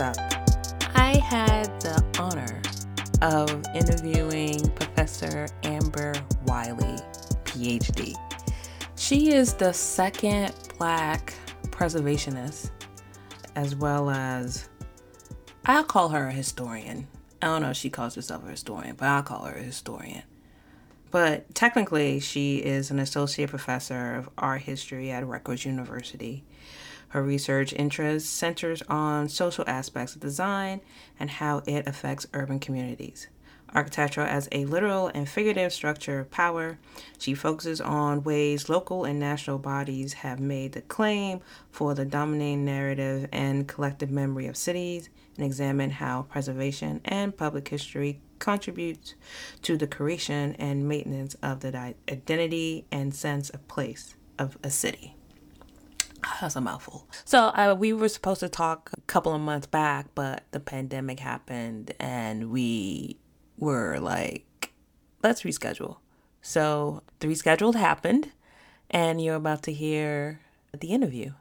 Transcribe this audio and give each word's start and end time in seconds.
Up? 0.00 0.16
I 0.94 1.16
had 1.24 1.80
the 1.80 2.04
honor 2.18 2.60
of 3.22 3.64
interviewing 3.74 4.68
Professor 4.72 5.48
Amber 5.62 6.12
Wiley, 6.44 6.98
PhD. 7.44 8.14
She 8.96 9.32
is 9.32 9.54
the 9.54 9.72
second 9.72 10.52
Black 10.76 11.32
preservationist, 11.70 12.70
as 13.54 13.74
well 13.74 14.10
as 14.10 14.68
I'll 15.64 15.84
call 15.84 16.10
her 16.10 16.26
a 16.28 16.32
historian. 16.32 17.08
I 17.40 17.46
don't 17.46 17.62
know 17.62 17.70
if 17.70 17.78
she 17.78 17.88
calls 17.88 18.16
herself 18.16 18.44
a 18.46 18.50
historian, 18.50 18.96
but 18.96 19.08
I'll 19.08 19.22
call 19.22 19.44
her 19.44 19.54
a 19.56 19.62
historian. 19.62 20.24
But 21.10 21.54
technically, 21.54 22.20
she 22.20 22.58
is 22.58 22.90
an 22.90 22.98
associate 22.98 23.48
professor 23.48 24.14
of 24.16 24.28
art 24.36 24.60
history 24.60 25.10
at 25.10 25.26
Rutgers 25.26 25.64
University. 25.64 26.44
Her 27.08 27.22
research 27.22 27.72
interest 27.72 28.34
centers 28.34 28.82
on 28.82 29.28
social 29.28 29.64
aspects 29.66 30.14
of 30.14 30.20
design 30.20 30.80
and 31.18 31.30
how 31.30 31.62
it 31.66 31.86
affects 31.86 32.26
urban 32.34 32.58
communities. 32.58 33.28
Architecture 33.74 34.22
as 34.22 34.48
a 34.52 34.64
literal 34.64 35.08
and 35.08 35.28
figurative 35.28 35.72
structure 35.72 36.20
of 36.20 36.30
power, 36.30 36.78
she 37.18 37.34
focuses 37.34 37.80
on 37.80 38.22
ways 38.22 38.68
local 38.68 39.04
and 39.04 39.18
national 39.18 39.58
bodies 39.58 40.14
have 40.14 40.38
made 40.38 40.72
the 40.72 40.82
claim 40.82 41.40
for 41.70 41.92
the 41.94 42.04
dominating 42.04 42.64
narrative 42.64 43.28
and 43.32 43.66
collective 43.66 44.10
memory 44.10 44.46
of 44.46 44.56
cities 44.56 45.10
and 45.36 45.44
examine 45.44 45.90
how 45.90 46.22
preservation 46.22 47.00
and 47.04 47.36
public 47.36 47.68
history 47.68 48.20
contributes 48.38 49.14
to 49.62 49.76
the 49.76 49.86
creation 49.86 50.54
and 50.58 50.88
maintenance 50.88 51.34
of 51.42 51.60
the 51.60 51.94
identity 52.08 52.86
and 52.92 53.14
sense 53.14 53.50
of 53.50 53.66
place 53.68 54.14
of 54.38 54.56
a 54.62 54.70
city. 54.70 55.15
That's 56.40 56.56
a 56.56 56.60
mouthful. 56.60 57.08
So 57.24 57.46
uh, 57.46 57.74
we 57.78 57.92
were 57.92 58.08
supposed 58.08 58.40
to 58.40 58.48
talk 58.48 58.90
a 58.96 59.00
couple 59.02 59.34
of 59.34 59.40
months 59.40 59.66
back, 59.66 60.06
but 60.14 60.44
the 60.50 60.60
pandemic 60.60 61.20
happened, 61.20 61.94
and 61.98 62.50
we 62.50 63.18
were 63.58 63.98
like, 63.98 64.72
let's 65.22 65.42
reschedule. 65.42 65.98
So 66.42 67.02
the 67.20 67.28
rescheduled 67.28 67.74
happened, 67.74 68.32
and 68.90 69.22
you're 69.22 69.36
about 69.36 69.62
to 69.64 69.72
hear 69.72 70.40
the 70.78 70.88
interview. 70.88 71.32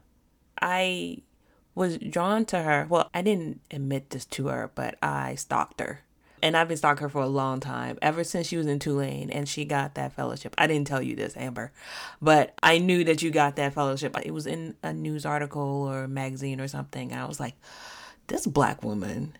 I 0.61 1.17
was 1.73 1.97
drawn 1.97 2.45
to 2.45 2.63
her. 2.63 2.87
Well, 2.89 3.09
I 3.13 3.21
didn't 3.21 3.61
admit 3.69 4.11
this 4.11 4.25
to 4.25 4.47
her, 4.47 4.71
but 4.73 4.95
I 5.01 5.35
stalked 5.35 5.81
her 5.81 6.04
and 6.45 6.55
I've 6.55 6.67
been 6.67 6.77
stalking 6.77 7.01
her 7.01 7.09
for 7.09 7.23
a 7.23 7.27
long 7.27 7.59
time, 7.59 7.97
ever 8.03 8.23
since 8.23 8.45
she 8.45 8.55
was 8.55 8.67
in 8.67 8.77
Tulane 8.77 9.31
and 9.31 9.49
she 9.49 9.65
got 9.65 9.95
that 9.95 10.13
fellowship. 10.13 10.53
I 10.59 10.67
didn't 10.67 10.85
tell 10.85 11.01
you 11.01 11.15
this, 11.15 11.35
Amber, 11.35 11.71
but 12.21 12.53
I 12.61 12.77
knew 12.77 13.03
that 13.05 13.23
you 13.23 13.31
got 13.31 13.55
that 13.55 13.73
fellowship. 13.73 14.15
It 14.23 14.29
was 14.29 14.45
in 14.45 14.75
a 14.83 14.93
news 14.93 15.25
article 15.25 15.63
or 15.63 16.07
magazine 16.07 16.61
or 16.61 16.67
something. 16.67 17.11
And 17.11 17.19
I 17.19 17.25
was 17.25 17.39
like, 17.39 17.55
this 18.27 18.45
black 18.45 18.83
woman 18.83 19.35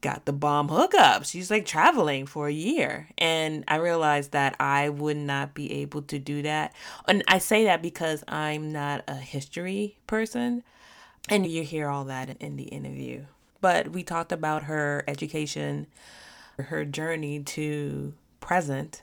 got 0.00 0.24
the 0.24 0.32
bomb 0.32 0.68
hookup. 0.68 1.26
She's 1.26 1.50
like 1.50 1.66
traveling 1.66 2.24
for 2.24 2.48
a 2.48 2.52
year. 2.52 3.10
And 3.18 3.62
I 3.68 3.76
realized 3.76 4.32
that 4.32 4.56
I 4.58 4.88
would 4.88 5.18
not 5.18 5.52
be 5.52 5.70
able 5.82 6.00
to 6.04 6.18
do 6.18 6.40
that. 6.40 6.72
And 7.06 7.22
I 7.28 7.36
say 7.36 7.64
that 7.64 7.82
because 7.82 8.24
I'm 8.26 8.72
not 8.72 9.04
a 9.06 9.16
history 9.16 9.98
person. 10.06 10.62
And 11.28 11.46
you 11.46 11.64
hear 11.64 11.90
all 11.90 12.04
that 12.04 12.38
in 12.40 12.56
the 12.56 12.64
interview 12.64 13.26
but 13.64 13.92
we 13.92 14.02
talked 14.02 14.30
about 14.30 14.64
her 14.64 15.02
education, 15.08 15.86
her 16.58 16.84
journey 16.84 17.42
to 17.42 18.12
present, 18.38 19.02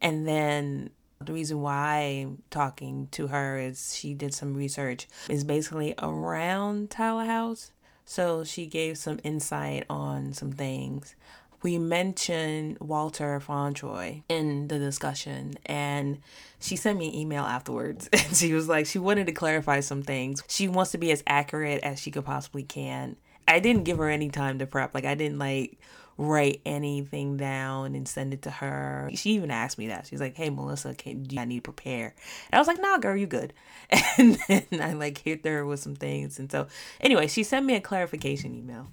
and 0.00 0.26
then 0.26 0.88
the 1.22 1.34
reason 1.34 1.60
why 1.60 2.22
I'm 2.22 2.42
talking 2.48 3.08
to 3.10 3.26
her 3.26 3.58
is 3.58 3.94
she 3.94 4.14
did 4.14 4.32
some 4.32 4.54
research 4.54 5.08
is 5.28 5.44
basically 5.44 5.94
around 5.98 6.88
Tyler 6.88 7.26
House. 7.26 7.72
So 8.06 8.44
she 8.44 8.64
gave 8.64 8.96
some 8.96 9.20
insight 9.24 9.84
on 9.90 10.32
some 10.32 10.52
things. 10.52 11.14
We 11.60 11.76
mentioned 11.76 12.78
Walter 12.80 13.38
Fauntroy 13.46 14.22
in 14.30 14.68
the 14.68 14.78
discussion, 14.78 15.58
and 15.66 16.20
she 16.58 16.76
sent 16.76 16.98
me 16.98 17.08
an 17.08 17.14
email 17.14 17.44
afterwards. 17.44 18.08
And 18.14 18.34
she 18.34 18.54
was 18.54 18.70
like, 18.70 18.86
she 18.86 18.98
wanted 18.98 19.26
to 19.26 19.32
clarify 19.32 19.80
some 19.80 20.02
things. 20.02 20.42
She 20.48 20.66
wants 20.66 20.92
to 20.92 20.98
be 20.98 21.12
as 21.12 21.22
accurate 21.26 21.82
as 21.82 22.00
she 22.00 22.10
could 22.10 22.24
possibly 22.24 22.62
can 22.62 23.18
I 23.48 23.60
didn't 23.60 23.84
give 23.84 23.98
her 23.98 24.08
any 24.08 24.28
time 24.28 24.58
to 24.58 24.66
prep. 24.66 24.94
Like 24.94 25.04
I 25.04 25.14
didn't 25.14 25.38
like 25.38 25.78
write 26.18 26.60
anything 26.66 27.36
down 27.36 27.94
and 27.94 28.06
send 28.06 28.34
it 28.34 28.42
to 28.42 28.50
her. 28.50 29.08
She 29.14 29.30
even 29.30 29.50
asked 29.52 29.78
me 29.78 29.86
that. 29.86 30.06
She's 30.06 30.20
like, 30.20 30.36
"Hey, 30.36 30.50
Melissa, 30.50 30.94
can 30.94 31.22
do 31.22 31.38
I 31.38 31.44
need 31.44 31.64
to 31.64 31.72
prepare?" 31.72 32.14
And 32.50 32.58
I 32.58 32.58
was 32.58 32.66
like, 32.66 32.80
"Nah, 32.80 32.98
girl, 32.98 33.16
you 33.16 33.26
good." 33.26 33.52
And 34.18 34.38
then 34.48 34.66
I 34.82 34.92
like 34.94 35.18
hit 35.18 35.44
her 35.46 35.64
with 35.64 35.80
some 35.80 35.94
things. 35.96 36.38
And 36.38 36.50
so, 36.50 36.66
anyway, 37.00 37.28
she 37.28 37.42
sent 37.44 37.64
me 37.64 37.74
a 37.76 37.80
clarification 37.80 38.54
email, 38.54 38.88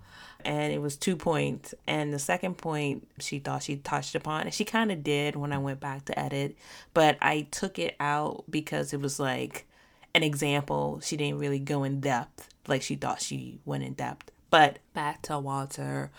and 0.45 0.72
it 0.72 0.81
was 0.81 0.95
two 0.95 1.16
points. 1.16 1.73
And 1.87 2.13
the 2.13 2.19
second 2.19 2.57
point 2.57 3.07
she 3.19 3.39
thought 3.39 3.63
she 3.63 3.77
touched 3.77 4.16
upon, 4.16 4.43
and 4.43 4.53
she 4.53 4.63
kind 4.63 4.91
of 4.91 5.03
did 5.03 5.35
when 5.35 5.51
I 5.51 5.57
went 5.57 5.79
back 5.79 6.05
to 6.05 6.19
edit, 6.19 6.55
but 6.93 7.17
I 7.22 7.47
took 7.51 7.79
it 7.79 7.95
out 7.99 8.45
because 8.49 8.93
it 8.93 9.01
was 9.01 9.19
like 9.19 9.66
an 10.13 10.23
example. 10.23 10.99
She 11.03 11.17
didn't 11.17 11.39
really 11.39 11.59
go 11.59 11.83
in 11.83 11.99
depth 11.99 12.49
like 12.67 12.81
she 12.81 12.95
thought 12.95 13.22
she 13.22 13.59
went 13.66 13.83
in 13.83 13.93
depth. 13.93 14.31
But 14.55 14.79
back 14.93 15.21
to 15.23 15.38
Walter 15.38 16.11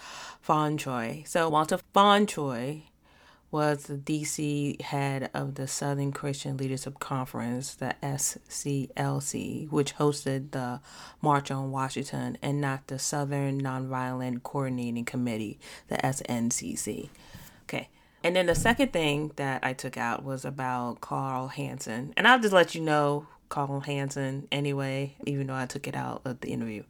Fauntroy. 0.47 1.26
So 1.26 1.48
Walter 1.48 1.78
Fauntroy 1.94 2.82
was 3.50 3.84
the 3.84 3.97
DC 3.97 4.78
head 4.82 5.30
of 5.32 5.54
the 5.54 5.66
Southern 5.66 6.12
Christian 6.12 6.58
Leadership 6.58 6.98
Conference, 6.98 7.74
the 7.74 7.94
SCLC, 8.02 9.70
which 9.70 9.97
hosted 9.97 10.50
the 10.50 10.80
March 11.22 11.50
on 11.50 11.70
Washington, 11.70 12.36
and 12.42 12.60
not 12.60 12.88
the 12.88 12.98
Southern 12.98 13.62
Nonviolent 13.62 14.42
Coordinating 14.42 15.06
Committee, 15.06 15.58
the 15.88 15.97
SNCC. 15.97 17.08
Okay. 17.62 17.88
And 18.22 18.36
then 18.36 18.44
the 18.44 18.54
second 18.54 18.92
thing 18.92 19.32
that 19.36 19.64
I 19.64 19.72
took 19.72 19.97
out 19.97 20.24
was 20.24 20.44
about 20.44 21.00
Carl 21.00 21.48
Hansen. 21.48 22.12
And 22.18 22.28
I'll 22.28 22.38
just 22.38 22.53
let 22.53 22.74
you 22.74 22.82
know 22.82 23.28
Carl 23.48 23.80
Hansen 23.80 24.47
anyway, 24.53 25.14
even 25.24 25.47
though 25.47 25.54
I 25.54 25.64
took 25.64 25.88
it 25.88 25.97
out 25.97 26.20
of 26.26 26.41
the 26.41 26.48
interview. 26.53 26.82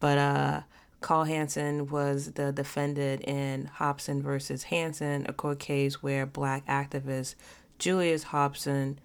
But 0.00 0.18
uh 0.18 0.60
Carl 1.00 1.24
Hansen 1.24 1.86
was 1.86 2.32
the 2.32 2.52
defendant 2.52 3.22
in 3.22 3.66
Hobson 3.66 4.20
versus 4.20 4.64
Hansen, 4.64 5.26
a 5.28 5.32
court 5.32 5.60
case 5.60 6.02
where 6.02 6.26
black 6.26 6.66
activist 6.66 7.36
Julius 7.78 8.24
Hobson 8.24 8.98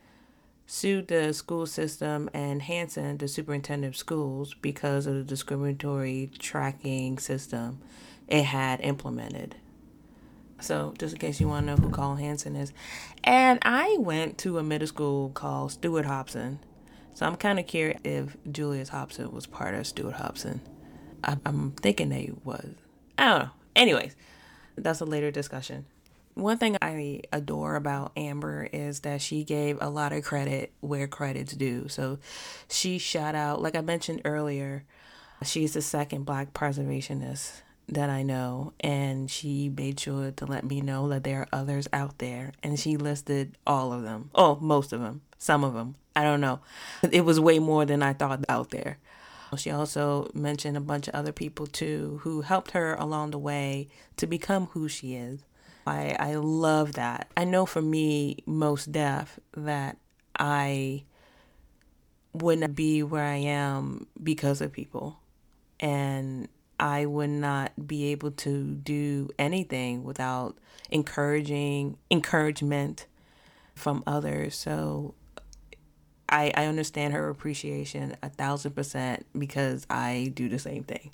sued 0.66 1.08
the 1.08 1.34
school 1.34 1.68
system 1.68 2.30
and 2.34 2.64
Hansen, 2.64 3.18
the 3.18 3.28
superintendent 3.28 3.94
of 3.94 3.98
schools, 3.98 4.56
because 4.56 5.06
of 5.06 5.16
the 5.16 5.24
discriminatory 5.24 6.32
tracking 6.40 7.20
system 7.20 7.80
it 8.28 8.44
had 8.44 8.82
implemented. 8.82 9.56
So, 10.60 10.94
just 10.98 11.14
in 11.14 11.20
case 11.20 11.40
you 11.42 11.48
want 11.48 11.68
to 11.68 11.76
know 11.76 11.82
who 11.82 11.92
Carl 11.92 12.16
Hansen 12.16 12.56
is. 12.56 12.72
And 13.24 13.60
I 13.64 13.98
went 14.00 14.38
to 14.40 14.58
a 14.58 14.64
middle 14.64 14.88
school 14.88 15.30
called 15.30 15.74
Stuart 15.74 16.06
Hobson. 16.06 16.60
So, 17.14 17.26
I'm 17.26 17.36
kind 17.36 17.60
of 17.60 17.68
curious 17.68 18.00
if 18.04 18.38
Julius 18.50 18.90
Hobson 18.90 19.32
was 19.32 19.46
part 19.46 19.76
of 19.76 19.86
Stuart 19.86 20.16
Hobson. 20.16 20.62
I, 21.24 21.38
am 21.46 21.74
thinking 21.82 22.10
they 22.10 22.32
was. 22.44 22.68
I 23.18 23.30
don't 23.30 23.40
know. 23.44 23.50
Anyways, 23.76 24.16
that's 24.78 25.02
a 25.02 25.06
later 25.06 25.32
discussion. 25.32 25.86
One 26.36 26.58
thing 26.58 26.78
I 26.82 27.22
adore 27.32 27.76
about 27.76 28.12
Amber 28.18 28.68
is 28.74 29.02
that 29.02 29.22
she 29.22 29.44
gave 29.44 29.78
a 29.80 29.90
lot 29.90 30.14
of 30.14 30.24
credit 30.24 30.74
where 30.80 31.08
credit's 31.08 31.54
due. 31.54 31.88
So 31.90 32.18
she 32.70 32.98
shout 32.98 33.36
out, 33.36 33.62
like 33.62 33.76
I 33.76 33.82
mentioned 33.82 34.22
earlier, 34.26 34.84
she's 35.44 35.74
the 35.74 35.82
second 35.82 36.26
black 36.26 36.54
preservationist 36.54 37.62
that 37.90 38.10
I 38.10 38.24
know, 38.24 38.74
and 38.80 39.30
she 39.30 39.70
made 39.70 40.00
sure 40.00 40.32
to 40.32 40.46
let 40.46 40.64
me 40.64 40.82
know 40.82 41.10
that 41.10 41.24
there 41.24 41.42
are 41.42 41.48
others 41.52 41.88
out 41.94 42.18
there, 42.20 42.54
and 42.64 42.80
she 42.80 42.98
listed 42.98 43.58
all 43.68 43.92
of 43.92 44.04
them. 44.04 44.30
Oh, 44.34 44.58
most 44.62 44.94
of 44.94 45.02
them, 45.02 45.22
some 45.38 45.64
of 45.64 45.74
them. 45.74 45.96
I 46.16 46.24
don't 46.24 46.42
know. 46.42 46.62
It 47.12 47.26
was 47.26 47.40
way 47.40 47.60
more 47.60 47.86
than 47.86 48.02
I 48.02 48.14
thought 48.14 48.46
out 48.48 48.70
there. 48.70 48.98
She 49.56 49.72
also 49.72 50.30
mentioned 50.34 50.78
a 50.78 50.82
bunch 50.82 51.08
of 51.08 51.16
other 51.16 51.32
people 51.32 51.68
too 51.68 52.20
who 52.24 52.42
helped 52.42 52.72
her 52.72 52.96
along 52.96 53.32
the 53.32 53.38
way 53.38 53.88
to 54.18 54.28
become 54.28 54.68
who 54.68 54.88
she 54.88 55.16
is. 55.16 55.42
I, 55.86 56.16
I 56.20 56.36
love 56.36 56.94
that. 56.94 57.30
I 57.36 57.44
know 57.44 57.66
for 57.66 57.82
me, 57.82 58.38
most 58.46 58.92
deaf, 58.92 59.40
that 59.56 59.98
I 60.38 61.04
wouldn't 62.34 62.76
be 62.76 63.04
where 63.04 63.26
I 63.26 63.36
am 63.36 64.08
because 64.22 64.62
of 64.62 64.72
people. 64.72 65.20
And 65.80 66.48
I 66.80 67.06
would 67.06 67.30
not 67.30 67.88
be 67.88 68.06
able 68.12 68.32
to 68.32 68.76
do 68.76 69.30
anything 69.38 70.04
without 70.04 70.58
encouraging 70.90 71.98
encouragement 72.10 73.06
from 73.76 74.04
others. 74.08 74.56
So 74.56 75.16
I, 76.34 76.52
I 76.56 76.66
understand 76.66 77.14
her 77.14 77.30
appreciation 77.30 78.18
a 78.24 78.30
thousand 78.30 78.72
percent 78.72 79.28
because 79.38 79.86
I 79.88 80.32
do 80.34 80.50
the 80.50 80.58
same 80.58 80.84
thing. 80.84 81.12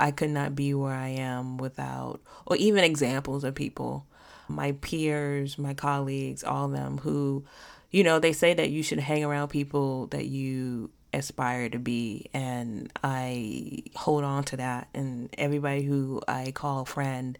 I 0.00 0.10
could 0.10 0.30
not 0.30 0.56
be 0.56 0.72
where 0.72 0.94
I 0.94 1.08
am 1.08 1.58
without, 1.58 2.20
or 2.46 2.56
even 2.56 2.82
examples 2.82 3.44
of 3.44 3.54
people, 3.54 4.06
my 4.48 4.72
peers, 4.72 5.58
my 5.58 5.74
colleagues, 5.74 6.42
all 6.42 6.64
of 6.64 6.72
them 6.72 6.96
who, 6.98 7.44
you 7.90 8.02
know, 8.02 8.18
they 8.18 8.32
say 8.32 8.54
that 8.54 8.70
you 8.70 8.82
should 8.82 9.00
hang 9.00 9.22
around 9.22 9.48
people 9.48 10.06
that 10.08 10.24
you 10.24 10.90
aspire 11.12 11.68
to 11.68 11.78
be. 11.78 12.30
And 12.32 12.90
I 13.04 13.82
hold 13.96 14.24
on 14.24 14.44
to 14.44 14.56
that. 14.56 14.88
And 14.94 15.28
everybody 15.36 15.82
who 15.82 16.22
I 16.26 16.52
call 16.52 16.82
a 16.82 16.86
friend, 16.86 17.38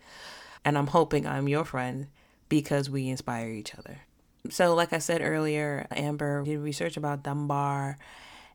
and 0.63 0.77
I'm 0.77 0.89
hoping 0.89 1.27
I'm 1.27 1.49
your 1.49 1.65
friend 1.65 2.09
because 2.51 2.91
we 2.91 3.09
inspire 3.09 3.49
each 3.49 3.75
other. 3.75 4.01
So, 4.51 4.75
like 4.75 4.93
I 4.93 4.99
said 4.99 5.21
earlier, 5.23 5.87
Amber 5.91 6.45
did 6.45 6.59
research 6.61 6.97
about 6.97 7.23
Dunbar 7.23 7.99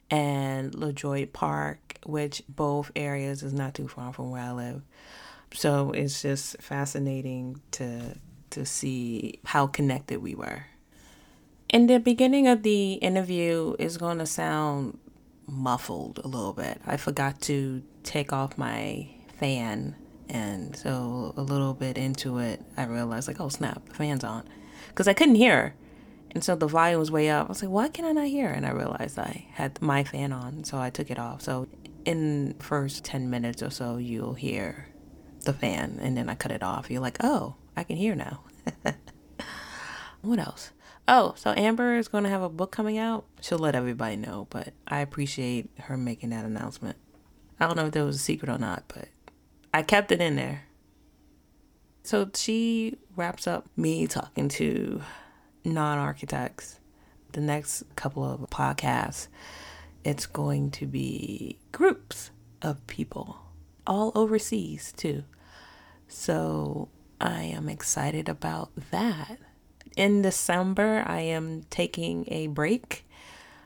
and 0.09 0.73
LeDroit 0.75 1.33
Park, 1.33 1.97
which 2.05 2.43
both 2.49 2.91
areas 2.95 3.43
is 3.43 3.53
not 3.53 3.73
too 3.73 3.87
far 3.87 4.13
from 4.13 4.31
where 4.31 4.41
I 4.41 4.51
live. 4.51 4.81
So 5.53 5.91
it's 5.91 6.21
just 6.21 6.61
fascinating 6.61 7.61
to 7.71 8.17
to 8.51 8.65
see 8.65 9.39
how 9.45 9.65
connected 9.65 10.21
we 10.21 10.35
were. 10.35 10.65
In 11.69 11.87
the 11.87 11.99
beginning 11.99 12.47
of 12.47 12.61
the 12.61 12.93
interview 12.93 13.75
is 13.79 13.97
going 13.97 14.19
to 14.19 14.27
sound 14.27 14.99
muffled 15.47 16.19
a 16.23 16.27
little 16.27 16.53
bit. 16.53 16.79
I 16.85 16.97
forgot 16.97 17.41
to 17.41 17.81
take 18.03 18.31
off 18.31 18.57
my 18.57 19.09
fan 19.39 19.95
and 20.29 20.75
so 20.75 21.33
a 21.35 21.41
little 21.41 21.73
bit 21.73 21.97
into 21.97 22.37
it 22.37 22.61
I 22.77 22.85
realized 22.85 23.27
like, 23.27 23.41
oh 23.41 23.49
snap, 23.49 23.83
the 23.89 23.95
fan's 23.95 24.23
on. 24.23 24.43
Cuz 24.93 25.07
I 25.07 25.13
couldn't 25.13 25.35
hear. 25.35 25.73
And 26.33 26.43
so 26.43 26.55
the 26.55 26.67
volume 26.67 26.99
was 26.99 27.11
way 27.11 27.29
up. 27.29 27.45
I 27.45 27.49
was 27.49 27.61
like, 27.61 27.71
why 27.71 27.89
can 27.89 28.05
I 28.05 28.11
not 28.11 28.27
hear? 28.27 28.49
And 28.49 28.65
I 28.65 28.71
realized 28.71 29.19
I 29.19 29.45
had 29.51 29.81
my 29.81 30.03
fan 30.03 30.33
on, 30.33 30.63
so 30.63 30.79
I 30.79 30.89
took 30.89 31.11
it 31.11 31.19
off. 31.19 31.41
So 31.41 31.67
in 32.05 32.55
first 32.59 33.05
10 33.05 33.29
minutes 33.29 33.61
or 33.61 33.69
so, 33.69 33.97
you'll 33.97 34.33
hear 34.33 34.87
the 35.41 35.53
fan, 35.53 35.99
and 36.01 36.17
then 36.17 36.29
I 36.29 36.35
cut 36.35 36.51
it 36.51 36.63
off. 36.63 36.89
You're 36.89 37.01
like, 37.01 37.17
oh, 37.21 37.55
I 37.75 37.83
can 37.83 37.97
hear 37.97 38.15
now. 38.15 38.41
what 40.21 40.39
else? 40.39 40.71
Oh, 41.07 41.33
so 41.35 41.53
Amber 41.55 41.97
is 41.97 42.07
going 42.07 42.23
to 42.23 42.29
have 42.29 42.41
a 42.41 42.49
book 42.49 42.71
coming 42.71 42.97
out. 42.97 43.25
She'll 43.41 43.59
let 43.59 43.75
everybody 43.75 44.15
know, 44.15 44.47
but 44.49 44.73
I 44.87 45.01
appreciate 45.01 45.69
her 45.81 45.97
making 45.97 46.29
that 46.29 46.45
announcement. 46.45 46.97
I 47.59 47.67
don't 47.67 47.75
know 47.75 47.87
if 47.87 47.91
that 47.91 48.05
was 48.05 48.15
a 48.15 48.19
secret 48.19 48.49
or 48.49 48.57
not, 48.57 48.85
but 48.87 49.09
I 49.73 49.83
kept 49.83 50.11
it 50.11 50.21
in 50.21 50.35
there. 50.35 50.63
So 52.03 52.29
she 52.33 52.97
wraps 53.15 53.47
up 53.47 53.67
me 53.75 54.07
talking 54.07 54.49
to 54.49 55.01
non 55.63 55.97
architects. 55.97 56.79
The 57.31 57.41
next 57.41 57.83
couple 57.95 58.23
of 58.23 58.41
podcasts, 58.51 59.27
it's 60.03 60.27
going 60.27 60.69
to 60.71 60.85
be 60.85 61.57
groups 61.71 62.29
of 62.61 62.85
people, 62.85 63.37
all 63.87 64.11
overseas 64.13 64.93
too. 64.95 65.23
So 66.07 66.89
I 67.19 67.41
am 67.43 67.69
excited 67.69 68.29
about 68.29 68.71
that. 68.91 69.39
In 69.95 70.21
December, 70.21 71.03
I 71.07 71.21
am 71.21 71.63
taking 71.69 72.25
a 72.27 72.47
break 72.47 73.05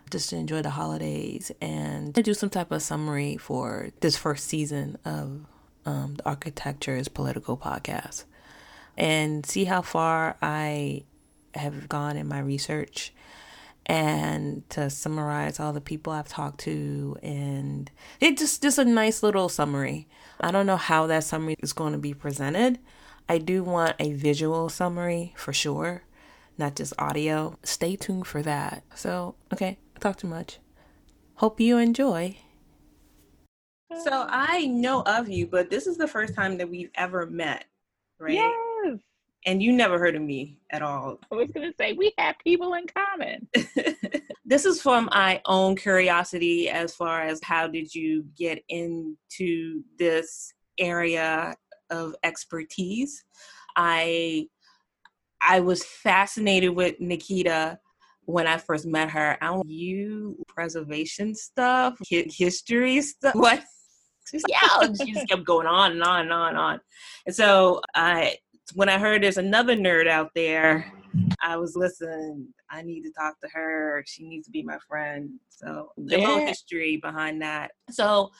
just 0.10 0.30
to 0.30 0.38
enjoy 0.38 0.62
the 0.62 0.72
holidays 0.72 1.52
and 1.62 2.14
do 2.14 2.34
some 2.34 2.50
type 2.50 2.72
of 2.72 2.82
summary 2.82 3.36
for 3.36 3.90
this 4.00 4.16
first 4.16 4.48
season 4.48 4.98
of 5.04 5.46
um, 5.86 6.16
the 6.16 6.26
Architecture 6.26 6.96
is 6.96 7.08
Political 7.08 7.58
podcast 7.58 8.24
and 8.98 9.46
see 9.46 9.66
how 9.66 9.82
far 9.82 10.38
I 10.42 11.04
have 11.58 11.90
gone 11.90 12.18
in 12.18 12.28
my 12.28 12.40
research 12.40 13.14
and 13.88 14.70
to 14.70 14.90
summarize 14.90 15.60
all 15.60 15.72
the 15.72 15.82
people 15.82 16.12
I've 16.12 16.28
talked 16.28 16.60
to 16.62 17.18
and 17.24 17.90
it 18.20 18.38
just 18.38 18.62
just 18.62 18.78
a 18.78 18.86
nice 18.86 19.24
little 19.24 19.50
summary. 19.50 20.08
I 20.42 20.52
don't 20.52 20.66
know 20.66 20.78
how 20.78 21.08
that 21.08 21.24
summary 21.24 21.56
is 21.62 21.74
going 21.74 21.94
to 21.94 22.00
be 22.00 22.14
presented. 22.14 22.80
I 23.30 23.38
do 23.40 23.64
want 23.64 23.96
a 24.00 24.12
visual 24.14 24.70
summary 24.70 25.34
for 25.36 25.54
sure, 25.54 26.04
not 26.58 26.76
just 26.76 26.94
audio. 27.00 27.58
Stay 27.64 27.96
tuned 27.96 28.28
for 28.28 28.42
that. 28.42 28.84
So, 28.96 29.36
okay, 29.54 29.78
I 29.96 30.00
talked 30.00 30.20
too 30.20 30.28
much. 30.28 30.60
Hope 31.36 31.60
you 31.60 31.78
enjoy. 31.78 32.38
So 34.04 34.26
I 34.30 34.68
know 34.68 35.02
of 35.04 35.30
you, 35.30 35.48
but 35.48 35.70
this 35.70 35.88
is 35.88 35.98
the 35.98 36.08
first 36.08 36.36
time 36.36 36.58
that 36.58 36.70
we've 36.70 36.92
ever 36.96 37.26
met, 37.26 37.66
right? 38.20 38.34
Yes 38.34 39.00
and 39.46 39.62
you 39.62 39.72
never 39.72 39.98
heard 39.98 40.16
of 40.16 40.22
me 40.22 40.58
at 40.72 40.82
all. 40.82 41.20
I 41.32 41.36
was 41.36 41.50
going 41.54 41.70
to 41.70 41.78
say, 41.78 41.94
we 41.94 42.14
have 42.18 42.36
people 42.44 42.74
in 42.74 42.86
common. 42.88 43.48
this 44.46 44.66
is 44.66 44.82
from 44.82 45.10
my 45.14 45.42
own 45.46 45.76
curiosity 45.76 46.70
as 46.70 46.94
far 46.94 47.22
as 47.22 47.40
how 47.44 47.68
did 47.68 47.94
you 47.94 48.26
get 48.38 48.64
into 48.70 49.84
this 49.98 50.54
area 50.80 51.56
of 51.90 52.16
expertise. 52.24 53.24
I 53.76 54.48
I 55.42 55.60
was 55.60 55.84
fascinated 55.84 56.76
with 56.76 57.00
Nikita 57.00 57.80
when 58.26 58.48
I 58.48 58.58
first 58.58 58.86
met 58.86 59.10
her. 59.12 59.38
I 59.42 59.48
don't 59.48 59.70
you 59.70 60.44
preservation 60.48 61.36
stuff, 61.36 61.98
history 62.10 63.02
stuff. 63.02 63.36
What? 63.36 63.64
yeah, 64.50 64.94
she 65.02 65.14
just 65.14 65.30
kept 65.30 65.46
going 65.46 65.68
on 65.68 65.94
and 65.94 66.04
on 66.04 66.22
and 66.22 66.34
on 66.34 66.50
and 66.50 66.58
on. 66.58 66.80
And 67.26 67.36
so 67.36 67.82
I 67.96 68.36
when 68.74 68.90
I 68.90 68.98
heard 68.98 69.24
there's 69.24 69.38
another 69.38 69.76
nerd 69.76 70.08
out 70.08 70.32
there, 70.36 70.92
I 71.42 71.58
was 71.58 71.76
listening. 71.76 72.48
I 72.70 72.82
need 72.82 73.04
to 73.04 73.12
talk 73.12 73.40
to 73.42 73.50
her. 73.54 74.04
She 74.06 74.28
needs 74.28 74.46
to 74.48 74.52
be 74.52 74.64
my 74.64 74.78
friend. 74.88 75.30
So 75.50 75.92
the 75.98 76.20
yeah. 76.20 76.28
little 76.28 76.46
history 76.46 76.98
behind 76.98 77.42
that. 77.42 77.72
So 77.90 78.32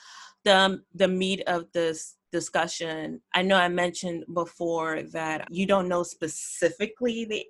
the 0.44 0.82
the 0.94 1.08
meat 1.08 1.42
of 1.46 1.66
this 1.72 2.16
discussion. 2.30 3.20
I 3.34 3.42
know 3.42 3.56
I 3.56 3.68
mentioned 3.68 4.24
before 4.34 5.02
that 5.12 5.46
you 5.50 5.66
don't 5.66 5.88
know 5.88 6.02
specifically 6.02 7.24
the, 7.24 7.44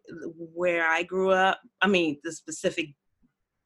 where 0.55 0.87
I 0.87 1.03
grew 1.03 1.31
up. 1.31 1.61
I 1.83 1.89
mean, 1.89 2.19
the 2.23 2.33
specific 2.33 2.95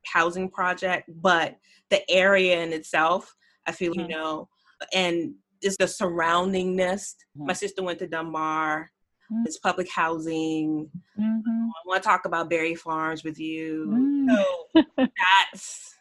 housing 0.07 0.51
project, 0.51 1.11
but 1.21 1.57
the 1.91 2.09
area 2.11 2.63
in 2.63 2.73
itself, 2.73 3.35
I 3.67 3.73
feel 3.73 3.93
mm-hmm. 3.93 4.11
you 4.11 4.17
know, 4.17 4.49
and 4.95 5.35
it's 5.61 5.77
the 5.77 5.85
surroundingness. 5.85 7.15
Mm-hmm. 7.37 7.47
My 7.47 7.53
sister 7.53 7.83
went 7.83 7.99
to 8.01 8.07
Dunbar. 8.09 8.91
Mm-hmm. 9.33 9.47
It's 9.47 9.59
public 9.59 9.91
housing. 9.91 10.91
Mm-hmm. 11.19 11.69
I 11.69 11.87
want 11.87 12.03
to 12.03 12.09
talk 12.09 12.25
about 12.27 12.51
Barry 12.51 12.75
Farms 12.75 13.25
with 13.25 13.39
you. 13.39 13.87
Mm. 13.89 14.37
So 14.75 14.83
that's 15.47 15.95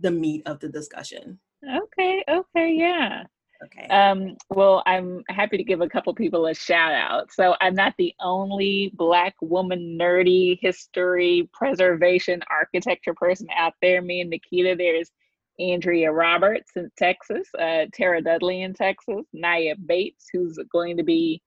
the 0.00 0.10
meat 0.10 0.42
of 0.46 0.60
the 0.60 0.68
discussion. 0.68 1.38
Okay. 1.68 2.24
Okay. 2.28 2.74
Yeah. 2.74 3.24
Okay. 3.62 3.86
Um, 3.88 4.36
well, 4.48 4.82
I'm 4.86 5.22
happy 5.28 5.58
to 5.58 5.64
give 5.64 5.82
a 5.82 5.88
couple 5.88 6.14
people 6.14 6.46
a 6.46 6.54
shout 6.54 6.94
out. 6.94 7.30
So 7.30 7.54
I'm 7.60 7.74
not 7.74 7.94
the 7.98 8.14
only 8.18 8.90
Black 8.94 9.34
woman 9.42 9.98
nerdy 10.00 10.58
history, 10.62 11.50
preservation, 11.52 12.42
architecture 12.48 13.12
person 13.12 13.48
out 13.54 13.74
there. 13.82 14.00
Me 14.00 14.22
and 14.22 14.30
Nikita, 14.30 14.76
there's 14.78 15.10
Andrea 15.58 16.10
Roberts 16.10 16.70
in 16.74 16.90
Texas, 16.96 17.46
uh, 17.58 17.84
Tara 17.92 18.22
Dudley 18.22 18.62
in 18.62 18.72
Texas, 18.72 19.26
Niya 19.36 19.74
Bates, 19.84 20.28
who's 20.32 20.58
going 20.72 20.96
to 20.96 21.02
be 21.02 21.42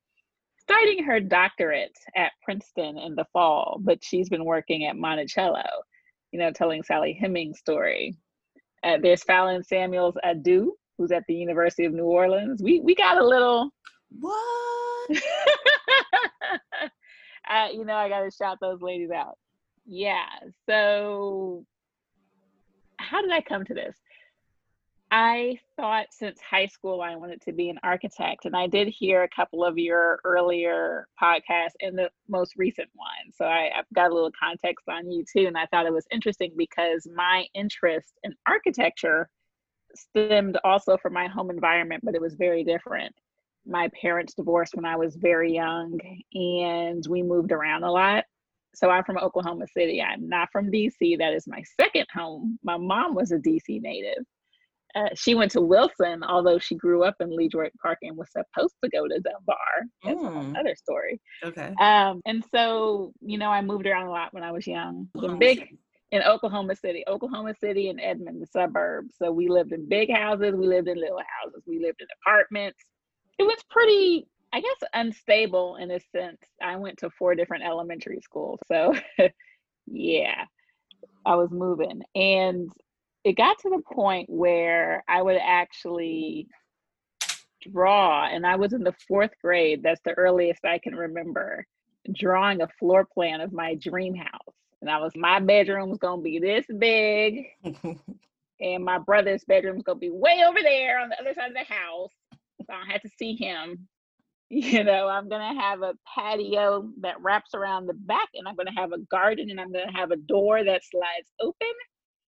starting 0.63 1.03
her 1.03 1.19
doctorate 1.19 1.97
at 2.15 2.31
Princeton 2.43 2.97
in 2.97 3.15
the 3.15 3.25
fall, 3.33 3.79
but 3.81 4.03
she's 4.03 4.29
been 4.29 4.45
working 4.45 4.85
at 4.85 4.95
Monticello, 4.95 5.63
you 6.31 6.39
know, 6.39 6.51
telling 6.51 6.83
Sally 6.83 7.13
Hemings' 7.13 7.59
story. 7.59 8.15
Uh, 8.83 8.97
there's 9.01 9.23
Fallon 9.23 9.63
Samuels 9.63 10.15
Aidoo, 10.23 10.71
who's 10.97 11.11
at 11.11 11.23
the 11.27 11.35
University 11.35 11.85
of 11.85 11.93
New 11.93 12.05
Orleans. 12.05 12.61
We 12.61 12.79
we 12.81 12.95
got 12.95 13.17
a 13.17 13.25
little 13.25 13.71
what? 14.19 15.09
uh, 17.49 17.67
you 17.73 17.85
know, 17.85 17.95
I 17.95 18.09
got 18.09 18.21
to 18.21 18.31
shout 18.31 18.59
those 18.61 18.81
ladies 18.81 19.11
out. 19.11 19.37
Yeah. 19.85 20.25
So, 20.67 21.65
how 22.97 23.21
did 23.21 23.31
I 23.31 23.41
come 23.41 23.65
to 23.65 23.73
this? 23.73 23.95
I 25.15 25.59
thought 25.77 26.07
since 26.09 26.41
high 26.41 26.65
school 26.65 27.01
I 27.01 27.15
wanted 27.15 27.39
to 27.41 27.53
be 27.53 27.69
an 27.69 27.77
architect, 27.83 28.45
and 28.45 28.55
I 28.55 28.65
did 28.65 28.87
hear 28.87 29.21
a 29.21 29.29
couple 29.29 29.63
of 29.63 29.77
your 29.77 30.19
earlier 30.23 31.07
podcasts 31.21 31.75
and 31.81 31.95
the 31.95 32.09
most 32.27 32.53
recent 32.57 32.89
one. 32.95 33.31
So 33.31 33.45
I, 33.45 33.69
have 33.75 33.85
got 33.93 34.09
a 34.09 34.13
little 34.13 34.31
context 34.31 34.89
on 34.89 35.11
you 35.11 35.23
too, 35.23 35.45
and 35.45 35.55
I 35.55 35.67
thought 35.67 35.85
it 35.85 35.93
was 35.93 36.07
interesting 36.11 36.53
because 36.57 37.07
my 37.15 37.45
interest 37.53 38.13
in 38.23 38.33
architecture 38.47 39.29
stemmed 39.93 40.57
also 40.63 40.97
from 40.97 41.13
my 41.13 41.27
home 41.27 41.51
environment, 41.51 42.03
but 42.03 42.15
it 42.15 42.21
was 42.21 42.33
very 42.33 42.63
different. 42.63 43.13
My 43.67 43.89
parents 43.89 44.33
divorced 44.33 44.73
when 44.73 44.85
I 44.85 44.95
was 44.95 45.15
very 45.15 45.53
young, 45.53 45.99
and 46.33 47.05
we 47.07 47.21
moved 47.21 47.51
around 47.51 47.83
a 47.83 47.91
lot. 47.91 48.23
So 48.73 48.89
I'm 48.89 49.03
from 49.03 49.19
Oklahoma 49.19 49.67
City. 49.67 50.01
I'm 50.01 50.27
not 50.27 50.49
from 50.51 50.71
DC. 50.71 51.19
That 51.19 51.35
is 51.35 51.45
my 51.45 51.61
second 51.79 52.07
home. 52.11 52.57
My 52.63 52.77
mom 52.77 53.13
was 53.13 53.31
a 53.31 53.37
DC 53.37 53.79
native 53.79 54.25
uh, 54.95 55.09
she 55.15 55.35
went 55.35 55.51
to 55.51 55.61
Wilson, 55.61 56.23
although 56.23 56.59
she 56.59 56.75
grew 56.75 57.03
up 57.03 57.15
in 57.19 57.35
LeDroit 57.35 57.71
Park 57.81 57.97
and 58.01 58.15
was 58.15 58.31
supposed 58.31 58.75
to 58.83 58.89
go 58.89 59.07
to 59.07 59.19
Dunbar. 59.19 59.57
That's 60.03 60.21
mm. 60.21 60.49
another 60.49 60.75
story. 60.75 61.19
Okay. 61.43 61.73
Um, 61.79 62.21
and 62.25 62.43
so, 62.53 63.11
you 63.21 63.37
know, 63.37 63.49
I 63.49 63.61
moved 63.61 63.87
around 63.87 64.07
a 64.07 64.11
lot 64.11 64.33
when 64.33 64.43
I 64.43 64.51
was 64.51 64.67
young. 64.67 65.09
In 65.15 65.39
big 65.39 65.67
in 66.11 66.21
Oklahoma 66.21 66.75
City, 66.75 67.03
Oklahoma 67.07 67.55
City 67.59 67.89
and 67.89 67.99
Edmond, 67.99 68.39
the 68.39 68.45
suburbs. 68.45 69.15
So 69.17 69.31
we 69.31 69.47
lived 69.47 69.71
in 69.71 69.89
big 69.89 70.11
houses, 70.11 70.53
we 70.53 70.67
lived 70.67 70.87
in 70.87 70.99
little 70.99 71.17
houses, 71.17 71.63
we 71.65 71.79
lived 71.79 72.01
in 72.01 72.07
apartments. 72.21 72.77
It 73.39 73.43
was 73.43 73.57
pretty, 73.71 74.27
I 74.53 74.61
guess, 74.61 74.89
unstable 74.93 75.77
in 75.77 75.89
a 75.89 75.99
sense. 76.15 76.37
I 76.61 76.75
went 76.75 76.99
to 76.99 77.09
four 77.17 77.33
different 77.33 77.63
elementary 77.63 78.19
schools. 78.21 78.59
So, 78.67 78.93
yeah, 79.87 80.45
I 81.25 81.33
was 81.33 81.49
moving. 81.49 82.03
And 82.13 82.69
it 83.23 83.37
got 83.37 83.57
to 83.59 83.69
the 83.69 83.81
point 83.93 84.29
where 84.29 85.03
I 85.07 85.21
would 85.21 85.39
actually 85.41 86.47
draw, 87.71 88.27
and 88.27 88.45
I 88.45 88.55
was 88.55 88.73
in 88.73 88.83
the 88.83 88.95
fourth 89.07 89.31
grade. 89.41 89.81
That's 89.83 90.01
the 90.03 90.13
earliest 90.13 90.65
I 90.65 90.79
can 90.79 90.95
remember 90.95 91.65
drawing 92.11 92.61
a 92.61 92.67
floor 92.79 93.05
plan 93.05 93.39
of 93.39 93.53
my 93.53 93.75
dream 93.75 94.13
house. 94.13 94.55
And 94.81 94.89
I 94.89 94.97
was, 94.99 95.13
my 95.15 95.39
bedroom 95.39 95.89
was 95.89 95.99
going 95.99 96.19
to 96.19 96.23
be 96.23 96.39
this 96.39 96.65
big, 96.77 97.45
and 98.59 98.83
my 98.83 98.97
brother's 98.97 99.45
bedroom 99.45 99.75
was 99.75 99.83
going 99.83 99.97
to 99.97 100.01
be 100.01 100.09
way 100.09 100.43
over 100.45 100.59
there 100.61 100.99
on 100.99 101.09
the 101.09 101.19
other 101.21 101.33
side 101.33 101.51
of 101.51 101.53
the 101.53 101.73
house. 101.73 102.11
So 102.67 102.73
I 102.73 102.91
had 102.91 103.01
to 103.03 103.09
see 103.17 103.35
him. 103.35 103.87
You 104.49 104.83
know, 104.83 105.07
I'm 105.07 105.29
to 105.31 105.59
have 105.59 105.81
a 105.81 105.95
patio 106.13 106.87
that 107.01 107.19
wraps 107.19 107.55
around 107.55 107.87
the 107.87 107.95
back, 107.95 108.29
and 108.35 108.47
I'm 108.47 108.55
to 108.55 108.71
have 108.79 108.91
a 108.91 108.99
garden, 108.99 109.49
and 109.49 109.59
I'm 109.59 109.73
to 109.73 109.87
have 109.91 110.11
a 110.11 110.15
door 110.15 110.63
that 110.63 110.83
slides 110.83 111.31
open 111.41 111.73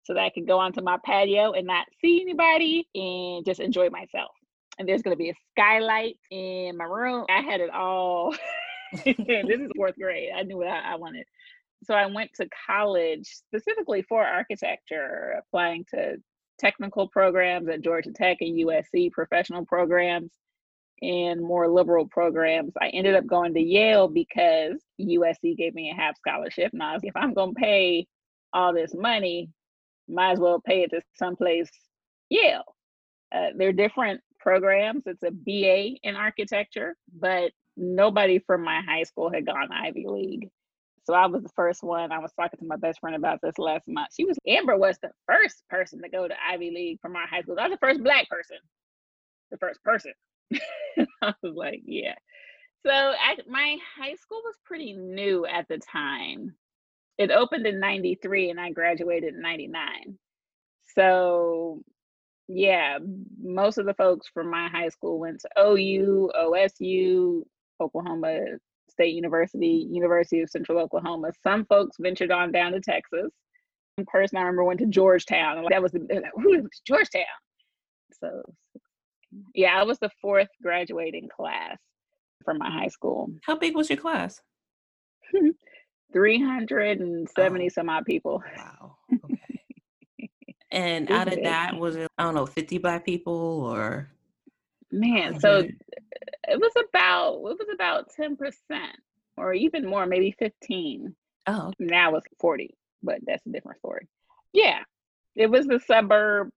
so 0.08 0.14
that 0.14 0.24
I 0.24 0.30
can 0.30 0.46
go 0.46 0.58
onto 0.58 0.80
my 0.80 0.96
patio 1.04 1.52
and 1.52 1.66
not 1.66 1.84
see 2.00 2.22
anybody 2.22 2.88
and 2.94 3.44
just 3.44 3.60
enjoy 3.60 3.90
myself. 3.90 4.30
And 4.78 4.88
there's 4.88 5.02
going 5.02 5.14
to 5.14 5.22
be 5.22 5.28
a 5.28 5.34
skylight 5.52 6.16
in 6.30 6.78
my 6.78 6.84
room. 6.84 7.26
I 7.28 7.42
had 7.42 7.60
it 7.60 7.68
all. 7.68 8.34
this 9.04 9.16
is 9.18 9.70
fourth 9.76 9.96
grade. 10.00 10.30
I 10.34 10.44
knew 10.44 10.56
what 10.56 10.68
I, 10.68 10.92
I 10.92 10.94
wanted. 10.96 11.26
So 11.84 11.92
I 11.92 12.06
went 12.06 12.30
to 12.36 12.48
college 12.66 13.28
specifically 13.28 14.02
for 14.08 14.24
architecture, 14.24 15.34
applying 15.40 15.84
to 15.90 16.16
technical 16.58 17.06
programs 17.08 17.68
at 17.68 17.82
Georgia 17.82 18.10
Tech 18.12 18.38
and 18.40 18.58
USC, 18.66 19.12
professional 19.12 19.66
programs, 19.66 20.30
and 21.02 21.42
more 21.42 21.68
liberal 21.68 22.08
programs. 22.08 22.72
I 22.80 22.88
ended 22.88 23.14
up 23.14 23.26
going 23.26 23.52
to 23.52 23.60
Yale 23.60 24.08
because 24.08 24.80
USC 24.98 25.54
gave 25.56 25.74
me 25.74 25.90
a 25.90 26.00
half 26.00 26.16
scholarship. 26.16 26.72
Was, 26.72 27.00
if 27.02 27.14
I'm 27.14 27.34
going 27.34 27.54
to 27.54 27.60
pay 27.60 28.06
all 28.54 28.72
this 28.72 28.94
money, 28.94 29.50
might 30.08 30.32
as 30.32 30.40
well 30.40 30.60
pay 30.60 30.82
it 30.82 30.90
to 30.90 31.00
someplace 31.14 31.70
Yale. 32.28 32.64
Uh, 33.34 33.48
they're 33.56 33.72
different 33.72 34.20
programs. 34.38 35.04
It's 35.06 35.22
a 35.22 35.30
BA 35.30 35.98
in 36.02 36.16
architecture, 36.16 36.96
but 37.18 37.52
nobody 37.76 38.38
from 38.38 38.62
my 38.62 38.80
high 38.80 39.04
school 39.04 39.30
had 39.30 39.46
gone 39.46 39.72
Ivy 39.72 40.06
League. 40.08 40.48
So 41.04 41.14
I 41.14 41.26
was 41.26 41.42
the 41.42 41.50
first 41.56 41.82
one. 41.82 42.12
I 42.12 42.18
was 42.18 42.32
talking 42.32 42.58
to 42.58 42.66
my 42.66 42.76
best 42.76 43.00
friend 43.00 43.16
about 43.16 43.40
this 43.42 43.58
last 43.58 43.88
month. 43.88 44.08
She 44.14 44.26
was 44.26 44.36
Amber 44.46 44.76
was 44.76 44.98
the 45.00 45.10
first 45.26 45.62
person 45.70 46.02
to 46.02 46.08
go 46.08 46.28
to 46.28 46.34
Ivy 46.50 46.70
League 46.70 47.00
from 47.00 47.16
our 47.16 47.26
high 47.26 47.40
school. 47.40 47.56
I 47.58 47.68
was 47.68 47.72
the 47.72 47.86
first 47.86 48.02
black 48.02 48.28
person. 48.28 48.58
The 49.50 49.56
first 49.56 49.82
person. 49.82 50.12
I 51.22 51.34
was 51.42 51.54
like, 51.54 51.80
yeah. 51.86 52.14
So 52.84 52.92
I, 52.92 53.36
my 53.48 53.78
high 53.96 54.14
school 54.14 54.42
was 54.44 54.56
pretty 54.64 54.92
new 54.92 55.46
at 55.46 55.66
the 55.68 55.78
time. 55.78 56.54
It 57.18 57.30
opened 57.30 57.66
in 57.66 57.80
93 57.80 58.50
and 58.50 58.60
I 58.60 58.70
graduated 58.70 59.34
in 59.34 59.42
99. 59.42 60.18
So 60.94 61.82
yeah, 62.48 62.98
most 63.42 63.78
of 63.78 63.86
the 63.86 63.94
folks 63.94 64.26
from 64.32 64.50
my 64.50 64.68
high 64.68 64.88
school 64.88 65.18
went 65.18 65.40
to 65.40 65.48
OU, 65.60 66.30
OSU, 66.34 67.42
Oklahoma 67.80 68.40
State 68.90 69.14
University, 69.14 69.86
University 69.90 70.40
of 70.40 70.50
Central 70.50 70.78
Oklahoma. 70.78 71.32
Some 71.42 71.66
folks 71.66 71.96
ventured 72.00 72.30
on 72.30 72.52
down 72.52 72.72
to 72.72 72.80
Texas. 72.80 73.30
One 73.96 74.06
person 74.06 74.38
I 74.38 74.42
remember 74.42 74.64
went 74.64 74.80
to 74.80 74.86
Georgetown. 74.86 75.64
That 75.68 75.82
was 75.82 75.92
the 75.92 76.22
who 76.34 76.68
Georgetown. 76.86 77.24
So 78.20 78.42
yeah, 79.54 79.78
I 79.78 79.82
was 79.82 79.98
the 79.98 80.10
fourth 80.20 80.48
graduating 80.62 81.28
class 81.28 81.76
from 82.44 82.58
my 82.58 82.70
high 82.70 82.88
school. 82.88 83.30
How 83.44 83.56
big 83.56 83.76
was 83.76 83.90
your 83.90 83.98
class? 83.98 84.40
370 86.12 87.64
oh. 87.64 87.68
some 87.68 87.88
odd 87.88 88.04
people. 88.04 88.42
Wow. 88.56 88.96
Okay. 89.24 90.30
and 90.70 91.10
out 91.10 91.32
of 91.32 91.42
that, 91.44 91.78
was 91.78 91.96
it, 91.96 92.08
I 92.18 92.24
don't 92.24 92.34
know, 92.34 92.44
50 92.44 92.78
black 92.78 93.06
people 93.06 93.64
or? 93.64 94.10
Man, 94.92 95.40
so 95.40 95.66
it 96.48 96.60
was 96.60 96.72
about 96.76 97.36
it 97.36 97.58
was 97.58 97.68
about 97.72 98.10
10% 98.18 98.36
or 99.38 99.54
even 99.54 99.86
more, 99.86 100.04
maybe 100.04 100.34
15. 100.38 101.14
Oh. 101.46 101.72
Now 101.78 102.16
it's 102.16 102.26
40, 102.38 102.74
but 103.02 103.18
that's 103.26 103.46
a 103.46 103.50
different 103.50 103.78
story. 103.78 104.08
Yeah. 104.52 104.80
It 105.36 105.50
was 105.50 105.66
the 105.66 105.80
suburb 105.80 106.50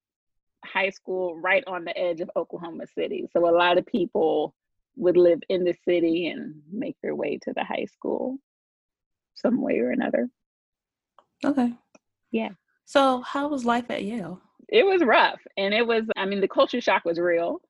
high 0.66 0.90
school 0.90 1.38
right 1.38 1.64
on 1.68 1.86
the 1.86 1.98
edge 1.98 2.20
of 2.22 2.30
Oklahoma 2.36 2.86
City. 2.96 3.28
So 3.32 3.48
a 3.48 3.56
lot 3.56 3.78
of 3.78 3.86
people 3.86 4.54
would 4.98 5.18
live 5.18 5.40
in 5.50 5.64
the 5.64 5.76
city 5.86 6.28
and 6.28 6.62
make 6.72 6.98
their 7.02 7.16
way 7.16 7.38
to 7.44 7.54
the 7.54 7.64
high 7.64 7.86
school 7.86 8.38
some 9.42 9.62
way 9.62 9.80
or 9.80 9.92
another. 9.92 10.30
Okay. 11.44 11.74
Yeah. 12.32 12.50
So 12.86 13.22
how 13.22 13.48
was 13.48 13.66
life 13.66 13.90
at 13.90 14.04
Yale? 14.04 14.42
It 14.70 14.86
was 14.86 15.04
rough. 15.04 15.40
And 15.58 15.74
it 15.74 15.86
was, 15.86 16.04
I 16.16 16.26
mean, 16.26 16.42
the 16.42 16.48
culture 16.48 16.82
shock 16.82 17.04
was 17.06 17.20
real. 17.20 17.62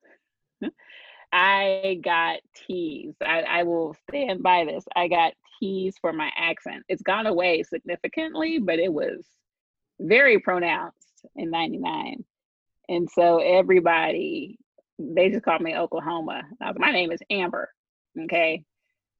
I 1.32 1.98
got 2.04 2.40
teased. 2.66 3.22
I, 3.22 3.40
I 3.40 3.62
will 3.62 3.96
stand 4.08 4.42
by 4.42 4.64
this. 4.64 4.84
I 4.94 5.08
got 5.08 5.32
teased 5.58 5.98
for 6.00 6.12
my 6.12 6.30
accent. 6.36 6.84
It's 6.88 7.02
gone 7.02 7.26
away 7.26 7.62
significantly, 7.62 8.58
but 8.58 8.78
it 8.78 8.92
was 8.92 9.24
very 10.00 10.38
pronounced 10.38 11.24
in 11.36 11.50
99. 11.50 12.24
And 12.88 13.08
so 13.10 13.38
everybody, 13.38 14.58
they 14.98 15.30
just 15.30 15.44
called 15.44 15.62
me 15.62 15.76
Oklahoma. 15.76 16.42
Was, 16.60 16.76
my 16.78 16.92
name 16.92 17.10
is 17.10 17.20
Amber. 17.30 17.70
Okay. 18.24 18.64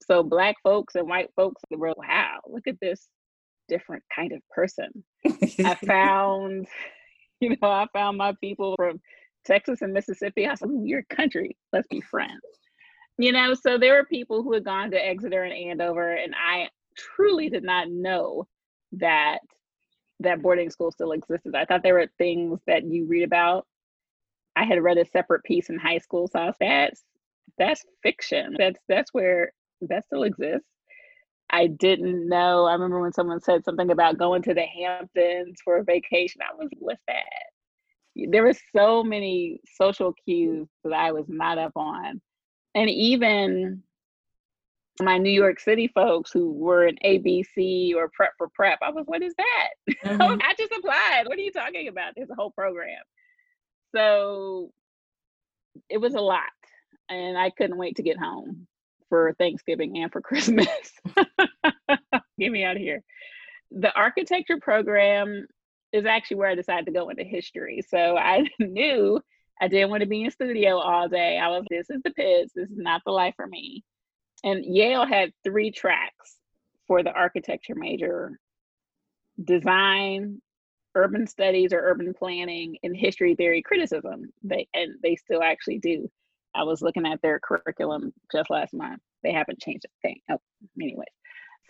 So 0.05 0.23
black 0.23 0.57
folks 0.63 0.95
and 0.97 1.09
white 1.09 1.31
folks 1.35 1.63
were, 1.71 1.95
wow, 1.97 2.32
look 2.47 2.67
at 2.67 2.81
this 2.81 3.09
different 3.69 4.03
kind 4.15 4.33
of 4.33 4.41
person. 4.51 5.05
I 5.65 5.75
found, 5.87 6.67
you 7.41 7.51
know, 7.51 7.69
I 7.69 7.87
found 7.93 8.19
my 8.19 8.35
people 8.41 8.75
from 8.77 9.01
Texas 9.45 9.83
and 9.83 9.93
Mississippi. 9.93 10.47
I 10.47 10.55
said, 10.55 10.71
You're 10.83 11.05
country. 11.05 11.57
Let's 11.73 11.89
be 11.89 12.01
friends. 12.01 12.41
You 13.19 13.33
know, 13.33 13.55
so 13.55 13.79
there 13.79 13.95
were 13.95 14.05
people 14.05 14.43
who 14.43 14.53
had 14.53 14.65
gone 14.65 14.91
to 14.91 15.07
Exeter 15.07 15.43
and 15.43 15.53
Andover, 15.53 16.15
and 16.15 16.35
I 16.35 16.69
truly 16.97 17.49
did 17.49 17.63
not 17.63 17.91
know 17.91 18.47
that 18.93 19.39
that 20.21 20.43
boarding 20.43 20.71
school 20.71 20.91
still 20.91 21.13
existed. 21.13 21.55
I 21.55 21.65
thought 21.65 21.83
there 21.83 21.95
were 21.95 22.09
things 22.19 22.61
that 22.67 22.85
you 22.85 23.07
read 23.07 23.25
about. 23.25 23.67
I 24.57 24.65
had 24.65 24.83
read 24.83 24.99
a 24.99 25.05
separate 25.07 25.45
piece 25.45 25.71
in 25.71 25.79
high 25.79 25.99
school, 25.99 26.29
so 26.29 26.39
I 26.39 26.47
was, 26.47 26.57
that's 26.61 27.03
that's 27.59 27.85
fiction. 28.03 28.55
That's 28.59 28.79
that's 28.89 29.13
where 29.13 29.53
that 29.83 30.05
still 30.05 30.23
exists. 30.23 30.69
I 31.53 31.67
didn't 31.67 32.29
know. 32.29 32.65
I 32.65 32.73
remember 32.73 33.01
when 33.01 33.13
someone 33.13 33.41
said 33.41 33.65
something 33.65 33.91
about 33.91 34.19
going 34.19 34.43
to 34.43 34.55
the 34.55 34.65
Hamptons 34.65 35.61
for 35.63 35.77
a 35.77 35.85
vacation. 35.85 36.41
I 36.41 36.55
was, 36.57 36.71
with 36.81 36.99
that? 37.09 37.53
there 38.15 38.43
were 38.43 38.55
so 38.75 39.03
many 39.03 39.61
social 39.77 40.13
cues 40.13 40.69
that 40.85 40.93
I 40.93 41.13
was 41.13 41.27
not 41.29 41.59
up 41.59 41.73
on. 41.77 42.21
And 42.75 42.91
even 42.91 43.83
my 45.01 45.19
New 45.19 45.31
York 45.31 45.61
City 45.61 45.91
folks 45.95 46.31
who 46.31 46.53
were 46.53 46.87
in 46.87 46.97
ABC 47.05 47.95
or 47.95 48.11
prep 48.13 48.33
for 48.37 48.49
prep, 48.49 48.79
I 48.83 48.91
was, 48.91 49.05
what 49.07 49.23
is 49.23 49.35
that? 49.37 49.95
Mm-hmm. 50.13 50.41
I 50.43 50.55
just 50.59 50.73
applied. 50.73 51.25
What 51.27 51.39
are 51.39 51.43
you 51.43 51.53
talking 51.53 51.89
about? 51.89 52.13
There's 52.17 52.29
a 52.29 52.35
whole 52.35 52.51
program. 52.51 53.03
So 53.95 54.73
it 55.89 55.99
was 55.99 56.15
a 56.15 56.21
lot. 56.21 56.43
And 57.09 57.39
I 57.39 57.51
couldn't 57.51 57.79
wait 57.79 57.97
to 57.97 58.03
get 58.03 58.19
home 58.19 58.67
for 59.13 59.35
Thanksgiving 59.35 59.99
and 59.99 60.11
for 60.11 60.21
Christmas. 60.31 60.67
get 62.39 62.51
me 62.51 62.65
out 62.65 62.77
of 62.77 62.83
here. 62.83 63.03
The 63.71 63.93
architecture 63.95 64.57
program 64.59 65.47
is 65.93 66.07
actually 66.07 66.39
where 66.39 66.49
I 66.49 66.55
decided 66.55 66.87
to 66.87 66.93
go 66.93 67.11
into 67.11 67.23
history. 67.23 67.83
So 67.87 68.17
I 68.17 68.47
knew 68.59 69.21
I 69.61 69.69
didn't 69.69 69.91
want 69.91 70.01
to 70.01 70.09
be 70.09 70.25
in 70.25 70.31
studio 70.31 70.79
all 70.79 71.11
day. 71.11 71.39
I 71.39 71.49
was, 71.49 71.65
this 71.69 71.91
is 71.91 72.01
the 72.03 72.11
pits. 72.11 72.53
This 72.55 72.71
is 72.71 72.79
not 72.79 73.03
the 73.05 73.13
life 73.13 73.35
for 73.37 73.47
me. 73.47 73.85
And 74.45 74.65
Yale 74.65 75.05
had 75.05 75.33
three 75.45 75.71
tracks 75.71 76.39
for 76.87 77.03
the 77.03 77.13
architecture 77.13 77.75
major 77.75 78.41
design, 79.45 80.41
urban 80.95 81.27
studies 81.27 81.75
or 81.75 81.81
urban 81.81 82.15
planning, 82.15 82.79
and 82.83 82.97
history 82.97 83.35
theory 83.35 83.61
criticism. 83.61 84.33
They 84.43 84.69
and 84.73 84.95
they 85.03 85.17
still 85.17 85.43
actually 85.43 85.81
do. 85.81 86.11
I 86.55 86.65
was 86.65 86.83
looking 86.83 87.07
at 87.07 87.23
their 87.23 87.41
curriculum 87.41 88.13
just 88.31 88.51
last 88.51 88.75
month. 88.75 89.01
They 89.23 89.33
haven't 89.33 89.61
changed 89.61 89.87
a 89.87 89.89
thing. 90.03 90.21
Oh, 90.31 90.39
anyways. 90.81 91.07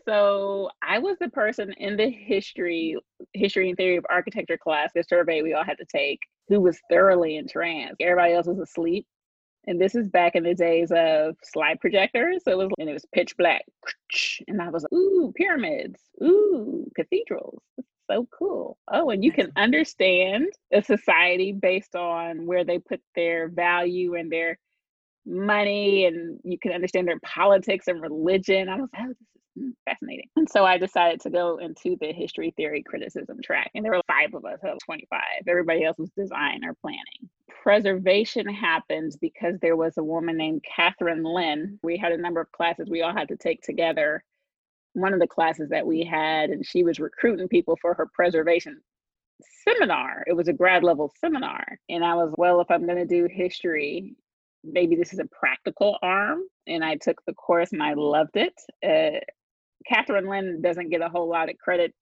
So 0.04 0.70
I 0.82 0.98
was 0.98 1.16
the 1.20 1.28
person 1.28 1.72
in 1.78 1.96
the 1.96 2.10
history, 2.10 2.96
history 3.34 3.68
and 3.68 3.76
theory 3.76 3.96
of 3.96 4.06
architecture 4.10 4.58
class, 4.58 4.90
the 4.94 5.04
survey 5.04 5.42
we 5.42 5.54
all 5.54 5.64
had 5.64 5.78
to 5.78 5.84
take, 5.84 6.20
who 6.48 6.60
was 6.60 6.80
thoroughly 6.90 7.36
entranced. 7.36 8.00
Everybody 8.00 8.34
else 8.34 8.46
was 8.46 8.58
asleep. 8.58 9.06
And 9.68 9.80
this 9.80 9.94
is 9.94 10.08
back 10.08 10.34
in 10.34 10.42
the 10.42 10.54
days 10.54 10.90
of 10.90 11.36
slide 11.44 11.78
projectors. 11.80 12.42
So 12.44 12.60
it 12.60 12.64
was 12.64 12.72
and 12.78 12.88
it 12.88 12.92
was 12.94 13.06
pitch 13.12 13.36
black. 13.36 13.62
And 14.48 14.60
I 14.60 14.70
was 14.70 14.82
like, 14.82 14.92
ooh, 14.92 15.32
pyramids, 15.36 16.00
ooh, 16.22 16.90
cathedrals. 16.96 17.62
so 18.10 18.26
cool. 18.36 18.76
Oh, 18.92 19.10
and 19.10 19.22
you 19.24 19.30
can 19.30 19.52
understand 19.56 20.48
a 20.72 20.82
society 20.82 21.52
based 21.52 21.94
on 21.94 22.44
where 22.46 22.64
they 22.64 22.78
put 22.78 23.00
their 23.14 23.48
value 23.48 24.16
and 24.16 24.32
their 24.32 24.58
money 25.26 26.06
and 26.06 26.40
you 26.44 26.58
can 26.58 26.72
understand 26.72 27.08
their 27.08 27.20
politics 27.20 27.88
and 27.88 28.02
religion. 28.02 28.68
I 28.68 28.76
was 28.76 28.88
like, 28.92 29.02
oh, 29.02 29.08
this 29.08 29.20
is 29.20 29.26
Hmm, 29.58 29.70
fascinating. 29.84 30.28
And 30.36 30.48
so 30.48 30.64
I 30.64 30.78
decided 30.78 31.20
to 31.22 31.30
go 31.30 31.58
into 31.58 31.96
the 32.00 32.12
history 32.12 32.54
theory 32.56 32.82
criticism 32.82 33.38
track. 33.42 33.70
And 33.74 33.84
there 33.84 33.92
were 33.92 34.02
five 34.06 34.34
of 34.34 34.44
us, 34.44 34.58
so 34.62 34.76
25. 34.84 35.20
Everybody 35.46 35.84
else 35.84 35.98
was 35.98 36.10
design 36.16 36.64
or 36.64 36.74
planning. 36.80 37.28
Preservation 37.62 38.48
happens 38.48 39.16
because 39.16 39.58
there 39.60 39.76
was 39.76 39.98
a 39.98 40.02
woman 40.04 40.36
named 40.36 40.64
Catherine 40.64 41.22
Lynn. 41.22 41.78
We 41.82 41.98
had 41.98 42.12
a 42.12 42.16
number 42.16 42.40
of 42.40 42.50
classes 42.52 42.88
we 42.88 43.02
all 43.02 43.12
had 43.12 43.28
to 43.28 43.36
take 43.36 43.62
together. 43.62 44.24
One 44.94 45.12
of 45.12 45.20
the 45.20 45.26
classes 45.26 45.68
that 45.68 45.86
we 45.86 46.02
had, 46.04 46.50
and 46.50 46.64
she 46.64 46.82
was 46.82 46.98
recruiting 46.98 47.48
people 47.48 47.78
for 47.80 47.94
her 47.94 48.08
preservation 48.14 48.80
seminar. 49.64 50.24
It 50.26 50.34
was 50.34 50.48
a 50.48 50.52
grad 50.52 50.82
level 50.82 51.12
seminar. 51.20 51.78
And 51.88 52.04
I 52.04 52.14
was, 52.14 52.32
well, 52.36 52.60
if 52.60 52.70
I'm 52.70 52.86
going 52.86 52.98
to 52.98 53.06
do 53.06 53.28
history, 53.30 54.14
maybe 54.64 54.96
this 54.96 55.12
is 55.12 55.18
a 55.18 55.26
practical 55.26 55.98
arm. 56.02 56.40
And 56.66 56.84
I 56.84 56.96
took 56.96 57.24
the 57.26 57.34
course 57.34 57.72
and 57.72 57.82
I 57.82 57.94
loved 57.94 58.36
it. 58.36 58.54
Uh, 58.84 59.20
Catherine 59.86 60.28
Lynn 60.28 60.62
doesn't 60.62 60.90
get 60.90 61.00
a 61.00 61.08
whole 61.08 61.28
lot 61.28 61.50
of 61.50 61.58
credit 61.58 61.92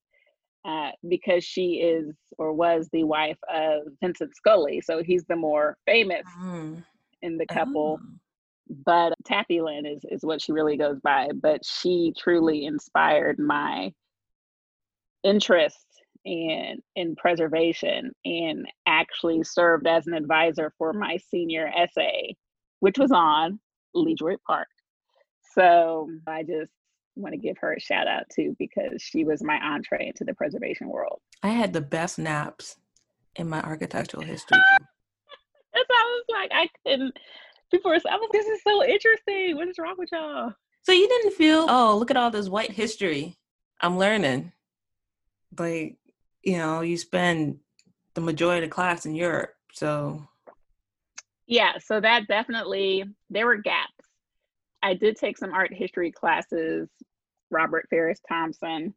uh, 0.64 0.90
because 1.08 1.42
she 1.44 1.74
is 1.76 2.14
or 2.38 2.52
was 2.52 2.88
the 2.92 3.04
wife 3.04 3.38
of 3.52 3.82
Vincent 4.02 4.34
Scully. 4.36 4.80
So 4.80 5.02
he's 5.02 5.24
the 5.24 5.36
more 5.36 5.76
famous 5.86 6.26
mm. 6.42 6.82
in 7.22 7.38
the 7.38 7.46
couple. 7.46 7.98
Oh. 8.02 8.06
But 8.84 9.14
Taffy 9.24 9.60
Lynn 9.60 9.84
is, 9.84 10.04
is 10.10 10.22
what 10.22 10.40
she 10.40 10.52
really 10.52 10.76
goes 10.76 11.00
by. 11.00 11.30
But 11.34 11.64
she 11.64 12.12
truly 12.16 12.66
inspired 12.66 13.38
my 13.38 13.92
interest 15.22 15.86
in 16.24 16.82
in 16.96 17.16
preservation 17.16 18.12
and 18.24 18.66
actually 18.86 19.42
served 19.42 19.86
as 19.86 20.06
an 20.06 20.14
advisor 20.14 20.72
for 20.76 20.92
my 20.92 21.16
senior 21.30 21.66
essay, 21.66 22.36
which 22.80 22.98
was 22.98 23.12
on 23.12 23.60
LeDroit 23.94 24.40
Park. 24.46 24.68
So 25.54 26.10
I 26.26 26.42
just 26.42 26.72
want 27.16 27.32
to 27.32 27.38
give 27.38 27.56
her 27.58 27.72
a 27.72 27.80
shout 27.80 28.06
out 28.06 28.24
too 28.34 28.56
because 28.58 29.02
she 29.02 29.24
was 29.24 29.42
my 29.42 29.58
entree 29.58 30.08
into 30.08 30.24
the 30.24 30.34
preservation 30.34 30.88
world. 30.88 31.20
I 31.42 31.48
had 31.48 31.72
the 31.72 31.80
best 31.80 32.18
naps 32.18 32.76
in 33.36 33.48
my 33.48 33.60
architectural 33.62 34.22
history. 34.22 34.58
That's 35.72 35.88
I 35.90 36.02
was 36.02 36.24
like, 36.28 36.50
I 36.52 36.68
couldn't 36.84 37.16
before 37.70 37.92
I 37.92 37.96
was 38.16 38.28
this 38.32 38.46
is 38.46 38.62
so 38.62 38.84
interesting. 38.84 39.56
What 39.56 39.68
is 39.68 39.78
wrong 39.78 39.94
with 39.96 40.10
y'all? 40.12 40.52
So 40.82 40.92
you 40.92 41.08
didn't 41.08 41.34
feel, 41.34 41.66
oh, 41.68 41.96
look 41.98 42.10
at 42.10 42.16
all 42.16 42.30
this 42.30 42.48
white 42.48 42.72
history 42.72 43.36
I'm 43.80 43.98
learning. 43.98 44.52
Like, 45.58 45.96
you 46.42 46.58
know, 46.58 46.80
you 46.80 46.96
spend 46.96 47.58
the 48.14 48.20
majority 48.20 48.64
of 48.64 48.70
the 48.70 48.74
class 48.74 49.06
in 49.06 49.14
Europe. 49.14 49.54
So 49.72 50.26
yeah, 51.50 51.78
so 51.78 52.00
that 52.00 52.26
definitely 52.28 53.04
there 53.28 53.46
were 53.46 53.56
gaps 53.56 54.00
I 54.82 54.94
did 54.94 55.16
take 55.16 55.36
some 55.36 55.52
art 55.52 55.72
history 55.72 56.10
classes, 56.10 56.88
Robert 57.50 57.86
Farris 57.90 58.20
Thompson, 58.28 58.94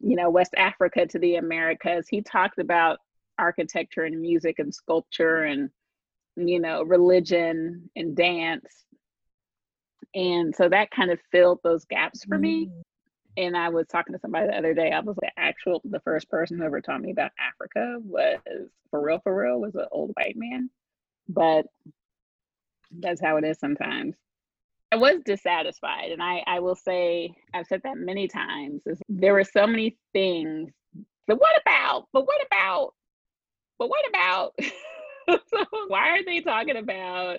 you 0.00 0.16
know, 0.16 0.30
West 0.30 0.54
Africa 0.56 1.06
to 1.06 1.18
the 1.18 1.36
Americas. 1.36 2.08
He 2.08 2.22
talked 2.22 2.58
about 2.58 2.98
architecture 3.38 4.04
and 4.04 4.20
music 4.20 4.58
and 4.58 4.74
sculpture 4.74 5.44
and, 5.44 5.70
you 6.36 6.60
know, 6.60 6.82
religion 6.82 7.90
and 7.94 8.16
dance. 8.16 8.84
And 10.14 10.54
so 10.54 10.68
that 10.68 10.90
kind 10.90 11.10
of 11.10 11.20
filled 11.30 11.60
those 11.62 11.84
gaps 11.84 12.24
for 12.24 12.36
me. 12.36 12.66
Mm. 12.66 12.82
And 13.36 13.56
I 13.56 13.68
was 13.68 13.86
talking 13.86 14.12
to 14.12 14.18
somebody 14.18 14.48
the 14.48 14.58
other 14.58 14.74
day. 14.74 14.90
I 14.90 15.00
was 15.00 15.16
the 15.16 15.30
actual, 15.36 15.80
the 15.84 16.00
first 16.00 16.28
person 16.28 16.58
who 16.58 16.64
ever 16.64 16.80
taught 16.80 17.00
me 17.00 17.12
about 17.12 17.30
Africa 17.38 17.98
was 18.02 18.40
for 18.90 19.00
real, 19.00 19.20
for 19.22 19.34
real, 19.34 19.60
was 19.60 19.76
an 19.76 19.86
old 19.92 20.10
white 20.16 20.36
man. 20.36 20.68
But 21.30 21.66
that's 22.90 23.20
how 23.20 23.36
it 23.36 23.44
is 23.44 23.58
sometimes. 23.58 24.16
I 24.92 24.96
was 24.96 25.20
dissatisfied. 25.24 26.10
And 26.10 26.22
I, 26.22 26.42
I 26.46 26.60
will 26.60 26.74
say, 26.74 27.34
I've 27.54 27.66
said 27.66 27.82
that 27.84 27.96
many 27.96 28.26
times, 28.26 28.82
is 28.86 29.00
there 29.08 29.34
were 29.34 29.44
so 29.44 29.66
many 29.66 29.96
things. 30.12 30.72
But 31.26 31.40
what 31.40 31.60
about? 31.60 32.08
But 32.12 32.26
what 32.26 32.44
about? 32.44 32.94
But 33.78 33.88
what 33.88 34.08
about? 34.08 34.54
so 35.28 35.64
why 35.86 36.10
are 36.10 36.24
they 36.24 36.40
talking 36.40 36.76
about 36.76 37.38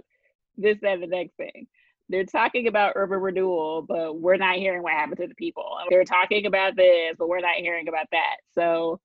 this, 0.57 0.77
and 0.81 1.03
the 1.03 1.07
next 1.07 1.35
thing? 1.35 1.67
They're 2.07 2.25
talking 2.25 2.67
about 2.67 2.93
urban 2.95 3.19
renewal, 3.19 3.81
but 3.81 4.19
we're 4.19 4.37
not 4.37 4.55
hearing 4.55 4.83
what 4.83 4.93
happened 4.93 5.17
to 5.17 5.27
the 5.27 5.35
people. 5.35 5.77
They're 5.89 6.03
talking 6.03 6.45
about 6.45 6.75
this, 6.75 7.15
but 7.17 7.29
we're 7.29 7.39
not 7.39 7.55
hearing 7.55 7.87
about 7.87 8.07
that. 8.11 8.37
So, 8.53 8.99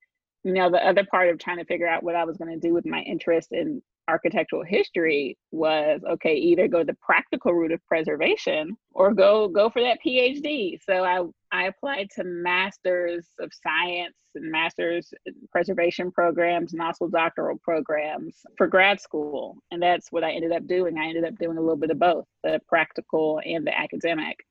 you 0.45 0.53
know, 0.53 0.71
the 0.71 0.85
other 0.85 1.05
part 1.05 1.29
of 1.29 1.39
trying 1.39 1.59
to 1.59 1.65
figure 1.65 1.87
out 1.87 2.03
what 2.03 2.17
I 2.17 2.25
was 2.25 2.37
going 2.37 2.53
to 2.53 2.69
do 2.69 2.75
with 2.75 2.87
my 2.87 3.01
interest 3.01 3.49
in 3.53 3.83
architectural 4.09 4.65
history 4.65 5.37
was 5.51 6.01
okay 6.09 6.35
either 6.35 6.69
go 6.69 6.85
the 6.85 6.97
practical 7.01 7.53
route 7.53 7.73
of 7.73 7.85
preservation 7.87 8.77
or 8.93 9.13
go 9.13 9.49
go 9.49 9.69
for 9.69 9.83
that 9.83 9.99
phd 10.07 10.79
so 10.85 11.03
i 11.05 11.23
i 11.53 11.65
applied 11.67 12.09
to 12.11 12.23
masters 12.25 13.27
of 13.41 13.51
science 13.53 14.17
and 14.37 14.51
masters 14.51 15.13
preservation 15.51 16.13
programs 16.13 16.73
and 16.73 16.83
also 16.83 17.09
doctoral 17.09 17.59
programs 17.59 18.37
for 18.57 18.67
grad 18.67 19.01
school. 19.01 19.57
And 19.71 19.83
that's 19.83 20.13
what 20.13 20.25
i 20.25 20.31
ended 20.31 20.53
up 20.53 20.67
doing. 20.67 20.99
I 20.99 21.07
ended 21.07 21.25
up 21.25 21.37
doing 21.39 21.59
a 21.59 21.61
little 21.61 21.77
bit 21.77 21.91
of 21.91 21.99
both 21.99 22.27
the 22.45 22.61
practical 22.69 23.41
and 23.45 23.67
the 23.67 23.77
academic. 23.77 24.45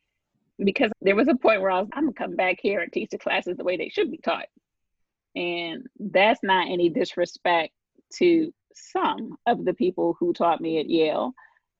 Because 0.57 0.91
there 1.01 1.15
was 1.15 1.27
a 1.27 1.35
point 1.35 1.61
where 1.61 1.71
i 1.71 1.79
was 1.79 1.89
i'm 1.93 2.05
gonna 2.05 2.13
come 2.13 2.35
back 2.35 2.57
here 2.61 2.81
and 2.81 2.91
teach 2.91 3.09
the 3.11 3.17
classes 3.17 3.57
the 3.57 3.63
way 3.63 3.77
they 3.77 3.89
should 3.89 4.11
be 4.11 4.17
taught. 4.17 4.47
And 5.35 5.85
that's 5.99 6.41
not 6.43 6.67
any 6.69 6.89
disrespect 6.89 7.73
to 8.17 8.53
some 8.75 9.37
of 9.47 9.65
the 9.65 9.73
people 9.73 10.15
who 10.19 10.33
taught 10.33 10.61
me 10.61 10.79
at 10.79 10.89
Yale, 10.89 11.33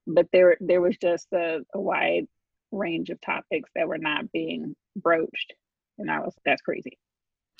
but 0.08 0.28
there 0.32 0.58
there 0.60 0.82
was 0.82 0.98
just 0.98 1.28
a, 1.34 1.60
a 1.74 1.80
wide 1.80 2.26
range 2.72 3.10
of 3.10 3.22
topics 3.22 3.70
that 3.76 3.88
were 3.88 3.98
not 3.98 4.32
being 4.32 4.76
broached, 4.96 5.54
and 5.98 6.10
I 6.10 6.20
was 6.20 6.34
that's 6.46 6.62
crazy. 6.62 6.98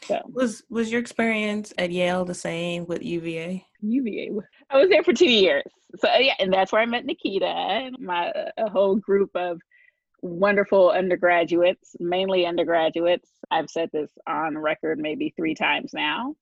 So 0.04 0.20
was 0.32 0.64
was 0.70 0.92
your 0.92 1.02
experience 1.02 1.74
at 1.78 1.92
Yale 1.92 2.26
the 2.26 2.34
same 2.34 2.86
with 2.86 3.04
UVA? 3.04 3.66
UVA. 3.82 4.32
I 4.70 4.78
was 4.78 4.90
there 4.90 5.04
for 5.04 5.14
two 5.14 5.32
years. 5.32 5.64
So 5.98 6.10
uh, 6.10 6.18
yeah, 6.20 6.34
and 6.40 6.52
that's 6.52 6.72
where 6.72 6.82
I 6.82 6.86
met 6.86 7.06
Nikita 7.06 7.46
and 7.46 7.98
my 8.00 8.32
a 8.58 8.70
whole 8.70 8.96
group 8.96 9.32
of 9.36 9.60
wonderful 10.22 10.92
undergraduates, 10.92 11.96
mainly 12.00 12.46
undergraduates. 12.46 13.30
I've 13.52 13.70
said 13.70 13.90
this 13.94 14.12
on 14.28 14.58
record 14.58 15.00
maybe 15.00 15.34
three 15.36 15.56
times 15.56 15.92
now 15.94 16.36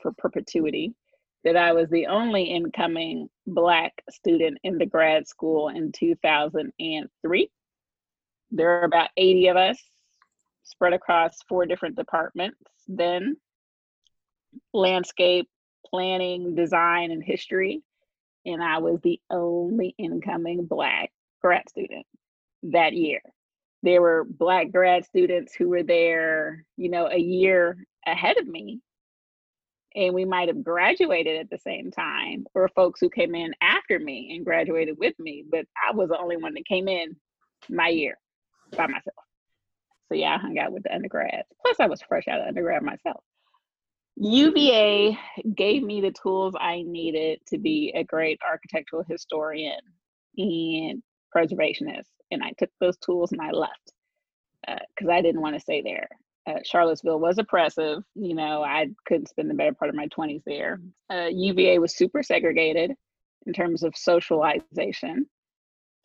for 0.00 0.12
perpetuity 0.16 0.94
that 1.44 1.56
I 1.56 1.72
was 1.72 1.88
the 1.88 2.06
only 2.06 2.44
incoming 2.44 3.28
Black 3.46 4.02
student 4.10 4.58
in 4.62 4.78
the 4.78 4.86
grad 4.86 5.26
school 5.26 5.68
in 5.68 5.92
2003. 5.92 7.50
There 8.50 8.70
are 8.80 8.84
about 8.84 9.10
80 9.16 9.48
of 9.48 9.56
us 9.56 9.78
spread 10.64 10.92
across 10.92 11.42
four 11.48 11.66
different 11.66 11.96
departments 11.96 12.58
then 12.90 13.36
landscape, 14.72 15.48
planning, 15.86 16.54
design, 16.54 17.10
and 17.10 17.22
history. 17.22 17.82
And 18.44 18.62
I 18.62 18.78
was 18.78 19.00
the 19.00 19.20
only 19.30 19.94
incoming 19.98 20.66
Black 20.66 21.12
grad 21.40 21.68
student 21.68 22.06
that 22.64 22.94
year. 22.94 23.20
There 23.82 24.00
were 24.00 24.26
Black 24.28 24.72
grad 24.72 25.04
students 25.04 25.54
who 25.54 25.68
were 25.68 25.82
there, 25.82 26.64
you 26.76 26.90
know, 26.90 27.06
a 27.06 27.18
year 27.18 27.76
ahead 28.06 28.38
of 28.38 28.46
me 28.46 28.80
and 29.94 30.14
we 30.14 30.24
might 30.24 30.48
have 30.48 30.62
graduated 30.62 31.40
at 31.40 31.50
the 31.50 31.58
same 31.58 31.90
time 31.90 32.46
or 32.54 32.68
folks 32.68 33.00
who 33.00 33.10
came 33.10 33.34
in 33.34 33.52
after 33.60 33.98
me 33.98 34.32
and 34.34 34.44
graduated 34.44 34.96
with 34.98 35.18
me 35.18 35.44
but 35.50 35.64
i 35.88 35.94
was 35.94 36.08
the 36.08 36.18
only 36.18 36.36
one 36.36 36.54
that 36.54 36.64
came 36.66 36.88
in 36.88 37.16
my 37.68 37.88
year 37.88 38.16
by 38.76 38.86
myself. 38.86 39.16
So 40.08 40.14
yeah 40.14 40.34
i 40.34 40.38
hung 40.38 40.58
out 40.58 40.72
with 40.72 40.84
the 40.84 40.94
undergrads. 40.94 41.48
Plus 41.64 41.80
i 41.80 41.86
was 41.86 42.02
fresh 42.02 42.28
out 42.28 42.40
of 42.40 42.48
undergrad 42.48 42.82
myself. 42.82 43.22
Uva 44.16 45.16
gave 45.54 45.82
me 45.82 46.00
the 46.00 46.12
tools 46.12 46.54
i 46.58 46.82
needed 46.82 47.40
to 47.46 47.58
be 47.58 47.92
a 47.94 48.04
great 48.04 48.38
architectural 48.48 49.04
historian 49.08 49.80
and 50.36 51.02
preservationist 51.34 52.08
and 52.30 52.42
i 52.42 52.52
took 52.58 52.70
those 52.80 52.98
tools 52.98 53.32
and 53.32 53.40
i 53.40 53.50
left 53.50 53.92
because 54.66 55.08
uh, 55.08 55.12
i 55.12 55.22
didn't 55.22 55.40
want 55.40 55.54
to 55.54 55.60
stay 55.60 55.80
there 55.80 56.08
uh, 56.46 56.60
Charlottesville 56.64 57.20
was 57.20 57.38
oppressive. 57.38 58.02
You 58.14 58.34
know, 58.34 58.62
I 58.62 58.88
couldn't 59.06 59.28
spend 59.28 59.50
the 59.50 59.54
better 59.54 59.74
part 59.74 59.90
of 59.90 59.94
my 59.94 60.08
20s 60.08 60.42
there. 60.46 60.80
Uh, 61.12 61.28
UVA 61.30 61.78
was 61.78 61.96
super 61.96 62.22
segregated 62.22 62.92
in 63.46 63.52
terms 63.52 63.82
of 63.82 63.96
socialization. 63.96 65.26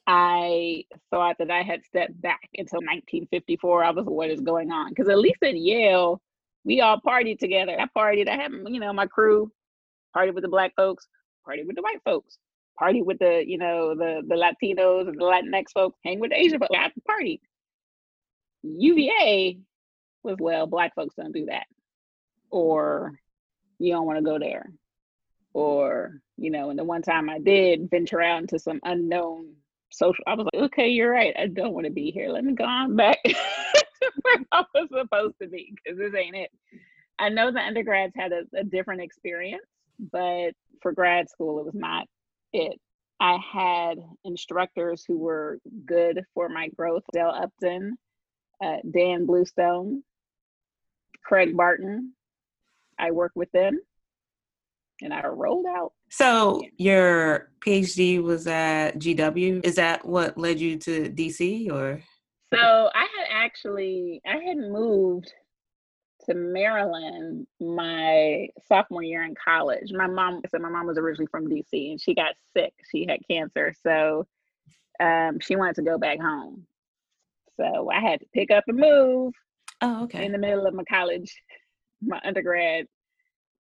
I 0.08 0.84
thought 1.10 1.38
that 1.40 1.50
I 1.50 1.64
had 1.64 1.84
stepped 1.84 2.22
back 2.22 2.50
until 2.58 2.78
1954. 2.78 3.84
I 3.84 3.90
was 3.92 4.06
what 4.06 4.30
is 4.30 4.42
going 4.42 4.72
on 4.72 4.90
because 4.90 5.10
at 5.10 5.18
least 5.18 5.42
at 5.42 5.58
Yale, 5.58 6.22
we 6.64 6.82
all 6.82 7.02
partied 7.02 7.40
together. 7.40 7.80
I 7.80 7.88
partied. 7.98 8.30
I 8.30 8.36
had 8.36 8.52
you 8.52 8.80
know 8.80 8.94
my 8.94 9.08
crew, 9.08 9.52
partied 10.16 10.36
with 10.36 10.44
the 10.44 10.50
black 10.50 10.74
folks, 10.76 11.08
partied 11.48 11.66
with 11.66 11.76
the 11.76 11.82
white 11.82 12.02
folks, 12.06 12.38
party 12.78 13.02
with 13.02 13.18
the 13.18 13.44
you 13.46 13.58
know 13.58 13.96
the 13.96 14.22
the 14.28 14.36
Latinos 14.36 15.08
and 15.08 15.20
the 15.20 15.24
Latinx 15.24 15.72
folks, 15.74 15.98
hang 16.04 16.20
with 16.20 16.32
the 16.32 16.40
Asian 16.40 16.60
folks. 16.60 16.76
I 16.78 16.92
partied. 17.10 17.40
UVA 18.64 19.60
was, 20.26 20.38
well, 20.40 20.68
black 20.68 20.96
folks 20.96 21.16
don't 21.16 21.34
do 21.34 21.46
that. 21.46 21.66
Or 22.50 23.20
you 23.80 23.94
don't 23.94 24.06
want 24.06 24.18
to 24.18 24.24
go 24.24 24.40
there. 24.40 24.72
Or, 25.54 26.20
you 26.38 26.52
know, 26.52 26.70
and 26.70 26.78
the 26.78 26.84
one 26.84 27.02
time 27.02 27.30
I 27.30 27.40
did 27.40 27.90
venture 27.90 28.22
out 28.22 28.42
into 28.42 28.60
some 28.60 28.80
unknown 28.84 29.54
social, 29.90 30.24
I 30.28 30.36
was 30.36 30.48
like, 30.54 30.64
okay, 30.66 30.90
you're 30.90 31.12
right. 31.12 31.34
I 31.38 31.48
don't 31.48 31.74
want 31.74 31.86
to 31.86 31.92
be 31.92 32.12
here. 32.12 32.30
Let 32.30 32.44
me 32.44 32.54
go 32.54 32.66
on 32.66 32.96
back 32.96 33.20
to 33.26 33.36
where 34.22 34.38
I 34.52 34.64
was 34.74 34.90
supposed 34.94 35.36
to 35.42 35.48
be 35.48 35.74
because 35.76 35.98
this 35.98 36.14
ain't 36.14 36.36
it. 36.36 36.52
I 37.18 37.30
know 37.30 37.52
the 37.52 37.60
undergrads 37.60 38.14
had 38.16 38.34
a, 38.34 38.42
a 38.54 38.64
different 38.64 39.02
experience, 39.02 39.66
but 40.12 40.52
for 40.82 40.92
grad 40.92 41.30
school, 41.30 41.60
it 41.60 41.66
was 41.66 41.76
not 41.76 42.08
it. 42.52 42.80
I 43.20 43.38
had 43.38 44.00
instructors 44.26 45.06
who 45.08 45.18
were 45.18 45.60
good 45.86 46.24
for 46.34 46.50
my 46.50 46.68
growth. 46.70 47.04
Dell 47.14 47.30
Upton, 47.30 47.98
uh, 48.62 48.78
Dan 48.90 49.26
Bluestone, 49.26 50.04
Craig 51.26 51.56
Barton. 51.56 52.14
I 52.98 53.12
work 53.12 53.34
with 53.36 53.52
them 53.52 53.80
and 55.02 55.14
I 55.14 55.26
rolled 55.28 55.66
out. 55.66 55.94
So 56.10 56.64
your 56.78 57.52
PhD 57.60 58.22
was 58.22 58.48
at 58.48 58.98
GW. 59.00 59.66
Is 59.66 59.76
that 59.76 60.06
what 60.06 60.38
led 60.38 60.60
you 60.60 60.78
to 60.80 61.10
DC 61.10 61.72
or? 61.72 62.02
So 62.54 62.90
I 62.94 63.02
had 63.02 63.28
actually 63.32 64.22
I 64.26 64.38
had 64.38 64.58
moved 64.58 65.34
to 66.28 66.34
Maryland 66.34 67.46
my 67.60 68.48
sophomore 68.68 69.04
year 69.04 69.24
in 69.24 69.36
college. 69.36 69.92
My 69.92 70.08
mom 70.08 70.42
said 70.50 70.62
my 70.62 70.70
mom 70.70 70.88
was 70.88 70.98
originally 70.98 71.28
from 71.30 71.50
DC 71.50 71.92
and 71.92 72.00
she 72.00 72.16
got 72.16 72.36
sick. 72.56 72.74
She 72.92 73.06
had 73.08 73.20
cancer, 73.30 73.74
so 73.84 74.26
um, 75.00 75.40
she 75.40 75.56
wanted 75.56 75.76
to 75.76 75.84
go 75.84 75.98
back 75.98 76.20
home. 76.20 76.66
So 77.58 77.90
I 77.92 78.00
had 78.00 78.22
to 78.22 78.26
pick 78.34 78.52
up 78.52 78.64
and 78.68 78.78
move. 78.78 79.34
Oh, 79.82 80.04
okay. 80.06 80.26
In 80.26 80.32
the 80.32 80.38
middle 80.38 80.66
of 80.66 80.74
my 80.74 80.84
college, 80.84 81.42
my 82.02 82.20
undergrad 82.24 82.88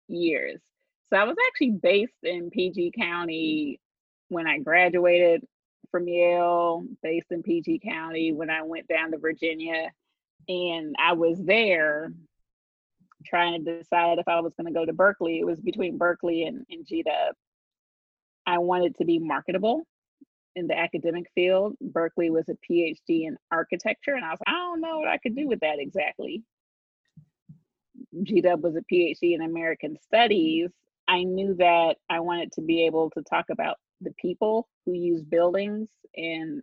years. 0.08 0.60
So 1.10 1.18
I 1.18 1.24
was 1.26 1.36
actually 1.48 1.72
based 1.72 2.24
in 2.24 2.50
PG 2.50 2.94
County 2.98 3.80
when 4.30 4.48
I 4.48 4.60
graduated 4.60 5.44
from 5.92 6.08
Yale, 6.08 6.86
based 7.04 7.32
in 7.32 7.44
PG 7.44 7.82
County 7.84 8.32
when 8.32 8.50
I 8.50 8.64
went 8.64 8.88
down 8.88 9.12
to 9.12 9.18
Virginia. 9.18 9.92
And 10.48 10.96
I 10.98 11.14
was 11.14 11.38
there 11.44 12.14
trying 13.26 13.64
to 13.64 13.78
decide 13.80 14.18
if 14.18 14.28
I 14.28 14.40
was 14.40 14.54
going 14.58 14.74
to 14.74 14.78
go 14.78 14.86
to 14.86 14.94
Berkeley. 14.94 15.40
It 15.40 15.46
was 15.46 15.60
between 15.60 15.98
Berkeley 15.98 16.44
and, 16.44 16.66
and 16.70 16.86
GW. 16.86 17.32
I 18.48 18.58
wanted 18.58 18.98
to 18.98 19.06
be 19.06 19.20
marketable 19.20 19.86
in 20.56 20.68
the 20.68 20.78
academic 20.78 21.26
field. 21.36 21.76
Berkeley 21.82 22.30
was 22.30 22.50
a 22.50 22.58
PhD 22.70 23.28
in 23.28 23.38
architecture, 23.52 24.14
and 24.14 24.26
I 24.26 24.32
was 24.32 24.40
like, 24.46 24.56
I 24.56 24.60
don't 24.60 24.82
know 24.82 25.00
what 25.00 25.08
I 25.08 25.18
could 25.18 25.36
do 25.36 25.48
with 25.48 25.60
that 25.62 25.80
exactly. 25.80 26.44
GW 28.16 28.62
was 28.62 28.76
a 28.76 28.94
PhD 28.94 29.36
in 29.36 29.42
American 29.42 29.98
Studies. 30.02 30.70
I 31.08 31.24
knew 31.24 31.56
that 31.56 31.98
I 32.10 32.20
wanted 32.20 32.52
to 32.54 32.62
be 32.62 32.86
able 32.86 33.10
to 33.12 33.22
talk 33.24 33.46
about 33.50 33.78
the 34.02 34.14
people 34.22 34.68
who 34.86 34.94
use 34.94 35.22
buildings 35.22 35.90
and 36.16 36.62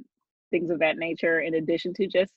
things 0.51 0.71
of 0.71 0.81
that 0.81 0.97
nature, 0.97 1.41
in 1.41 1.55
addition 1.55 1.95
to 1.95 2.07
just 2.07 2.33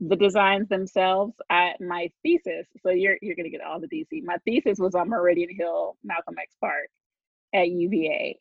the 0.00 0.16
designs 0.16 0.68
themselves. 0.68 1.34
I, 1.50 1.74
my 1.80 2.10
thesis, 2.22 2.66
so 2.82 2.90
you're 2.90 3.18
you're 3.22 3.36
gonna 3.36 3.50
get 3.50 3.60
all 3.62 3.80
the 3.80 3.88
DC. 3.88 4.22
My 4.24 4.36
thesis 4.44 4.78
was 4.78 4.94
on 4.94 5.08
Meridian 5.08 5.50
Hill, 5.56 5.96
Malcolm 6.04 6.36
X 6.40 6.54
Park 6.60 6.88
at 7.54 7.68
UVA, 7.68 8.38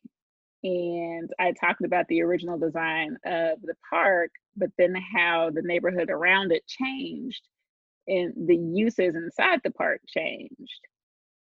and 0.66 1.30
I 1.40 1.52
talked 1.52 1.86
about 1.86 2.08
the 2.08 2.24
original 2.24 2.58
design 2.58 3.18
of 3.24 3.62
the 3.62 3.76
park, 3.88 4.32
but 4.58 4.72
then 4.80 4.96
how 4.96 5.52
the 5.54 5.62
neighborhood 5.62 6.10
around 6.10 6.52
it 6.52 6.66
changed 6.66 7.44
and 8.08 8.34
the 8.48 8.56
uses 8.56 9.16
inside 9.16 9.62
the 9.64 9.70
park 9.70 10.02
changed. 10.08 10.82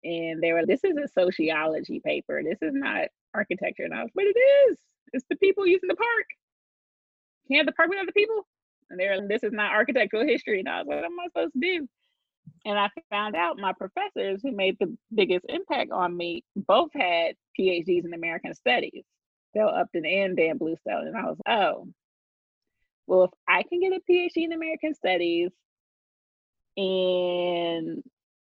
And 0.03 0.43
they 0.43 0.51
were, 0.51 0.65
this 0.65 0.83
is 0.83 0.97
a 0.97 1.07
sociology 1.07 2.01
paper. 2.05 2.41
This 2.43 2.59
is 2.61 2.73
not 2.73 3.07
architecture. 3.33 3.83
And 3.85 3.93
I 3.93 4.03
was, 4.03 4.11
but 4.13 4.25
it 4.25 4.37
is. 4.69 4.77
It's 5.13 5.25
the 5.29 5.37
people 5.37 5.65
using 5.65 5.87
the 5.87 5.95
park. 5.95 6.25
Can't 7.49 7.65
the 7.65 7.71
park 7.71 7.89
without 7.89 8.07
the 8.07 8.11
people? 8.11 8.45
And 8.89 8.99
they're 8.99 9.25
this 9.27 9.43
is 9.43 9.53
not 9.53 9.71
architectural 9.71 10.27
history. 10.27 10.59
And 10.59 10.67
I 10.69 10.79
was 10.79 10.87
what 10.87 11.05
am 11.05 11.19
I 11.19 11.27
supposed 11.27 11.53
to 11.53 11.59
do? 11.59 11.87
And 12.65 12.79
I 12.79 12.89
found 13.09 13.35
out 13.35 13.57
my 13.57 13.73
professors 13.73 14.41
who 14.41 14.51
made 14.51 14.77
the 14.79 14.95
biggest 15.13 15.45
impact 15.47 15.91
on 15.91 16.15
me 16.15 16.43
both 16.55 16.89
had 16.93 17.35
PhDs 17.59 18.05
in 18.05 18.13
American 18.13 18.53
Studies, 18.53 19.03
Dell 19.53 19.69
Upton 19.69 20.05
and 20.05 20.35
Dan 20.35 20.57
Bluestone. 20.57 21.07
And 21.07 21.15
I 21.15 21.23
was, 21.25 21.37
oh, 21.47 21.87
well, 23.07 23.25
if 23.25 23.31
I 23.47 23.63
can 23.63 23.81
get 23.81 23.93
a 23.93 24.01
PhD 24.11 24.45
in 24.45 24.51
American 24.51 24.95
Studies 24.95 25.51
and 26.75 28.03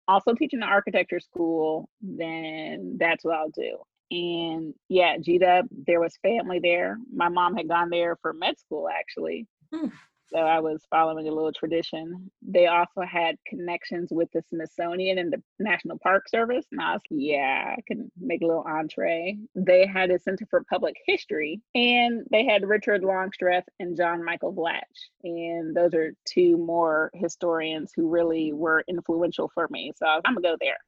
also 0.09 0.35
teach 0.35 0.53
in 0.53 0.61
the 0.61 0.67
architecture 0.67 1.21
school, 1.21 1.89
then 2.01 2.97
that's 2.99 3.25
what 3.25 3.37
I'll 3.37 3.51
do. 3.51 3.79
And 4.11 4.75
yeah, 4.89 5.17
GW, 5.19 5.69
there 5.87 6.01
was 6.01 6.19
family 6.21 6.59
there. 6.59 6.99
My 7.15 7.29
mom 7.29 7.55
had 7.55 7.69
gone 7.69 7.91
there 7.91 8.17
for 8.21 8.33
med 8.33 8.59
school 8.59 8.89
actually. 8.89 9.47
Hmm. 9.73 9.89
So 10.33 10.39
I 10.39 10.61
was 10.61 10.87
following 10.91 11.27
a 11.27 11.33
little 11.33 11.53
tradition. 11.53 12.31
They 12.41 12.67
also 12.67 13.01
had 13.03 13.37
connections 13.47 14.11
with 14.13 14.31
the 14.33 14.43
Smithsonian 14.49 15.19
and 15.19 15.33
the 15.33 15.43
National 15.59 15.99
Park 15.99 16.29
Service. 16.29 16.67
And 16.71 16.81
I 16.81 16.93
was, 16.93 17.03
yeah, 17.11 17.75
I 17.77 17.81
can 17.87 18.13
make 18.17 18.43
a 18.43 18.47
little 18.47 18.63
entree. 18.63 19.39
They 19.57 19.87
had 19.87 20.11
a 20.11 20.21
Center 20.21 20.47
for 20.49 20.63
Public 20.71 20.95
History 21.05 21.61
and 21.75 22.25
they 22.31 22.45
had 22.45 22.69
Richard 22.69 23.03
Longstreth 23.03 23.65
and 23.81 23.97
John 23.97 24.25
Michael 24.25 24.55
Vlach. 24.55 24.83
And 25.25 25.75
those 25.75 25.95
are 25.95 26.15
two 26.25 26.57
more 26.57 27.11
historians 27.15 27.93
who 27.97 28.09
really 28.09 28.53
were 28.53 28.85
influential 28.89 29.51
for 29.53 29.67
me. 29.69 29.93
So 29.97 30.07
I'm 30.07 30.35
gonna 30.35 30.43
go 30.43 30.57
there. 30.61 30.79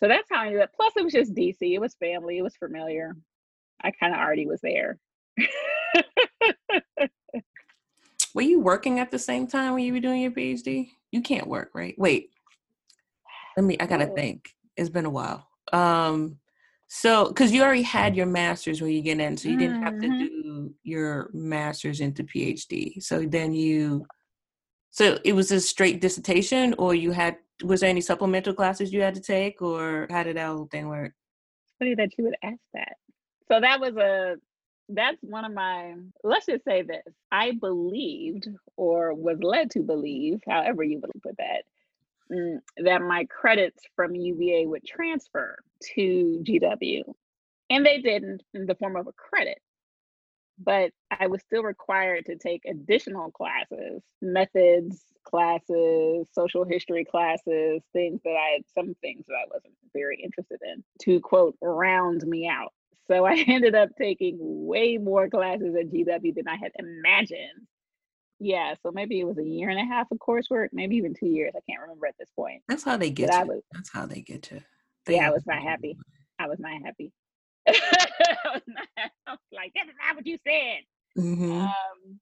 So 0.00 0.08
that's 0.08 0.28
how 0.30 0.42
I 0.42 0.46
ended 0.46 0.62
up. 0.62 0.70
Plus, 0.74 0.92
it 0.96 1.04
was 1.04 1.12
just 1.12 1.34
DC. 1.34 1.56
It 1.60 1.80
was 1.80 1.94
family. 1.94 2.38
It 2.38 2.42
was 2.42 2.56
familiar. 2.56 3.14
I 3.80 3.92
kind 3.92 4.12
of 4.12 4.20
already 4.20 4.46
was 4.46 4.60
there. 4.60 4.98
Were 8.34 8.42
you 8.42 8.60
working 8.60 8.98
at 8.98 9.10
the 9.10 9.18
same 9.18 9.46
time 9.46 9.74
when 9.74 9.84
you 9.84 9.92
were 9.92 10.00
doing 10.00 10.20
your 10.20 10.32
PhD? 10.32 10.90
You 11.12 11.22
can't 11.22 11.46
work, 11.46 11.70
right? 11.74 11.94
Wait. 11.96 12.30
Let 13.56 13.64
me 13.64 13.76
I 13.78 13.86
gotta 13.86 14.06
think. 14.06 14.52
It's 14.76 14.90
been 14.90 15.06
a 15.06 15.10
while. 15.10 15.48
Um 15.72 16.38
so 16.88 17.28
because 17.28 17.52
you 17.52 17.62
already 17.62 17.82
had 17.82 18.16
your 18.16 18.26
master's 18.26 18.82
when 18.82 18.90
you 18.90 19.02
get 19.02 19.20
in, 19.20 19.36
so 19.36 19.48
you 19.48 19.56
didn't 19.56 19.82
have 19.82 20.00
to 20.00 20.06
mm-hmm. 20.06 20.18
do 20.18 20.74
your 20.82 21.30
master's 21.32 22.00
into 22.00 22.24
PhD. 22.24 23.02
So 23.02 23.24
then 23.24 23.52
you 23.52 24.04
so 24.90 25.18
it 25.24 25.32
was 25.32 25.50
a 25.52 25.60
straight 25.60 26.00
dissertation 26.00 26.74
or 26.78 26.94
you 26.94 27.12
had 27.12 27.36
was 27.62 27.80
there 27.80 27.90
any 27.90 28.00
supplemental 28.00 28.52
classes 28.52 28.92
you 28.92 29.00
had 29.00 29.14
to 29.14 29.20
take 29.20 29.62
or 29.62 30.08
how 30.10 30.24
did 30.24 30.36
that 30.36 30.46
whole 30.46 30.66
thing 30.66 30.88
work? 30.88 31.12
Funny 31.78 31.94
that 31.94 32.10
you 32.18 32.24
would 32.24 32.36
ask 32.42 32.58
that. 32.74 32.96
So 33.50 33.60
that 33.60 33.80
was 33.80 33.96
a 33.96 34.36
that's 34.88 35.18
one 35.22 35.44
of 35.44 35.52
my 35.52 35.94
let's 36.22 36.46
just 36.46 36.64
say 36.64 36.82
this 36.82 37.02
i 37.32 37.52
believed 37.52 38.48
or 38.76 39.14
was 39.14 39.38
led 39.42 39.70
to 39.70 39.80
believe 39.80 40.40
however 40.46 40.82
you 40.82 41.00
would 41.00 41.22
put 41.22 41.36
that 41.38 41.62
mm, 42.30 42.58
that 42.76 43.00
my 43.00 43.24
credits 43.26 43.82
from 43.96 44.14
uva 44.14 44.68
would 44.68 44.84
transfer 44.84 45.56
to 45.80 46.42
gw 46.46 47.02
and 47.70 47.86
they 47.86 47.98
didn't 48.00 48.42
in 48.52 48.66
the 48.66 48.74
form 48.74 48.96
of 48.96 49.06
a 49.06 49.12
credit 49.12 49.58
but 50.58 50.90
i 51.18 51.26
was 51.26 51.40
still 51.40 51.62
required 51.62 52.26
to 52.26 52.36
take 52.36 52.62
additional 52.66 53.30
classes 53.30 54.02
methods 54.20 55.04
classes 55.24 56.28
social 56.32 56.64
history 56.64 57.06
classes 57.06 57.82
things 57.94 58.20
that 58.22 58.36
i 58.36 58.50
had 58.56 58.62
some 58.74 58.94
things 59.00 59.24
that 59.26 59.34
i 59.34 59.46
wasn't 59.50 59.72
very 59.94 60.20
interested 60.22 60.60
in 60.62 60.84
to 61.00 61.20
quote 61.20 61.56
round 61.62 62.22
me 62.26 62.46
out 62.46 62.72
so 63.10 63.24
I 63.24 63.36
ended 63.48 63.74
up 63.74 63.90
taking 63.98 64.36
way 64.40 64.98
more 64.98 65.28
classes 65.28 65.74
at 65.78 65.90
GW 65.90 66.34
than 66.34 66.48
I 66.48 66.56
had 66.56 66.72
imagined. 66.78 67.66
Yeah, 68.40 68.74
so 68.82 68.90
maybe 68.92 69.20
it 69.20 69.24
was 69.24 69.38
a 69.38 69.44
year 69.44 69.70
and 69.70 69.78
a 69.78 69.84
half 69.84 70.10
of 70.10 70.18
coursework, 70.18 70.68
maybe 70.72 70.96
even 70.96 71.14
two 71.14 71.28
years. 71.28 71.52
I 71.56 71.60
can't 71.68 71.80
remember 71.80 72.06
at 72.06 72.16
this 72.18 72.28
point. 72.36 72.62
That's 72.68 72.84
how 72.84 72.96
they 72.96 73.10
get 73.10 73.30
but 73.30 73.40
to. 73.40 73.46
Was, 73.46 73.62
That's 73.72 73.90
how 73.90 74.06
they 74.06 74.20
get 74.20 74.42
to. 74.44 74.60
They 75.06 75.16
yeah, 75.16 75.28
I 75.28 75.30
was 75.30 75.46
not 75.46 75.62
happy. 75.62 75.96
I 76.38 76.48
was 76.48 76.58
not 76.58 76.82
happy. 76.84 77.12
I, 77.66 77.72
was 78.52 78.62
not, 78.66 78.88
I 79.26 79.30
was 79.30 79.38
like, 79.52 79.72
this 79.74 79.84
is 79.84 79.94
not 80.04 80.16
what 80.16 80.26
you 80.26 80.38
said. 80.46 81.22
Mm-hmm. 81.22 81.52
Um, 81.52 82.20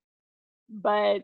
but 0.68 1.22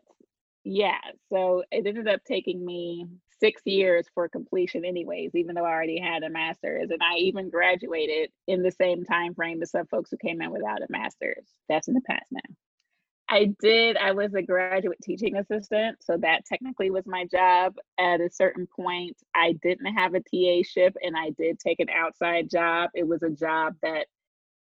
yeah, 0.63 0.99
so 1.31 1.63
it 1.71 1.85
ended 1.85 2.07
up 2.07 2.21
taking 2.25 2.65
me 2.65 3.07
six 3.39 3.61
years 3.65 4.05
for 4.13 4.27
completion 4.27 4.83
anyways 4.85 5.31
even 5.33 5.55
though 5.55 5.65
i 5.65 5.71
already 5.71 5.99
had 5.99 6.23
a 6.23 6.29
master's 6.29 6.89
and 6.89 7.01
i 7.01 7.15
even 7.17 7.49
graduated 7.49 8.29
in 8.47 8.61
the 8.61 8.71
same 8.71 9.03
time 9.05 9.33
frame 9.33 9.61
as 9.61 9.71
some 9.71 9.85
folks 9.87 10.09
who 10.11 10.17
came 10.17 10.41
in 10.41 10.51
without 10.51 10.81
a 10.81 10.87
master's. 10.89 11.47
That's 11.67 11.87
in 11.87 11.93
the 11.93 12.01
past 12.01 12.25
now. 12.31 12.41
I 13.29 13.53
did 13.61 13.97
i 13.97 14.11
was 14.11 14.33
a 14.33 14.41
graduate 14.41 14.99
teaching 15.03 15.35
assistant 15.37 15.97
so 16.01 16.17
that 16.17 16.45
technically 16.45 16.89
was 16.89 17.05
my 17.05 17.25
job. 17.25 17.75
At 17.99 18.21
a 18.21 18.29
certain 18.29 18.67
point 18.67 19.17
i 19.35 19.53
didn't 19.61 19.93
have 19.93 20.13
a 20.13 20.19
ta 20.19 20.63
ship 20.63 20.95
and 21.01 21.15
i 21.15 21.29
did 21.37 21.59
take 21.59 21.79
an 21.79 21.89
outside 21.89 22.49
job. 22.49 22.89
It 22.93 23.07
was 23.07 23.23
a 23.23 23.29
job 23.29 23.75
that 23.83 24.07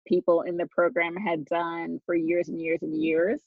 people 0.08 0.42
in 0.42 0.58
the 0.58 0.68
program 0.68 1.16
had 1.16 1.46
done 1.46 2.00
for 2.06 2.16
years 2.16 2.50
and 2.50 2.60
years 2.60 2.80
and 2.82 2.96
years 2.96 3.42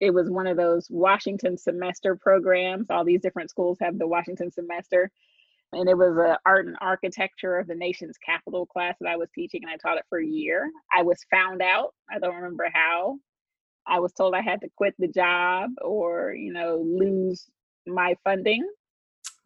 it 0.00 0.10
was 0.10 0.30
one 0.30 0.46
of 0.46 0.56
those 0.56 0.88
Washington 0.90 1.56
semester 1.56 2.16
programs. 2.16 2.88
All 2.90 3.04
these 3.04 3.20
different 3.20 3.50
schools 3.50 3.78
have 3.80 3.98
the 3.98 4.06
Washington 4.06 4.50
semester. 4.50 5.10
And 5.72 5.88
it 5.88 5.96
was 5.96 6.16
a 6.16 6.38
art 6.44 6.66
and 6.66 6.76
architecture 6.80 7.58
of 7.58 7.68
the 7.68 7.76
nation's 7.76 8.18
capital 8.18 8.66
class 8.66 8.96
that 9.00 9.08
I 9.08 9.16
was 9.16 9.28
teaching, 9.32 9.62
and 9.62 9.70
I 9.70 9.76
taught 9.76 9.98
it 9.98 10.04
for 10.08 10.18
a 10.18 10.26
year. 10.26 10.68
I 10.92 11.02
was 11.02 11.24
found 11.30 11.62
out. 11.62 11.94
I 12.10 12.18
don't 12.18 12.34
remember 12.34 12.68
how. 12.72 13.18
I 13.86 14.00
was 14.00 14.12
told 14.12 14.34
I 14.34 14.40
had 14.40 14.60
to 14.62 14.68
quit 14.76 14.94
the 14.98 15.06
job 15.06 15.70
or, 15.80 16.34
you 16.34 16.52
know, 16.52 16.84
lose 16.84 17.48
my 17.86 18.16
funding. 18.24 18.68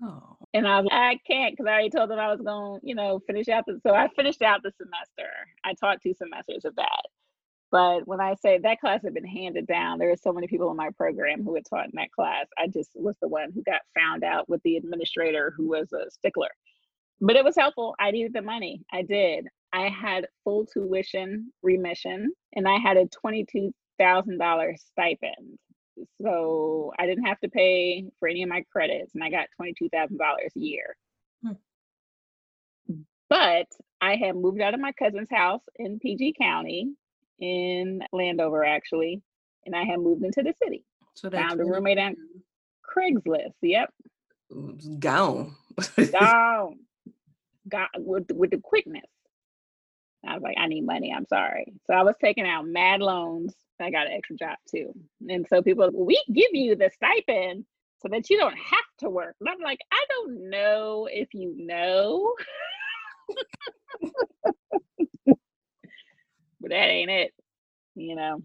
Oh. 0.02 0.36
And 0.54 0.66
I 0.66 0.80
was 0.80 0.88
like, 0.90 0.98
I 0.98 1.18
can't 1.26 1.52
because 1.52 1.66
I 1.66 1.72
already 1.72 1.90
told 1.90 2.10
them 2.10 2.18
I 2.18 2.30
was 2.30 2.40
going 2.40 2.80
to, 2.80 2.86
you 2.86 2.94
know, 2.94 3.20
finish 3.26 3.48
out 3.48 3.64
the. 3.66 3.78
So 3.86 3.94
I 3.94 4.08
finished 4.16 4.42
out 4.42 4.62
the 4.62 4.72
semester. 4.76 5.30
I 5.64 5.74
taught 5.74 6.00
two 6.02 6.14
semesters 6.14 6.64
of 6.64 6.74
that. 6.76 7.02
But 7.74 8.06
when 8.06 8.20
I 8.20 8.36
say 8.36 8.58
that 8.58 8.78
class 8.78 9.02
had 9.02 9.14
been 9.14 9.26
handed 9.26 9.66
down, 9.66 9.98
there 9.98 10.08
were 10.08 10.16
so 10.16 10.32
many 10.32 10.46
people 10.46 10.70
in 10.70 10.76
my 10.76 10.90
program 10.96 11.42
who 11.42 11.56
had 11.56 11.64
taught 11.68 11.86
in 11.86 11.90
that 11.94 12.12
class. 12.12 12.46
I 12.56 12.68
just 12.68 12.90
was 12.94 13.16
the 13.20 13.26
one 13.26 13.50
who 13.52 13.64
got 13.64 13.80
found 13.98 14.22
out 14.22 14.48
with 14.48 14.62
the 14.62 14.76
administrator 14.76 15.52
who 15.56 15.66
was 15.70 15.92
a 15.92 16.08
stickler. 16.08 16.50
But 17.20 17.34
it 17.34 17.44
was 17.44 17.56
helpful. 17.56 17.96
I 17.98 18.12
needed 18.12 18.32
the 18.32 18.42
money. 18.42 18.82
I 18.92 19.02
did. 19.02 19.48
I 19.72 19.88
had 19.88 20.28
full 20.44 20.66
tuition 20.66 21.52
remission 21.64 22.30
and 22.54 22.68
I 22.68 22.78
had 22.78 22.96
a 22.96 23.06
$22,000 23.06 24.78
stipend. 24.78 25.58
So 26.22 26.92
I 26.96 27.06
didn't 27.06 27.24
have 27.24 27.40
to 27.40 27.48
pay 27.48 28.04
for 28.20 28.28
any 28.28 28.44
of 28.44 28.48
my 28.50 28.62
credits 28.70 29.16
and 29.16 29.24
I 29.24 29.30
got 29.30 29.48
$22,000 29.60 30.12
a 30.12 30.60
year. 30.60 30.94
Hmm. 31.44 31.54
But 33.28 33.66
I 34.00 34.14
had 34.14 34.36
moved 34.36 34.60
out 34.60 34.74
of 34.74 34.80
my 34.80 34.92
cousin's 34.92 35.30
house 35.32 35.62
in 35.76 35.98
PG 35.98 36.36
County 36.40 36.94
in 37.40 38.02
Landover, 38.12 38.64
actually, 38.64 39.22
and 39.66 39.74
I 39.74 39.84
had 39.84 40.00
moved 40.00 40.24
into 40.24 40.42
the 40.42 40.54
city. 40.62 40.84
So 41.14 41.30
found 41.30 41.60
a 41.60 41.64
roommate 41.64 41.98
on 41.98 42.16
Craigslist. 42.84 43.54
Yep. 43.62 43.90
Gone. 44.98 45.54
Gone. 46.12 46.78
Got 47.68 47.88
with 47.96 48.30
with 48.32 48.50
the 48.50 48.58
quickness. 48.58 49.02
I 50.26 50.34
was 50.34 50.42
like, 50.42 50.56
I 50.58 50.66
need 50.66 50.86
money. 50.86 51.12
I'm 51.14 51.26
sorry. 51.26 51.74
So 51.86 51.94
I 51.94 52.02
was 52.02 52.16
taking 52.20 52.46
out 52.46 52.66
mad 52.66 53.00
loans. 53.00 53.54
I 53.80 53.90
got 53.90 54.06
an 54.06 54.12
extra 54.12 54.36
job 54.36 54.56
too. 54.70 54.92
And 55.28 55.46
so 55.48 55.62
people, 55.62 55.90
we 55.92 56.22
give 56.32 56.50
you 56.52 56.76
the 56.76 56.90
stipend 56.94 57.64
so 58.00 58.08
that 58.08 58.30
you 58.30 58.38
don't 58.38 58.56
have 58.56 58.84
to 59.00 59.10
work. 59.10 59.34
And 59.40 59.48
I'm 59.48 59.60
like, 59.60 59.80
I 59.92 60.04
don't 60.08 60.50
know 60.50 61.08
if 61.10 61.28
you 61.34 61.54
know. 61.58 62.34
but 66.64 66.70
that 66.70 66.88
ain't 66.88 67.10
it, 67.10 67.34
you 67.94 68.16
know. 68.16 68.42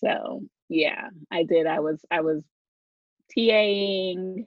So 0.00 0.42
yeah, 0.68 1.10
I 1.30 1.44
did. 1.44 1.66
I 1.66 1.78
was 1.78 2.04
I 2.10 2.22
was 2.22 2.42
TAing, 3.36 4.46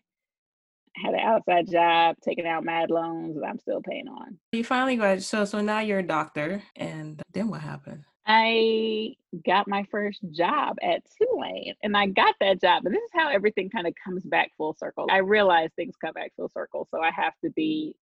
had 0.95 1.13
an 1.13 1.21
outside 1.21 1.71
job, 1.71 2.17
taking 2.21 2.45
out 2.45 2.65
mad 2.65 2.91
loans 2.91 3.35
that 3.39 3.45
I'm 3.45 3.59
still 3.59 3.81
paying 3.81 4.09
on. 4.09 4.37
You 4.51 4.65
finally 4.65 4.97
got 4.97 5.21
so 5.21 5.45
so 5.45 5.61
now 5.61 5.79
you're 5.79 5.99
a 5.99 6.03
doctor, 6.03 6.61
and 6.75 7.21
then 7.33 7.47
what 7.47 7.61
happened? 7.61 8.03
I 8.25 9.13
got 9.45 9.67
my 9.69 9.85
first 9.89 10.19
job 10.31 10.75
at 10.83 11.03
Tulane, 11.17 11.73
and 11.83 11.95
I 11.95 12.07
got 12.07 12.35
that 12.41 12.59
job. 12.59 12.85
And 12.85 12.93
this 12.93 13.01
is 13.01 13.11
how 13.13 13.29
everything 13.29 13.69
kind 13.69 13.87
of 13.87 13.93
comes 14.03 14.25
back 14.25 14.51
full 14.57 14.75
circle. 14.77 15.07
I 15.09 15.19
realize 15.19 15.69
things 15.75 15.95
come 16.03 16.13
back 16.13 16.33
full 16.35 16.49
circle, 16.49 16.85
so 16.91 16.99
I 16.99 17.11
have 17.11 17.33
to 17.45 17.49
be 17.49 17.95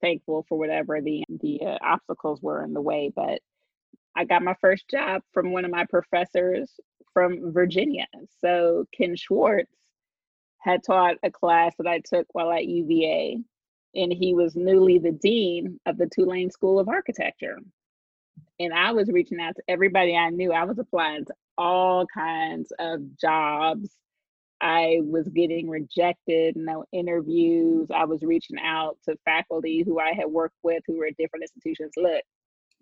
thankful 0.00 0.46
for 0.48 0.56
whatever 0.56 1.00
the 1.00 1.24
the 1.40 1.60
uh, 1.62 1.78
obstacles 1.82 2.40
were 2.42 2.62
in 2.62 2.74
the 2.74 2.80
way. 2.80 3.12
But 3.14 3.40
I 4.16 4.24
got 4.24 4.42
my 4.42 4.54
first 4.60 4.88
job 4.88 5.22
from 5.32 5.52
one 5.52 5.64
of 5.64 5.70
my 5.70 5.84
professors 5.84 6.80
from 7.12 7.52
Virginia. 7.52 8.06
So 8.40 8.86
Ken 8.96 9.14
Schwartz 9.14 9.70
had 10.60 10.82
taught 10.82 11.16
a 11.22 11.30
class 11.30 11.74
that 11.78 11.86
I 11.86 12.00
took 12.00 12.26
while 12.32 12.50
at 12.50 12.66
UVA, 12.66 13.38
and 13.94 14.12
he 14.12 14.34
was 14.34 14.56
newly 14.56 14.98
the 14.98 15.12
dean 15.12 15.78
of 15.86 15.98
the 15.98 16.06
Tulane 16.06 16.50
School 16.50 16.78
of 16.78 16.88
Architecture. 16.88 17.58
And 18.58 18.72
I 18.72 18.92
was 18.92 19.10
reaching 19.10 19.40
out 19.40 19.54
to 19.56 19.62
everybody 19.68 20.16
I 20.16 20.30
knew. 20.30 20.52
I 20.52 20.64
was 20.64 20.78
applying 20.78 21.26
to 21.26 21.34
all 21.58 22.06
kinds 22.12 22.72
of 22.78 23.00
jobs. 23.20 23.90
I 24.60 25.00
was 25.02 25.28
getting 25.28 25.68
rejected, 25.68 26.56
no 26.56 26.84
interviews. 26.90 27.88
I 27.94 28.06
was 28.06 28.22
reaching 28.22 28.58
out 28.58 28.96
to 29.04 29.16
faculty 29.26 29.82
who 29.82 30.00
I 30.00 30.14
had 30.14 30.26
worked 30.26 30.56
with 30.62 30.82
who 30.86 30.96
were 30.96 31.06
at 31.06 31.16
different 31.18 31.44
institutions. 31.44 31.92
Look, 31.96 32.22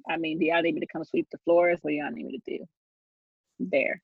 I 0.09 0.17
mean, 0.17 0.39
do 0.39 0.47
y'all 0.47 0.63
need 0.63 0.75
me 0.75 0.81
to 0.81 0.87
come 0.87 1.05
sweep 1.05 1.29
the 1.31 1.39
floors? 1.45 1.79
What 1.83 1.91
do 1.91 1.97
y'all 1.97 2.11
need 2.11 2.27
me 2.27 2.41
to 2.45 2.59
do? 2.59 2.65
There. 3.59 4.03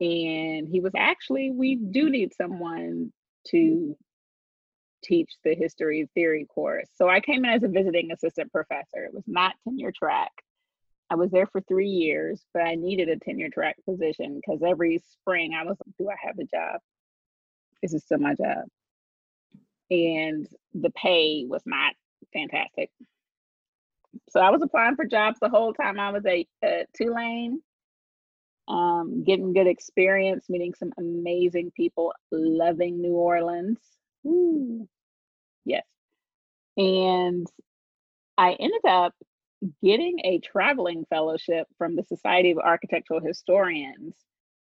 And 0.00 0.68
he 0.68 0.80
was 0.80 0.92
actually, 0.96 1.50
we 1.50 1.76
do 1.76 2.10
need 2.10 2.34
someone 2.34 3.12
to 3.48 3.96
teach 5.02 5.32
the 5.44 5.54
history 5.54 6.08
theory 6.14 6.46
course. 6.46 6.88
So 6.94 7.08
I 7.08 7.20
came 7.20 7.44
in 7.44 7.50
as 7.50 7.62
a 7.62 7.68
visiting 7.68 8.10
assistant 8.10 8.50
professor. 8.52 9.04
It 9.04 9.14
was 9.14 9.24
not 9.26 9.54
tenure 9.64 9.92
track. 9.92 10.32
I 11.10 11.16
was 11.16 11.30
there 11.30 11.46
for 11.46 11.60
three 11.60 11.88
years, 11.88 12.44
but 12.54 12.62
I 12.62 12.74
needed 12.74 13.08
a 13.08 13.18
tenure 13.18 13.50
track 13.50 13.76
position 13.88 14.40
because 14.40 14.62
every 14.66 15.02
spring 15.12 15.52
I 15.54 15.64
was 15.64 15.76
like, 15.84 15.94
do 15.98 16.08
I 16.08 16.16
have 16.26 16.38
a 16.38 16.44
job? 16.44 16.80
Is 17.82 17.92
this 17.92 18.04
still 18.04 18.18
my 18.18 18.34
job? 18.34 18.64
And 19.90 20.48
the 20.72 20.90
pay 20.90 21.44
was 21.46 21.62
not 21.66 21.94
fantastic. 22.32 22.90
So 24.30 24.40
I 24.40 24.50
was 24.50 24.62
applying 24.62 24.96
for 24.96 25.04
jobs 25.04 25.38
the 25.40 25.48
whole 25.48 25.72
time 25.72 25.98
I 25.98 26.10
was 26.10 26.24
at, 26.26 26.46
at 26.62 26.92
Tulane, 26.94 27.60
um, 28.68 29.24
getting 29.24 29.52
good 29.52 29.66
experience, 29.66 30.46
meeting 30.48 30.74
some 30.74 30.92
amazing 30.98 31.72
people, 31.76 32.12
loving 32.30 33.00
New 33.00 33.14
Orleans. 33.14 33.78
Ooh. 34.26 34.88
Yes. 35.64 35.84
And 36.76 37.46
I 38.36 38.52
ended 38.52 38.84
up 38.86 39.14
getting 39.82 40.20
a 40.24 40.40
traveling 40.40 41.04
fellowship 41.08 41.66
from 41.78 41.96
the 41.96 42.04
Society 42.04 42.50
of 42.50 42.58
Architectural 42.58 43.20
Historians 43.20 44.14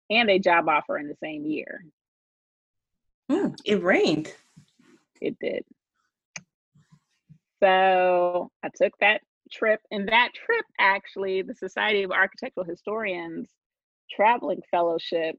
and 0.09 0.29
a 0.29 0.39
job 0.39 0.69
offer 0.69 0.97
in 0.97 1.07
the 1.07 1.17
same 1.21 1.45
year. 1.45 1.83
Mm, 3.29 3.55
it 3.65 3.83
rained. 3.83 4.33
It 5.21 5.37
did. 5.39 5.63
So 7.61 8.51
I 8.63 8.69
took 8.75 8.93
that 8.99 9.21
trip. 9.51 9.81
And 9.91 10.07
that 10.09 10.33
trip, 10.33 10.65
actually, 10.79 11.41
the 11.41 11.55
Society 11.55 12.03
of 12.03 12.11
Architectural 12.11 12.65
Historians 12.65 13.49
traveling 14.09 14.61
fellowship, 14.71 15.35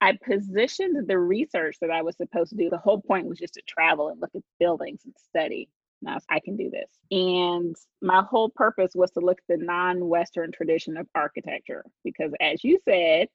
I 0.00 0.18
positioned 0.24 1.06
the 1.06 1.18
research 1.18 1.76
that 1.80 1.90
I 1.90 2.02
was 2.02 2.16
supposed 2.16 2.50
to 2.50 2.56
do. 2.56 2.70
The 2.70 2.78
whole 2.78 3.00
point 3.00 3.28
was 3.28 3.38
just 3.38 3.54
to 3.54 3.62
travel 3.68 4.08
and 4.08 4.20
look 4.20 4.34
at 4.34 4.42
buildings 4.58 5.02
and 5.04 5.14
study. 5.28 5.68
Now 6.00 6.18
I 6.28 6.40
can 6.40 6.56
do 6.56 6.70
this. 6.70 6.90
And 7.10 7.76
my 8.00 8.22
whole 8.28 8.50
purpose 8.50 8.92
was 8.94 9.12
to 9.12 9.20
look 9.20 9.38
at 9.38 9.58
the 9.58 9.64
non 9.64 10.08
Western 10.08 10.50
tradition 10.50 10.96
of 10.96 11.06
architecture. 11.14 11.84
Because 12.04 12.32
as 12.40 12.64
you 12.64 12.80
said, 12.84 13.28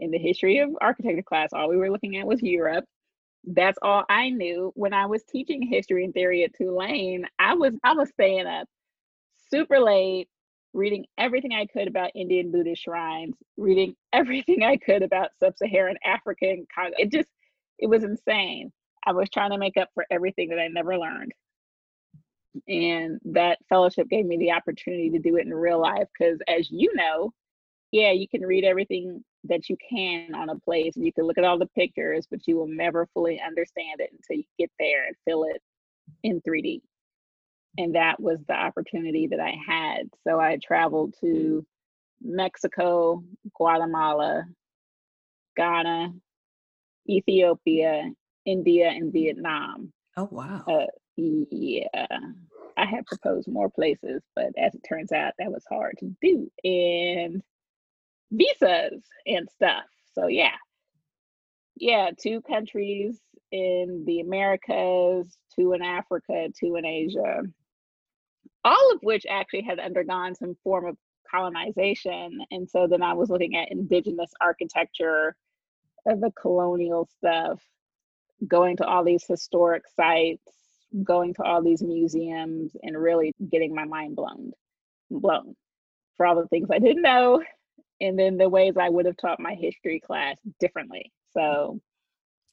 in 0.00 0.10
the 0.10 0.18
history 0.18 0.58
of 0.58 0.70
architecture 0.80 1.22
class, 1.22 1.50
all 1.52 1.68
we 1.68 1.76
were 1.76 1.90
looking 1.90 2.16
at 2.16 2.26
was 2.26 2.42
Europe. 2.42 2.84
That's 3.44 3.78
all 3.82 4.04
I 4.08 4.30
knew. 4.30 4.72
When 4.74 4.92
I 4.92 5.06
was 5.06 5.22
teaching 5.24 5.62
history 5.62 6.04
and 6.04 6.12
theory 6.12 6.42
at 6.42 6.54
Tulane, 6.54 7.26
I 7.38 7.54
was 7.54 7.74
I 7.84 7.94
was 7.94 8.08
staying 8.10 8.46
up 8.46 8.66
super 9.52 9.80
late, 9.80 10.28
reading 10.72 11.04
everything 11.18 11.52
I 11.52 11.66
could 11.66 11.88
about 11.88 12.10
Indian 12.14 12.50
Buddhist 12.50 12.82
shrines, 12.82 13.34
reading 13.56 13.94
everything 14.12 14.62
I 14.62 14.76
could 14.76 15.02
about 15.02 15.30
sub-Saharan 15.38 15.96
African 16.04 16.66
Congo. 16.74 16.94
It 16.98 17.12
just, 17.12 17.28
it 17.78 17.88
was 17.88 18.04
insane. 18.04 18.72
I 19.06 19.12
was 19.12 19.28
trying 19.28 19.50
to 19.50 19.58
make 19.58 19.76
up 19.76 19.88
for 19.94 20.06
everything 20.10 20.48
that 20.50 20.58
I 20.58 20.68
never 20.68 20.96
learned. 20.96 21.32
And 22.68 23.18
that 23.24 23.58
fellowship 23.68 24.08
gave 24.08 24.26
me 24.26 24.36
the 24.36 24.52
opportunity 24.52 25.10
to 25.10 25.18
do 25.18 25.36
it 25.36 25.46
in 25.46 25.54
real 25.54 25.80
life 25.80 26.06
because, 26.16 26.38
as 26.46 26.70
you 26.70 26.92
know, 26.94 27.32
yeah, 27.92 28.12
you 28.12 28.28
can 28.28 28.42
read 28.42 28.64
everything 28.64 29.24
that 29.44 29.68
you 29.68 29.76
can 29.88 30.34
on 30.34 30.50
a 30.50 30.58
place 30.60 30.94
and 30.96 31.04
you 31.04 31.12
can 31.12 31.24
look 31.24 31.38
at 31.38 31.44
all 31.44 31.58
the 31.58 31.66
pictures, 31.66 32.26
but 32.30 32.46
you 32.46 32.56
will 32.56 32.68
never 32.68 33.08
fully 33.12 33.40
understand 33.40 34.00
it 34.00 34.10
until 34.12 34.36
you 34.36 34.44
get 34.58 34.70
there 34.78 35.06
and 35.06 35.16
feel 35.24 35.44
it 35.44 35.60
in 36.22 36.40
3D 36.42 36.80
and 37.78 37.94
that 37.94 38.20
was 38.20 38.38
the 38.46 38.54
opportunity 38.54 39.26
that 39.28 39.40
I 39.40 39.54
had. 39.66 40.08
So 40.26 40.38
I 40.38 40.58
traveled 40.62 41.14
to 41.20 41.64
Mexico, 42.20 43.24
Guatemala, 43.56 44.44
Ghana, 45.56 46.12
Ethiopia, 47.08 48.10
India, 48.44 48.88
and 48.88 49.12
Vietnam. 49.12 49.92
Oh 50.16 50.28
wow! 50.30 50.64
Uh, 50.66 50.86
yeah, 51.16 51.86
I 52.76 52.84
had 52.84 53.06
proposed 53.06 53.48
more 53.48 53.70
places, 53.70 54.22
but 54.34 54.50
as 54.58 54.74
it 54.74 54.82
turns 54.88 55.12
out, 55.12 55.32
that 55.38 55.52
was 55.52 55.64
hard 55.68 55.96
to 55.98 56.14
do, 56.20 56.50
and 56.64 57.42
visas 58.30 59.02
and 59.26 59.48
stuff. 59.50 59.84
So 60.14 60.26
yeah, 60.26 60.56
yeah, 61.76 62.10
two 62.18 62.40
countries 62.42 63.18
in 63.50 64.04
the 64.06 64.20
Americas, 64.20 65.36
two 65.54 65.72
in 65.72 65.82
Africa, 65.82 66.48
two 66.58 66.76
in 66.76 66.84
Asia, 66.84 67.42
all 68.64 68.92
of 68.92 69.00
which 69.02 69.26
actually 69.28 69.62
had 69.62 69.78
undergone 69.78 70.34
some 70.34 70.56
form 70.62 70.86
of 70.86 70.96
colonization. 71.30 72.40
And 72.50 72.68
so 72.68 72.86
then 72.86 73.02
I 73.02 73.14
was 73.14 73.30
looking 73.30 73.56
at 73.56 73.72
indigenous 73.72 74.30
architecture, 74.40 75.34
uh, 76.08 76.14
the 76.16 76.32
colonial 76.40 77.08
stuff, 77.18 77.60
going 78.46 78.76
to 78.78 78.86
all 78.86 79.04
these 79.04 79.24
historic 79.26 79.84
sites, 79.96 80.42
going 81.02 81.34
to 81.34 81.42
all 81.42 81.62
these 81.62 81.82
museums, 81.82 82.72
and 82.82 83.00
really 83.00 83.32
getting 83.50 83.74
my 83.74 83.84
mind 83.84 84.16
blown, 84.16 84.52
blown 85.10 85.54
for 86.16 86.26
all 86.26 86.36
the 86.36 86.48
things 86.48 86.68
I 86.70 86.78
didn't 86.78 87.02
know 87.02 87.42
and 88.02 88.18
then 88.18 88.36
the 88.36 88.48
ways 88.48 88.74
I 88.78 88.88
would 88.88 89.06
have 89.06 89.16
taught 89.16 89.40
my 89.40 89.54
history 89.54 90.00
class 90.00 90.36
differently. 90.60 91.12
Mm. 91.36 91.40
So, 91.40 91.80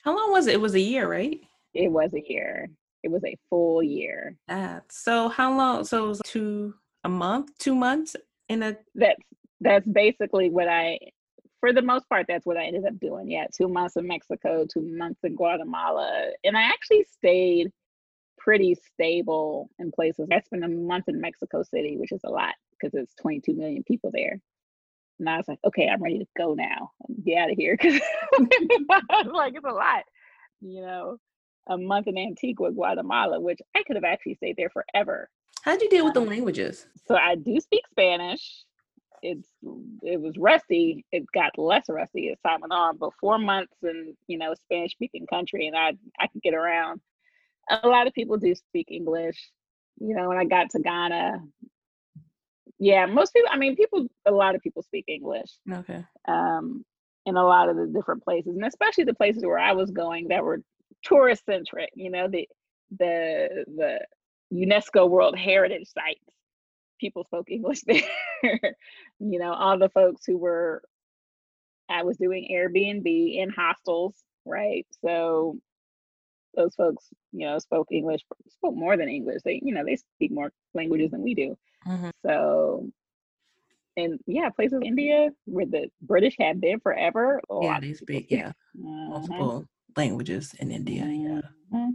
how 0.04 0.15
long 0.15 0.32
was 0.32 0.48
it? 0.48 0.54
It 0.54 0.62
was 0.62 0.76
a 0.76 0.80
year, 0.80 1.10
right? 1.10 1.41
It 1.74 1.91
was 1.91 2.13
a 2.13 2.24
year. 2.26 2.69
It 3.03 3.12
was 3.12 3.23
a 3.23 3.38
full 3.49 3.81
year. 3.81 4.35
Ah, 4.49 4.81
so 4.89 5.29
how 5.29 5.55
long? 5.55 5.85
So 5.85 6.05
it 6.05 6.07
was 6.07 6.21
two 6.25 6.73
a 7.03 7.09
month, 7.09 7.57
two 7.57 7.75
months 7.75 8.15
in 8.47 8.63
a. 8.63 8.77
That's 8.95 9.21
that's 9.62 9.88
basically 9.88 10.49
what 10.49 10.67
I, 10.67 10.99
for 11.59 11.73
the 11.73 11.81
most 11.81 12.07
part, 12.09 12.25
that's 12.27 12.45
what 12.45 12.57
I 12.57 12.65
ended 12.65 12.85
up 12.85 12.99
doing. 12.99 13.29
Yeah, 13.29 13.45
two 13.55 13.67
months 13.67 13.95
in 13.95 14.07
Mexico, 14.07 14.65
two 14.71 14.81
months 14.81 15.19
in 15.23 15.35
Guatemala, 15.35 16.31
and 16.43 16.57
I 16.57 16.63
actually 16.63 17.05
stayed 17.12 17.71
pretty 18.38 18.75
stable 18.93 19.69
in 19.79 19.91
places. 19.91 20.29
I 20.31 20.39
spent 20.39 20.63
a 20.63 20.69
month 20.69 21.07
in 21.07 21.21
Mexico 21.21 21.62
City, 21.63 21.97
which 21.97 22.12
is 22.12 22.21
a 22.23 22.29
lot 22.29 22.55
because 22.71 22.93
it's 22.93 23.13
22 23.15 23.53
million 23.53 23.83
people 23.83 24.12
there. 24.13 24.39
And 25.19 25.29
I 25.29 25.38
was 25.38 25.47
like, 25.47 25.59
okay, 25.65 25.88
I'm 25.88 26.01
ready 26.01 26.19
to 26.19 26.25
go 26.38 26.53
now. 26.53 26.91
Get 27.25 27.38
out 27.38 27.51
of 27.51 27.57
here 27.57 27.77
because 27.81 27.99
like 29.31 29.53
it's 29.55 29.65
a 29.65 29.71
lot, 29.71 30.03
you 30.62 30.81
know. 30.81 31.17
A 31.69 31.77
month 31.77 32.08
in 32.08 32.17
Antigua, 32.17 32.71
Guatemala, 32.71 33.39
which 33.39 33.60
I 33.75 33.84
could 33.84 33.95
have 33.95 34.03
actually 34.03 34.36
stayed 34.36 34.58
there 34.58 34.71
forever. 34.71 35.29
How'd 35.63 35.82
you 35.82 35.89
deal 35.89 36.05
with 36.05 36.13
the 36.13 36.21
um, 36.21 36.27
languages? 36.27 36.88
So 37.08 37.15
I 37.15 37.36
do 37.36 37.60
speak 37.60 37.84
Spanish. 37.91 38.63
It's 39.21 39.47
it 40.01 40.19
was 40.21 40.36
rusty. 40.38 41.05
It 41.12 41.25
got 41.34 41.58
less 41.58 41.86
rusty 41.89 42.29
as 42.32 42.39
time 42.39 42.62
went 42.62 42.73
on. 42.73 42.97
But 42.97 43.12
four 43.19 43.38
months 43.38 43.73
in 43.84 44.15
you 44.27 44.38
know 44.38 44.53
Spanish 44.53 44.91
speaking 44.91 45.27
country, 45.27 45.67
and 45.67 45.75
I 45.75 45.93
I 46.19 46.27
could 46.27 46.41
get 46.41 46.53
around. 46.53 47.01
A 47.69 47.88
lot 47.88 48.08
of 48.08 48.13
people 48.13 48.38
do 48.38 48.55
speak 48.55 48.88
English. 48.89 49.38
You 49.99 50.15
know, 50.15 50.29
when 50.29 50.38
I 50.38 50.45
got 50.45 50.69
to 50.71 50.79
Ghana, 50.79 51.43
yeah, 52.79 53.05
most 53.05 53.34
people. 53.34 53.49
I 53.51 53.58
mean, 53.58 53.75
people. 53.75 54.08
A 54.25 54.32
lot 54.32 54.55
of 54.55 54.62
people 54.62 54.82
speak 54.82 55.05
English. 55.08 55.51
Okay. 55.71 56.03
Um, 56.27 56.86
in 57.25 57.36
a 57.36 57.45
lot 57.45 57.69
of 57.69 57.75
the 57.75 57.88
different 57.88 58.23
places, 58.23 58.55
and 58.55 58.65
especially 58.65 59.03
the 59.03 59.13
places 59.13 59.43
where 59.43 59.60
I 59.60 59.73
was 59.73 59.91
going 59.91 60.29
that 60.29 60.43
were 60.43 60.63
tourist 61.03 61.45
centric. 61.45 61.89
You 61.95 62.12
know, 62.12 62.27
the 62.27 62.47
the 62.97 63.65
the 63.67 63.99
UNESCO 64.53 65.09
World 65.09 65.38
Heritage 65.38 65.88
sites. 65.88 66.23
People 66.99 67.23
spoke 67.23 67.49
English 67.49 67.81
there. 67.88 68.75
you 69.19 69.39
know, 69.39 69.53
all 69.53 69.77
the 69.77 69.89
folks 69.89 70.25
who 70.25 70.38
were. 70.38 70.81
I 71.91 72.03
was 72.03 72.17
doing 72.17 72.47
Airbnb 72.51 73.35
in 73.35 73.49
hostels, 73.49 74.13
right? 74.45 74.85
So 75.03 75.57
those 76.55 76.75
folks, 76.75 77.05
you 77.31 77.47
know, 77.47 77.57
spoke 77.57 77.88
English, 77.91 78.21
spoke 78.49 78.75
more 78.75 78.97
than 78.97 79.09
English. 79.09 79.41
They, 79.43 79.59
you 79.63 79.73
know, 79.73 79.83
they 79.83 79.95
speak 79.95 80.31
more 80.31 80.51
languages 80.73 81.12
than 81.12 81.23
we 81.23 81.33
do. 81.33 81.57
Mm-hmm. 81.88 82.09
So, 82.23 82.91
and 83.97 84.19
yeah, 84.27 84.49
places 84.49 84.77
in 84.81 84.88
India 84.88 85.29
where 85.45 85.65
the 85.65 85.89
British 86.01 86.35
have 86.39 86.62
been 86.62 86.79
forever. 86.79 87.41
Yeah, 87.62 87.79
they 87.79 87.93
speak, 87.93 88.27
yeah, 88.29 88.49
uh-huh. 88.49 89.09
multiple 89.09 89.65
languages 89.95 90.56
in 90.60 90.71
India. 90.71 91.06
Yeah. 91.06 91.41
Mm-hmm. 91.73 91.89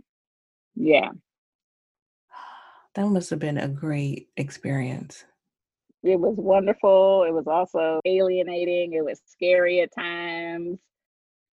Yeah. 0.77 1.11
That 2.95 3.07
must 3.07 3.31
have 3.31 3.39
been 3.39 3.59
a 3.59 3.69
great 3.69 4.29
experience. 4.37 5.25
It 6.03 6.21
was 6.21 6.37
wonderful. 6.37 7.25
It 7.27 7.33
was 7.33 7.47
also 7.47 8.01
alienating. 8.05 8.93
It 8.93 9.05
was 9.05 9.21
scary 9.27 9.81
at 9.81 9.95
times. 9.95 10.79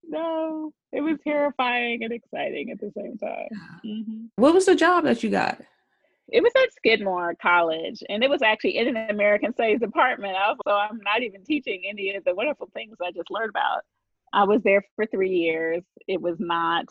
No, 0.04 0.74
it 0.92 1.02
was 1.02 1.18
terrifying 1.24 2.04
and 2.04 2.12
exciting 2.12 2.72
at 2.72 2.80
the 2.80 2.92
same 2.96 3.18
time. 3.18 3.48
Mm-hmm. 3.86 4.26
What 4.36 4.54
was 4.54 4.66
the 4.66 4.76
job 4.76 5.06
that 5.06 5.24
you 5.24 5.30
got? 5.30 5.62
it 6.32 6.42
was 6.42 6.52
at 6.56 6.74
Skidmore 6.74 7.36
College, 7.42 8.02
and 8.10 8.24
it 8.24 8.30
was 8.30 8.42
actually 8.42 8.78
in 8.78 8.96
an 8.96 9.10
American 9.10 9.54
Studies 9.54 9.80
department. 9.80 10.38
Also, 10.38 10.78
I'm 10.78 11.00
not 11.04 11.22
even 11.24 11.44
teaching 11.44 11.84
any 11.90 12.16
of 12.16 12.24
the 12.24 12.34
wonderful 12.34 12.70
things 12.74 12.96
I 13.02 13.12
just 13.12 13.30
learned 13.30 13.50
about. 13.50 13.82
I 14.34 14.44
was 14.46 14.62
there 14.64 14.84
for 14.96 15.06
three 15.06 15.32
years. 15.32 15.84
It 16.08 16.22
was 16.22 16.38
not 16.40 16.86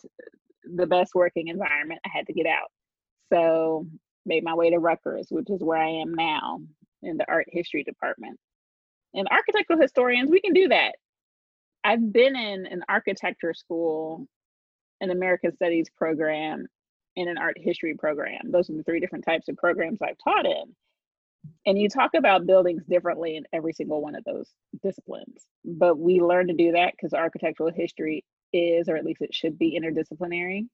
the 0.63 0.85
best 0.85 1.15
working 1.15 1.47
environment. 1.47 2.01
I 2.05 2.09
had 2.13 2.27
to 2.27 2.33
get 2.33 2.45
out. 2.45 2.69
So 3.31 3.87
made 4.25 4.43
my 4.43 4.53
way 4.53 4.69
to 4.69 4.77
Rutgers, 4.77 5.27
which 5.29 5.49
is 5.49 5.61
where 5.61 5.79
I 5.81 5.89
am 5.89 6.13
now 6.13 6.59
in 7.01 7.17
the 7.17 7.25
art 7.27 7.47
history 7.49 7.83
department. 7.83 8.37
And 9.13 9.27
architectural 9.29 9.81
historians, 9.81 10.29
we 10.29 10.41
can 10.41 10.53
do 10.53 10.67
that. 10.69 10.95
I've 11.83 12.13
been 12.13 12.35
in 12.35 12.67
an 12.67 12.83
architecture 12.87 13.53
school, 13.53 14.27
an 15.01 15.09
American 15.09 15.53
Studies 15.55 15.89
program, 15.97 16.67
and 17.17 17.29
an 17.29 17.37
art 17.37 17.57
history 17.59 17.95
program. 17.97 18.51
Those 18.51 18.69
are 18.69 18.73
the 18.73 18.83
three 18.83 18.99
different 18.99 19.25
types 19.25 19.47
of 19.49 19.57
programs 19.57 19.99
I've 20.01 20.17
taught 20.23 20.45
in. 20.45 20.75
And 21.65 21.77
you 21.77 21.89
talk 21.89 22.11
about 22.15 22.45
buildings 22.47 22.83
differently 22.89 23.35
in 23.35 23.45
every 23.53 23.73
single 23.73 24.01
one 24.01 24.15
of 24.15 24.23
those 24.23 24.49
disciplines. 24.83 25.45
But 25.63 25.97
we 25.97 26.19
learn 26.19 26.47
to 26.47 26.53
do 26.53 26.71
that 26.73 26.93
because 26.93 27.13
architectural 27.13 27.71
history 27.71 28.23
is, 28.53 28.89
or 28.89 28.95
at 28.95 29.05
least 29.05 29.21
it 29.21 29.33
should 29.33 29.57
be, 29.57 29.79
interdisciplinary. 29.79 30.67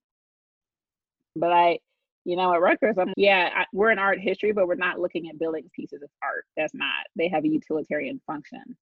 But 1.35 1.51
I, 1.51 1.79
you 2.25 2.35
know, 2.35 2.53
at 2.53 2.61
Rutgers, 2.61 2.97
I'm, 2.97 3.13
yeah, 3.15 3.49
I, 3.55 3.65
we're 3.73 3.91
in 3.91 3.99
art 3.99 4.19
history, 4.19 4.51
but 4.51 4.67
we're 4.67 4.75
not 4.75 4.99
looking 4.99 5.29
at 5.29 5.39
buildings 5.39 5.69
pieces 5.73 6.01
of 6.01 6.09
art. 6.23 6.45
That's 6.55 6.73
not, 6.73 7.05
they 7.15 7.29
have 7.29 7.43
a 7.43 7.49
utilitarian 7.49 8.19
function. 8.25 8.77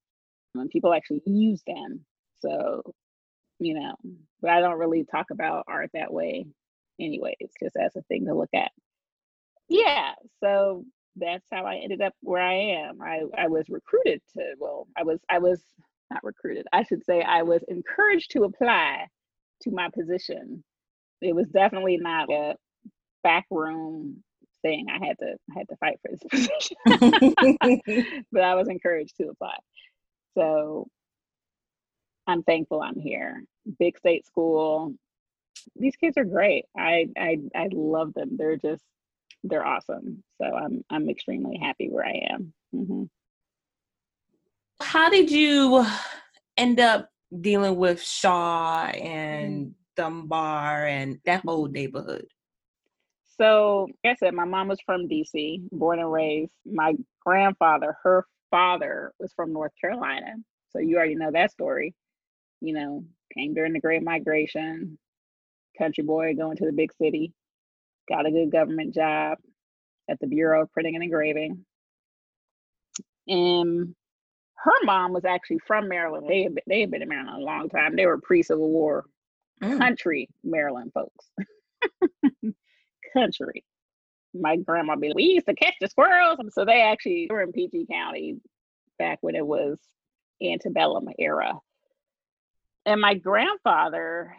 And 0.55 0.69
people 0.69 0.93
actually 0.93 1.21
use 1.25 1.61
them. 1.67 2.05
So, 2.39 2.81
you 3.59 3.73
know, 3.73 3.95
but 4.41 4.51
I 4.51 4.59
don't 4.59 4.79
really 4.79 5.05
talk 5.05 5.27
about 5.31 5.65
art 5.67 5.89
that 5.93 6.13
way 6.13 6.45
anyways, 6.99 7.51
just 7.61 7.75
as 7.75 7.95
a 7.95 8.01
thing 8.03 8.25
to 8.25 8.33
look 8.33 8.53
at. 8.53 8.71
Yeah, 9.67 10.13
so 10.43 10.85
that's 11.15 11.45
how 11.51 11.65
I 11.65 11.77
ended 11.77 12.01
up 12.01 12.13
where 12.21 12.41
I 12.41 12.53
am. 12.53 13.01
I, 13.01 13.19
mm-hmm. 13.19 13.39
I 13.39 13.47
was 13.47 13.69
recruited 13.69 14.21
to, 14.33 14.55
well, 14.59 14.87
I 14.97 15.03
was, 15.03 15.19
I 15.29 15.39
was 15.39 15.61
not 16.11 16.23
recruited, 16.23 16.67
I 16.73 16.83
should 16.83 17.03
say, 17.03 17.21
I 17.21 17.43
was 17.43 17.63
encouraged 17.67 18.31
to 18.31 18.43
apply 18.43 19.07
to 19.63 19.71
my 19.71 19.89
position. 19.89 20.63
It 21.21 21.35
was 21.35 21.47
definitely 21.47 21.97
not 21.97 22.31
a 22.31 22.55
back 23.23 23.45
room 23.49 24.23
thing. 24.61 24.87
I 24.89 25.05
had 25.05 25.17
to, 25.19 25.35
I 25.51 25.59
had 25.59 25.69
to 25.69 25.77
fight 25.77 25.99
for 26.01 26.11
this 26.11 26.23
position, 26.29 26.77
but 28.31 28.43
I 28.43 28.55
was 28.55 28.67
encouraged 28.67 29.17
to 29.17 29.29
apply. 29.29 29.55
So 30.37 30.87
I'm 32.27 32.43
thankful 32.43 32.81
I'm 32.81 32.99
here. 32.99 33.43
Big 33.79 33.97
state 33.97 34.25
school, 34.25 34.93
these 35.75 35.95
kids 35.95 36.17
are 36.17 36.25
great. 36.25 36.65
I 36.77 37.07
I 37.17 37.39
I 37.55 37.69
love 37.71 38.13
them. 38.13 38.37
They're 38.37 38.57
just 38.57 38.83
they're 39.43 39.65
awesome. 39.65 40.23
So 40.41 40.45
I'm 40.45 40.83
I'm 40.89 41.09
extremely 41.09 41.57
happy 41.57 41.89
where 41.89 42.05
I 42.05 42.33
am. 42.33 42.53
Mm-hmm. 42.73 43.03
How 44.81 45.09
did 45.09 45.31
you 45.31 45.85
end 46.57 46.79
up 46.79 47.09
dealing 47.41 47.77
with 47.77 48.01
Shaw 48.01 48.87
and 48.87 49.67
mm. 49.67 49.73
Dunbar 49.95 50.85
and 50.85 51.19
that 51.25 51.41
whole 51.41 51.67
neighborhood? 51.67 52.25
So, 53.37 53.87
like 54.03 54.13
I 54.13 54.15
said, 54.15 54.33
my 54.33 54.45
mom 54.45 54.69
was 54.69 54.79
from 54.85 55.09
DC, 55.09 55.69
born 55.71 55.99
and 55.99 56.11
raised. 56.11 56.53
My 56.65 56.93
grandfather, 57.25 57.97
her 58.03 58.25
father, 58.49 59.11
was 59.19 59.33
from 59.35 59.51
North 59.51 59.73
Carolina. 59.79 60.35
So 60.69 60.79
you 60.79 60.97
already 60.97 61.15
know 61.15 61.31
that 61.31 61.51
story. 61.51 61.93
You 62.61 62.73
know, 62.73 63.03
came 63.33 63.53
during 63.53 63.73
the 63.73 63.79
Great 63.79 64.03
Migration, 64.03 64.97
country 65.77 66.03
boy 66.03 66.33
going 66.35 66.57
to 66.57 66.65
the 66.65 66.71
big 66.71 66.93
city, 66.93 67.33
got 68.09 68.25
a 68.25 68.31
good 68.31 68.51
government 68.51 68.93
job 68.93 69.37
at 70.09 70.19
the 70.19 70.27
Bureau 70.27 70.63
of 70.63 70.71
Printing 70.71 70.95
and 70.95 71.03
Engraving. 71.03 71.65
And 73.27 73.95
her 74.55 74.83
mom 74.83 75.13
was 75.13 75.25
actually 75.25 75.59
from 75.65 75.87
Maryland. 75.87 76.27
They 76.29 76.43
had 76.43 76.55
been, 76.55 76.63
they 76.67 76.81
had 76.81 76.91
been 76.91 77.01
in 77.01 77.09
Maryland 77.09 77.41
a 77.41 77.45
long 77.45 77.69
time. 77.69 77.95
They 77.95 78.05
were 78.05 78.19
pre-Civil 78.19 78.69
War 78.69 79.05
mm. 79.61 79.77
country 79.77 80.29
Maryland 80.43 80.91
folks. 80.93 81.25
country. 83.13 83.63
My 84.33 84.57
grandma 84.57 84.95
be 84.95 85.07
like, 85.07 85.15
we 85.15 85.23
used 85.23 85.47
to 85.47 85.55
catch 85.55 85.75
the 85.79 85.87
squirrels. 85.87 86.39
So 86.51 86.65
they 86.65 86.81
actually 86.81 87.27
were 87.29 87.41
in 87.41 87.51
PG 87.51 87.87
County 87.89 88.37
back 88.99 89.19
when 89.21 89.35
it 89.35 89.45
was 89.45 89.79
antebellum 90.41 91.07
era. 91.17 91.53
And 92.85 93.01
my 93.01 93.15
grandfather, 93.15 94.35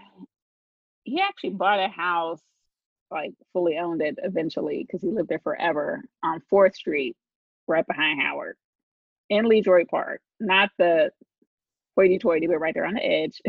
he 1.04 1.20
actually 1.20 1.50
bought 1.50 1.80
a 1.80 1.88
house, 1.88 2.40
like 3.10 3.32
fully 3.52 3.78
owned 3.78 4.02
it 4.02 4.18
eventually 4.22 4.84
because 4.86 5.02
he 5.02 5.10
lived 5.10 5.28
there 5.28 5.40
forever 5.40 6.02
on 6.22 6.42
Fourth 6.48 6.74
Street, 6.74 7.16
right 7.66 7.86
behind 7.86 8.20
Howard, 8.20 8.56
in 9.30 9.46
LeDroit 9.46 9.88
Park. 9.88 10.20
Not 10.40 10.70
the 10.78 11.10
hoity-toity, 11.96 12.46
but 12.46 12.58
right 12.58 12.74
there 12.74 12.86
on 12.86 12.94
the 12.94 13.04
edge. 13.04 13.40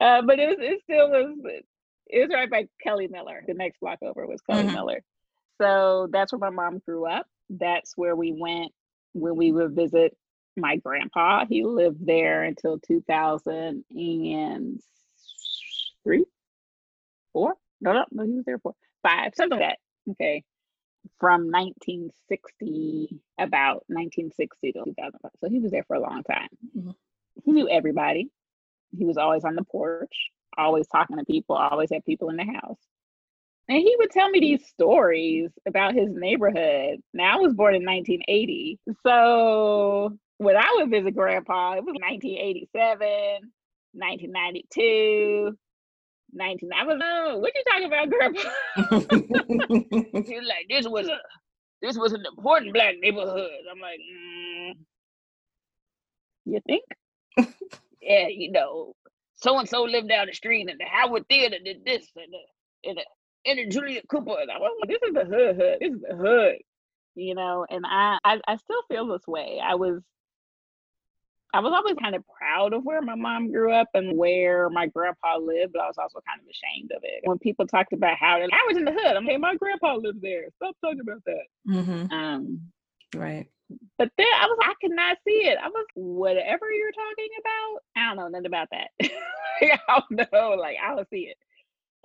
uh, 0.00 0.22
but 0.22 0.38
it 0.38 0.48
was 0.48 0.58
it 0.60 0.80
still 0.82 1.10
was 1.10 1.36
it 2.08 2.20
was 2.20 2.30
right 2.32 2.50
by 2.50 2.68
Kelly 2.82 3.08
Miller. 3.08 3.42
The 3.46 3.54
next 3.54 3.80
block 3.80 3.98
over 4.02 4.26
was 4.26 4.40
Kelly 4.42 4.64
mm-hmm. 4.64 4.74
Miller. 4.74 5.02
So 5.60 6.08
that's 6.12 6.32
where 6.32 6.38
my 6.38 6.50
mom 6.50 6.80
grew 6.86 7.06
up. 7.06 7.26
That's 7.48 7.96
where 7.96 8.14
we 8.14 8.32
went 8.32 8.72
when 9.14 9.36
we 9.36 9.52
would 9.52 9.74
visit 9.74 10.16
my 10.56 10.76
grandpa. 10.76 11.44
He 11.48 11.64
lived 11.64 12.04
there 12.04 12.42
until 12.42 12.78
2000 12.78 13.84
and 13.90 14.80
three, 16.04 16.24
four. 17.36 17.54
No, 17.82 17.92
no, 17.92 18.04
no, 18.10 18.24
he 18.24 18.32
was 18.32 18.46
there 18.46 18.58
for 18.58 18.72
five, 19.02 19.32
something 19.36 19.60
like 19.60 19.76
that. 20.06 20.12
Okay. 20.12 20.42
from 21.18 21.50
1960, 21.50 23.20
about 23.38 23.84
1960 23.88 24.72
to 24.72 24.84
2005. 24.84 25.30
So 25.40 25.48
he 25.50 25.60
was 25.60 25.70
there 25.70 25.84
for 25.86 25.96
a 25.96 26.00
long 26.00 26.22
time. 26.22 26.48
Mm-hmm. 26.76 26.90
He 27.44 27.52
knew 27.52 27.68
everybody. 27.68 28.30
He 28.96 29.04
was 29.04 29.16
always 29.16 29.44
on 29.44 29.54
the 29.54 29.64
porch, 29.64 30.30
always 30.56 30.86
talking 30.88 31.18
to 31.18 31.24
people, 31.24 31.56
always 31.56 31.90
had 31.92 32.04
people 32.04 32.30
in 32.30 32.36
the 32.36 32.44
house. 32.44 32.78
And 33.68 33.78
he 33.78 33.94
would 33.98 34.10
tell 34.10 34.28
me 34.30 34.40
these 34.40 34.66
stories 34.68 35.50
about 35.66 35.94
his 35.94 36.08
neighborhood. 36.10 37.00
Now, 37.12 37.34
I 37.34 37.40
was 37.40 37.52
born 37.52 37.74
in 37.74 37.84
1980. 37.84 38.78
So 39.04 40.16
when 40.38 40.56
I 40.56 40.76
would 40.76 40.90
visit 40.90 41.16
grandpa, 41.16 41.72
it 41.72 41.84
was 41.84 41.94
1987, 41.94 43.08
1992, 43.92 45.58
19. 46.32 46.70
I 46.72 46.84
was 46.84 46.98
like, 46.98 47.42
what 47.42 47.52
you 47.54 47.64
talking 47.68 47.86
about, 47.86 49.26
he 50.26 50.34
was 50.38 50.48
like, 50.48 50.66
this 50.68 50.88
was 50.88 51.08
a 51.08 51.18
this 51.82 51.98
was 51.98 52.12
an 52.12 52.24
important 52.26 52.72
black 52.74 52.94
neighborhood. 53.00 53.50
I'm 53.70 53.80
like, 53.80 54.00
mm, 54.00 54.72
you 56.46 56.60
think? 56.66 56.84
yeah, 58.02 58.28
you 58.28 58.50
know, 58.52 58.94
so 59.36 59.58
and 59.58 59.68
so 59.68 59.82
lived 59.82 60.08
down 60.08 60.26
the 60.26 60.32
street, 60.32 60.68
and 60.70 60.80
the 60.80 60.86
Howard 60.86 61.28
Theater 61.28 61.56
did 61.64 61.84
this, 61.84 62.08
and 62.16 62.32
the, 62.32 62.90
and 62.90 62.98
the, 62.98 63.50
and 63.50 63.58
the 63.58 63.68
Julia 63.68 64.02
Cooper. 64.08 64.36
And 64.40 64.50
I 64.50 64.58
was 64.58 64.76
like, 64.80 64.90
this 64.90 65.08
is 65.08 65.14
the 65.14 65.24
hood, 65.24 65.56
hood. 65.56 65.78
This 65.80 65.92
is 65.94 66.00
the 66.08 66.16
hood, 66.16 66.56
you 67.14 67.34
know. 67.34 67.66
And 67.68 67.84
I, 67.86 68.18
I, 68.24 68.40
I 68.48 68.56
still 68.56 68.82
feel 68.88 69.06
this 69.08 69.26
way. 69.26 69.60
I 69.62 69.74
was 69.74 70.02
I 71.56 71.60
was 71.60 71.72
always 71.72 71.94
kind 72.02 72.14
of 72.14 72.22
proud 72.26 72.74
of 72.74 72.84
where 72.84 73.00
my 73.00 73.14
mom 73.14 73.50
grew 73.50 73.72
up 73.72 73.88
and 73.94 74.18
where 74.18 74.68
my 74.68 74.86
grandpa 74.88 75.38
lived, 75.38 75.72
but 75.72 75.80
I 75.80 75.86
was 75.86 75.96
also 75.96 76.20
kind 76.28 76.38
of 76.38 76.46
ashamed 76.46 76.92
of 76.94 77.00
it. 77.02 77.22
When 77.24 77.38
people 77.38 77.66
talked 77.66 77.94
about 77.94 78.18
how 78.18 78.36
I 78.36 78.64
was 78.68 78.76
in 78.76 78.84
the 78.84 78.92
hood, 78.92 79.16
I'm 79.16 79.24
like, 79.24 79.40
my 79.40 79.56
grandpa 79.56 79.94
lived 79.94 80.20
there. 80.20 80.48
Stop 80.56 80.76
talking 80.84 81.00
about 81.00 81.24
that. 81.24 81.44
Mm-hmm. 81.66 82.12
Um, 82.12 82.60
right. 83.14 83.46
But 83.96 84.10
then 84.18 84.26
I 84.38 84.46
was, 84.46 84.58
I 84.62 84.74
could 84.82 84.94
not 84.94 85.16
see 85.26 85.46
it. 85.46 85.56
I 85.56 85.68
was, 85.68 85.86
whatever 85.94 86.70
you're 86.70 86.92
talking 86.92 87.28
about, 87.40 87.80
I 87.96 88.08
don't 88.08 88.16
know 88.18 88.28
nothing 88.28 88.46
about 88.46 88.68
that. 88.72 88.90
I 89.62 89.78
don't 89.88 90.30
know. 90.30 90.56
Like, 90.60 90.76
I 90.84 90.94
don't 90.94 91.08
see 91.08 91.32
it. 91.32 91.38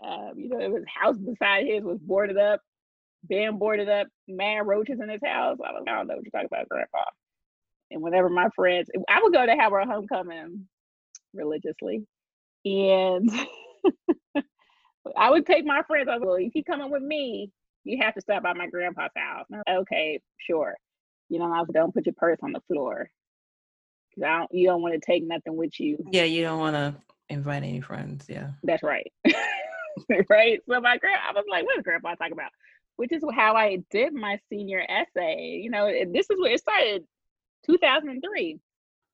Um, 0.01 0.31
you 0.37 0.47
know, 0.47 0.61
it 0.61 0.71
was 0.71 0.83
house 0.87 1.17
beside 1.17 1.67
his 1.67 1.83
was 1.83 1.99
boarded 1.99 2.37
up, 2.37 2.61
been 3.27 3.57
boarded 3.57 3.89
up, 3.89 4.07
man 4.29 4.65
roaches 4.65 5.01
in 5.01 5.09
his 5.09 5.21
house. 5.21 5.57
I 5.63 5.73
was, 5.73 5.83
I 5.85 5.91
don't 5.93 6.07
know 6.07 6.15
what 6.15 6.23
you're 6.23 6.31
talking 6.31 6.47
about, 6.49 6.69
grandpa. 6.69 7.03
And 7.91 8.01
whenever 8.01 8.29
my 8.29 8.49
friends, 8.55 8.89
I 9.09 9.21
would 9.21 9.33
go 9.33 9.45
to 9.45 9.55
have 9.55 9.73
our 9.73 9.85
homecoming 9.85 10.67
religiously. 11.33 12.05
And 12.63 13.29
I 15.17 15.29
would 15.29 15.45
take 15.45 15.65
my 15.65 15.81
friends, 15.83 16.07
I 16.09 16.17
was 16.17 16.27
like, 16.27 16.47
if 16.47 16.55
you 16.55 16.63
coming 16.63 16.89
with 16.89 17.03
me, 17.03 17.51
you 17.83 17.99
have 18.01 18.13
to 18.13 18.21
stop 18.21 18.43
by 18.43 18.53
my 18.53 18.67
grandpa's 18.67 19.11
house. 19.15 19.47
okay, 19.69 20.19
sure. 20.37 20.75
You 21.29 21.39
know, 21.39 21.51
I 21.51 21.59
was, 21.59 21.69
don't 21.73 21.93
put 21.93 22.05
your 22.05 22.15
purse 22.15 22.37
on 22.43 22.51
the 22.51 22.61
floor. 22.67 23.09
Cause 24.15 24.23
I 24.23 24.39
don't, 24.39 24.53
you 24.53 24.67
don't 24.67 24.81
want 24.81 24.93
to 24.93 24.99
take 24.99 25.25
nothing 25.25 25.55
with 25.55 25.79
you. 25.79 25.97
Yeah, 26.11 26.23
you 26.23 26.43
don't 26.43 26.59
want 26.59 26.75
to 26.75 26.95
invite 27.29 27.63
any 27.63 27.81
friends. 27.81 28.25
Yeah. 28.29 28.51
That's 28.63 28.83
right. 28.83 29.11
right. 30.29 30.59
So 30.69 30.81
my 30.81 30.97
grand, 30.97 31.19
I 31.27 31.31
was 31.33 31.45
like, 31.49 31.65
what 31.65 31.77
is 31.77 31.83
grandpa 31.83 32.15
talking 32.15 32.33
about? 32.33 32.51
Which 32.97 33.13
is 33.13 33.23
how 33.33 33.55
I 33.55 33.77
did 33.89 34.13
my 34.13 34.37
senior 34.49 34.85
essay. 34.87 35.61
You 35.63 35.71
know, 35.71 35.89
this 36.13 36.29
is 36.29 36.39
where 36.39 36.51
it 36.51 36.59
started 36.59 37.05
2003 37.65 38.59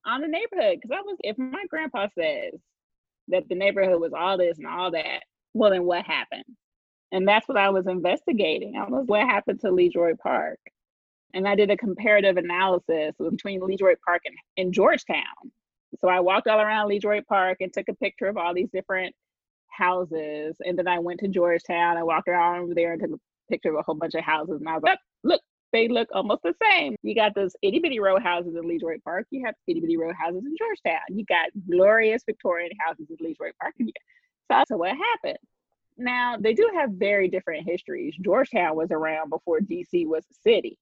on 0.06 0.20
the 0.20 0.28
neighborhood. 0.28 0.78
Because 0.80 0.96
I 0.96 1.02
was, 1.02 1.16
if 1.20 1.38
my 1.38 1.64
grandpa 1.68 2.08
says 2.18 2.54
that 3.28 3.48
the 3.48 3.54
neighborhood 3.54 4.00
was 4.00 4.12
all 4.12 4.38
this 4.38 4.58
and 4.58 4.66
all 4.66 4.90
that, 4.92 5.22
well, 5.54 5.70
then 5.70 5.84
what 5.84 6.04
happened? 6.04 6.44
And 7.12 7.26
that's 7.26 7.48
what 7.48 7.56
I 7.56 7.70
was 7.70 7.86
investigating. 7.86 8.76
I 8.76 8.88
was, 8.88 9.04
what 9.06 9.26
happened 9.26 9.60
to 9.60 9.70
LeDroit 9.70 10.18
Park? 10.18 10.58
And 11.34 11.46
I 11.46 11.54
did 11.54 11.70
a 11.70 11.76
comparative 11.76 12.36
analysis 12.36 13.14
between 13.18 13.60
LeDroit 13.60 13.98
Park 14.04 14.22
and, 14.24 14.34
and 14.56 14.72
Georgetown. 14.72 15.24
So 16.00 16.08
I 16.08 16.20
walked 16.20 16.48
all 16.48 16.60
around 16.60 16.88
LeDroit 16.88 17.26
Park 17.26 17.58
and 17.60 17.72
took 17.72 17.88
a 17.88 17.94
picture 17.94 18.28
of 18.28 18.36
all 18.36 18.54
these 18.54 18.70
different 18.72 19.14
houses. 19.68 20.56
And 20.60 20.78
then 20.78 20.88
I 20.88 20.98
went 20.98 21.20
to 21.20 21.28
Georgetown. 21.28 21.96
I 21.96 22.02
walked 22.02 22.28
around 22.28 22.60
over 22.60 22.74
there 22.74 22.92
and 22.92 23.00
took 23.00 23.12
a 23.12 23.50
picture 23.50 23.70
of 23.70 23.76
a 23.76 23.82
whole 23.82 23.94
bunch 23.94 24.14
of 24.14 24.24
houses. 24.24 24.60
And 24.60 24.68
I 24.68 24.74
was 24.74 24.82
like, 24.82 24.98
look, 25.24 25.40
they 25.72 25.88
look 25.88 26.08
almost 26.12 26.42
the 26.42 26.54
same. 26.62 26.96
You 27.02 27.14
got 27.14 27.34
those 27.34 27.54
itty 27.62 27.78
bitty 27.78 28.00
row 28.00 28.18
houses 28.18 28.54
in 28.56 28.66
LeDroit 28.66 29.02
Park. 29.04 29.26
You 29.30 29.44
have 29.44 29.54
itty 29.66 29.80
bitty 29.80 29.96
row 29.96 30.12
houses 30.18 30.44
in 30.44 30.54
Georgetown. 30.56 31.00
You 31.10 31.24
got 31.26 31.50
glorious 31.70 32.22
Victorian 32.24 32.70
houses 32.80 33.06
in 33.10 33.16
LeDroit 33.20 33.54
Park. 33.60 33.74
So, 34.50 34.64
so 34.68 34.76
what 34.78 34.96
happened? 34.96 35.38
Now 35.98 36.36
they 36.38 36.54
do 36.54 36.70
have 36.74 36.90
very 36.92 37.28
different 37.28 37.68
histories. 37.68 38.14
Georgetown 38.22 38.76
was 38.76 38.90
around 38.90 39.30
before 39.30 39.60
DC 39.60 40.06
was 40.06 40.24
a 40.30 40.34
city. 40.42 40.78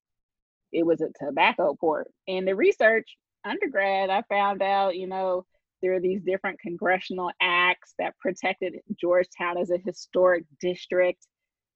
It 0.72 0.84
was 0.84 1.00
a 1.00 1.08
tobacco 1.18 1.74
port. 1.80 2.08
In 2.26 2.44
the 2.44 2.54
research 2.54 3.16
undergrad, 3.44 4.10
I 4.10 4.22
found 4.28 4.62
out, 4.62 4.96
you 4.96 5.06
know, 5.06 5.46
there 5.82 5.94
are 5.94 6.00
these 6.00 6.22
different 6.22 6.60
congressional 6.60 7.30
acts 7.40 7.94
that 7.98 8.18
protected 8.18 8.74
Georgetown 9.00 9.58
as 9.58 9.70
a 9.70 9.78
historic 9.78 10.44
district 10.60 11.26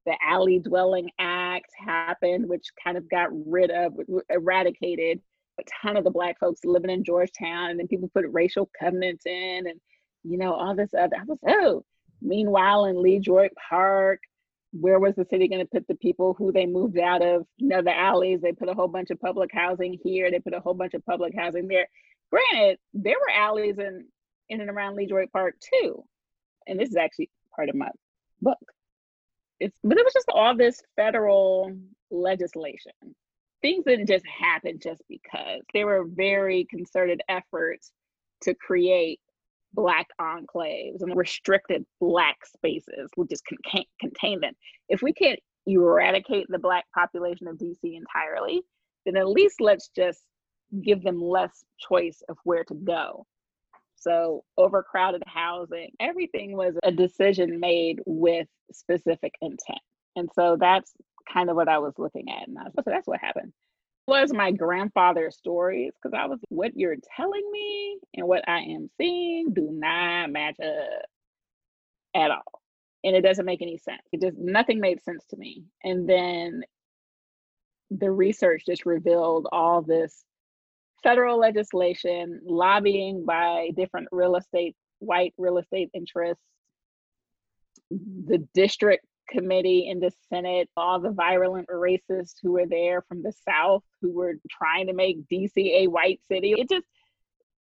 the 0.06 0.16
alley 0.26 0.58
dwelling 0.58 1.10
act 1.18 1.70
happened 1.76 2.48
which 2.48 2.66
kind 2.82 2.96
of 2.96 3.08
got 3.10 3.28
rid 3.46 3.70
of 3.70 3.92
eradicated 4.28 5.20
a 5.58 5.62
ton 5.82 5.96
of 5.96 6.04
the 6.04 6.10
black 6.10 6.38
folks 6.38 6.64
living 6.64 6.90
in 6.90 7.04
georgetown 7.04 7.70
and 7.70 7.78
then 7.78 7.88
people 7.88 8.10
put 8.14 8.24
racial 8.30 8.70
covenants 8.78 9.26
in 9.26 9.66
and 9.66 9.80
you 10.24 10.38
know 10.38 10.52
all 10.52 10.74
this 10.74 10.94
other 10.94 11.16
i 11.16 11.24
was 11.24 11.38
oh 11.46 11.84
meanwhile 12.22 12.84
in 12.84 13.00
Lee 13.02 13.18
LeDroit 13.18 13.52
Park 13.68 14.20
where 14.72 15.00
was 15.00 15.14
the 15.16 15.24
city 15.24 15.48
going 15.48 15.60
to 15.60 15.70
put 15.70 15.86
the 15.88 15.96
people 15.96 16.34
who 16.34 16.52
they 16.52 16.66
moved 16.66 16.98
out 16.98 17.22
of? 17.22 17.44
You 17.56 17.68
know 17.68 17.82
the 17.82 17.96
alleys 17.96 18.40
they 18.40 18.52
put 18.52 18.68
a 18.68 18.74
whole 18.74 18.88
bunch 18.88 19.10
of 19.10 19.20
public 19.20 19.50
housing 19.52 19.98
here 20.04 20.30
they 20.30 20.38
put 20.38 20.54
a 20.54 20.60
whole 20.60 20.74
bunch 20.74 20.94
of 20.94 21.04
public 21.04 21.34
housing 21.36 21.66
there. 21.66 21.88
Granted 22.30 22.78
there 22.94 23.16
were 23.18 23.34
alleys 23.34 23.78
in 23.78 24.06
in 24.48 24.60
and 24.60 24.70
around 24.70 24.96
lee 24.96 25.04
LeDroit 25.04 25.32
Park 25.32 25.54
too 25.60 26.04
and 26.66 26.78
this 26.78 26.90
is 26.90 26.96
actually 26.96 27.30
part 27.54 27.68
of 27.68 27.74
my 27.74 27.88
book 28.40 28.58
it's 29.60 29.76
but 29.84 29.98
it 29.98 30.04
was 30.04 30.14
just 30.14 30.28
all 30.30 30.56
this 30.56 30.82
federal 30.96 31.72
legislation. 32.10 32.92
Things 33.62 33.84
didn't 33.86 34.06
just 34.06 34.24
happen 34.26 34.78
just 34.82 35.02
because. 35.08 35.60
There 35.74 35.86
were 35.86 36.06
very 36.06 36.66
concerted 36.70 37.20
efforts 37.28 37.92
to 38.42 38.54
create 38.54 39.20
black 39.74 40.08
enclaves 40.20 41.02
and 41.02 41.16
restricted 41.16 41.84
black 42.00 42.38
spaces. 42.46 43.10
We 43.16 43.26
just 43.26 43.44
can't 43.70 43.86
contain 44.00 44.40
them. 44.40 44.54
If 44.88 45.02
we 45.02 45.12
can't 45.12 45.38
eradicate 45.66 46.46
the 46.48 46.58
black 46.58 46.86
population 46.94 47.46
of 47.46 47.56
DC 47.56 47.76
entirely, 47.82 48.62
then 49.04 49.16
at 49.16 49.28
least 49.28 49.60
let's 49.60 49.90
just 49.94 50.20
give 50.82 51.02
them 51.02 51.22
less 51.22 51.64
choice 51.88 52.22
of 52.28 52.36
where 52.44 52.64
to 52.64 52.74
go. 52.74 53.26
So, 54.00 54.44
overcrowded 54.56 55.22
housing, 55.26 55.90
everything 56.00 56.56
was 56.56 56.74
a 56.82 56.90
decision 56.90 57.60
made 57.60 58.00
with 58.06 58.48
specific 58.72 59.34
intent. 59.40 59.80
And 60.16 60.28
so 60.34 60.56
that's 60.58 60.92
kind 61.32 61.50
of 61.50 61.56
what 61.56 61.68
I 61.68 61.78
was 61.78 61.94
looking 61.98 62.30
at. 62.30 62.48
And 62.48 62.58
I 62.58 62.64
was, 62.64 62.72
so 62.76 62.82
that's 62.86 63.06
what 63.06 63.20
happened. 63.20 63.52
Was 64.06 64.32
my 64.32 64.50
grandfather's 64.50 65.36
stories 65.36 65.92
because 65.94 66.18
I 66.18 66.26
was 66.26 66.40
what 66.48 66.72
you're 66.74 66.96
telling 67.16 67.48
me 67.52 67.98
and 68.14 68.26
what 68.26 68.48
I 68.48 68.58
am 68.60 68.90
seeing 68.96 69.52
do 69.52 69.68
not 69.70 70.30
match 70.30 70.56
up 70.60 71.04
at 72.14 72.30
all. 72.30 72.60
And 73.04 73.14
it 73.14 73.22
doesn't 73.22 73.46
make 73.46 73.62
any 73.62 73.78
sense. 73.78 74.02
It 74.12 74.20
just 74.20 74.36
nothing 74.36 74.80
made 74.80 75.02
sense 75.02 75.24
to 75.30 75.36
me. 75.36 75.64
And 75.84 76.08
then 76.08 76.62
the 77.90 78.10
research 78.10 78.64
just 78.66 78.84
revealed 78.84 79.46
all 79.52 79.82
this 79.82 80.24
federal 81.02 81.38
legislation, 81.38 82.40
lobbying 82.44 83.24
by 83.24 83.70
different 83.76 84.08
real 84.12 84.36
estate, 84.36 84.76
white 84.98 85.34
real 85.38 85.58
estate 85.58 85.90
interests, 85.94 86.42
the 87.90 88.46
district 88.54 89.04
committee 89.28 89.88
in 89.88 90.00
the 90.00 90.10
Senate, 90.28 90.68
all 90.76 91.00
the 91.00 91.10
virulent 91.10 91.68
racists 91.68 92.34
who 92.42 92.52
were 92.52 92.66
there 92.66 93.02
from 93.02 93.22
the 93.22 93.32
South 93.48 93.82
who 94.02 94.12
were 94.12 94.34
trying 94.50 94.88
to 94.88 94.92
make 94.92 95.18
DC 95.32 95.56
a 95.56 95.86
white 95.86 96.20
city. 96.28 96.54
It 96.56 96.68
just, 96.68 96.86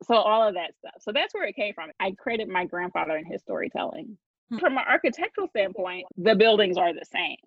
so 0.04 0.16
all 0.16 0.48
of 0.48 0.56
that 0.56 0.76
stuff. 0.78 0.96
So 1.00 1.12
that's 1.14 1.34
where 1.34 1.46
it 1.46 1.56
came 1.56 1.74
from. 1.74 1.90
I 2.00 2.12
credit 2.12 2.48
my 2.48 2.66
grandfather 2.66 3.18
in 3.18 3.26
his 3.26 3.42
storytelling. 3.42 4.18
Hmm. 4.50 4.58
From 4.58 4.78
an 4.78 4.84
architectural 4.88 5.48
standpoint, 5.48 6.06
the 6.18 6.36
buildings 6.36 6.78
are 6.78 6.94
the 6.94 7.06
same. 7.12 7.38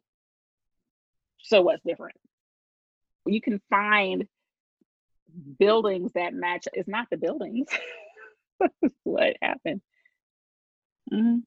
So 1.43 1.63
what's 1.63 1.83
different? 1.85 2.17
You 3.27 3.41
can 3.41 3.61
find 3.71 4.27
buildings 5.59 6.13
that 6.15 6.35
match 6.35 6.67
it's 6.73 6.89
not 6.89 7.07
the 7.11 7.17
buildings 7.17 7.69
what 9.05 9.37
happened 9.43 9.81
mm-hmm. 11.13 11.39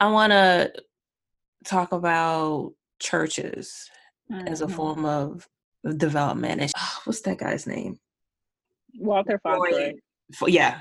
i 0.00 0.10
want 0.10 0.32
to 0.32 0.72
talk 1.64 1.92
about 1.92 2.72
churches 3.00 3.90
mm-hmm. 4.30 4.46
as 4.46 4.60
a 4.60 4.66
mm-hmm. 4.66 4.74
form 4.74 5.04
of 5.04 5.48
development 5.96 6.60
and 6.60 6.72
oh, 6.76 6.98
what's 7.04 7.20
that 7.22 7.38
guy's 7.38 7.66
name 7.66 7.98
walter 8.98 9.40
Fauntleroy. 9.42 9.94
yeah 10.46 10.80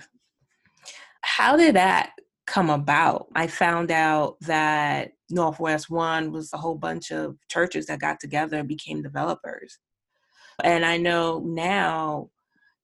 how 1.22 1.56
did 1.56 1.76
that 1.76 2.12
come 2.46 2.70
about 2.70 3.28
i 3.36 3.48
found 3.48 3.90
out 3.90 4.36
that 4.42 5.12
Northwest 5.32 5.90
One 5.90 6.32
was 6.32 6.52
a 6.54 6.58
whole 6.58 6.76
bunch 6.76 7.12
of 7.12 7.38
churches 7.50 7.86
that 7.88 8.00
got 8.00 8.20
together 8.20 8.58
and 8.58 8.68
became 8.68 9.02
developers. 9.02 9.80
And 10.64 10.86
I 10.86 10.98
know 10.98 11.40
now 11.40 12.30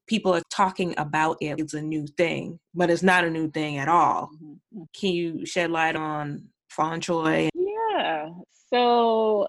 people 0.08 0.34
are 0.34 0.42
talking 0.50 0.96
about 0.98 1.38
it. 1.42 1.60
It's 1.60 1.74
a 1.74 1.82
new 1.82 2.08
thing, 2.08 2.60
but 2.74 2.90
it's 2.90 3.04
not 3.04 3.26
a 3.26 3.30
new 3.30 3.50
thing 3.52 3.78
at 3.78 3.88
all. 3.88 4.30
Mm-hmm. 4.36 4.84
Can 4.94 5.12
you 5.12 5.46
shed 5.46 5.72
light 5.72 5.96
on 5.96 6.48
Fauntroy? 6.72 7.50
Yeah. 7.54 8.30
So 8.74 9.48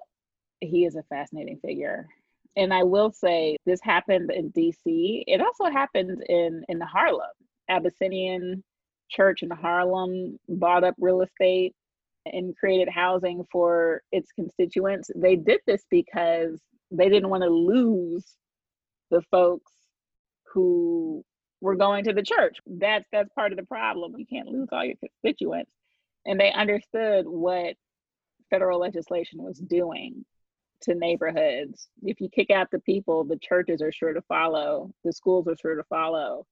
he 0.60 0.84
is 0.84 0.96
a 0.96 1.02
fascinating 1.04 1.58
figure. 1.64 2.08
And 2.56 2.74
I 2.74 2.82
will 2.82 3.12
say 3.12 3.56
this 3.66 3.80
happened 3.82 4.32
in 4.32 4.50
DC. 4.50 5.24
It 5.26 5.40
also 5.40 5.70
happened 5.70 6.22
in 6.28 6.64
in 6.68 6.80
Harlem. 6.80 7.28
Abyssinian 7.70 8.64
Church 9.10 9.42
in 9.42 9.50
Harlem 9.50 10.38
bought 10.48 10.84
up 10.84 10.94
real 10.98 11.22
estate 11.22 11.74
and 12.26 12.56
created 12.56 12.88
housing 12.88 13.44
for 13.50 14.02
its 14.12 14.32
constituents. 14.32 15.10
They 15.14 15.36
did 15.36 15.60
this 15.66 15.84
because 15.90 16.60
they 16.90 17.08
didn't 17.08 17.30
want 17.30 17.42
to 17.42 17.50
lose 17.50 18.24
the 19.10 19.22
folks 19.30 19.72
who 20.52 21.24
were 21.60 21.76
going 21.76 22.04
to 22.04 22.12
the 22.12 22.22
church. 22.22 22.58
That's 22.66 23.04
that's 23.12 23.30
part 23.34 23.52
of 23.52 23.58
the 23.58 23.66
problem. 23.66 24.14
You 24.16 24.26
can't 24.26 24.48
lose 24.48 24.68
all 24.72 24.84
your 24.84 24.96
constituents. 24.96 25.70
And 26.26 26.38
they 26.38 26.52
understood 26.52 27.26
what 27.26 27.74
federal 28.50 28.80
legislation 28.80 29.42
was 29.42 29.58
doing 29.58 30.24
to 30.82 30.94
neighborhoods. 30.94 31.88
If 32.02 32.20
you 32.20 32.28
kick 32.28 32.50
out 32.50 32.70
the 32.70 32.80
people, 32.80 33.24
the 33.24 33.38
churches 33.38 33.82
are 33.82 33.92
sure 33.92 34.12
to 34.12 34.22
follow, 34.22 34.92
the 35.04 35.12
schools 35.12 35.48
are 35.48 35.56
sure 35.60 35.74
to 35.74 35.84
follow. 35.84 36.46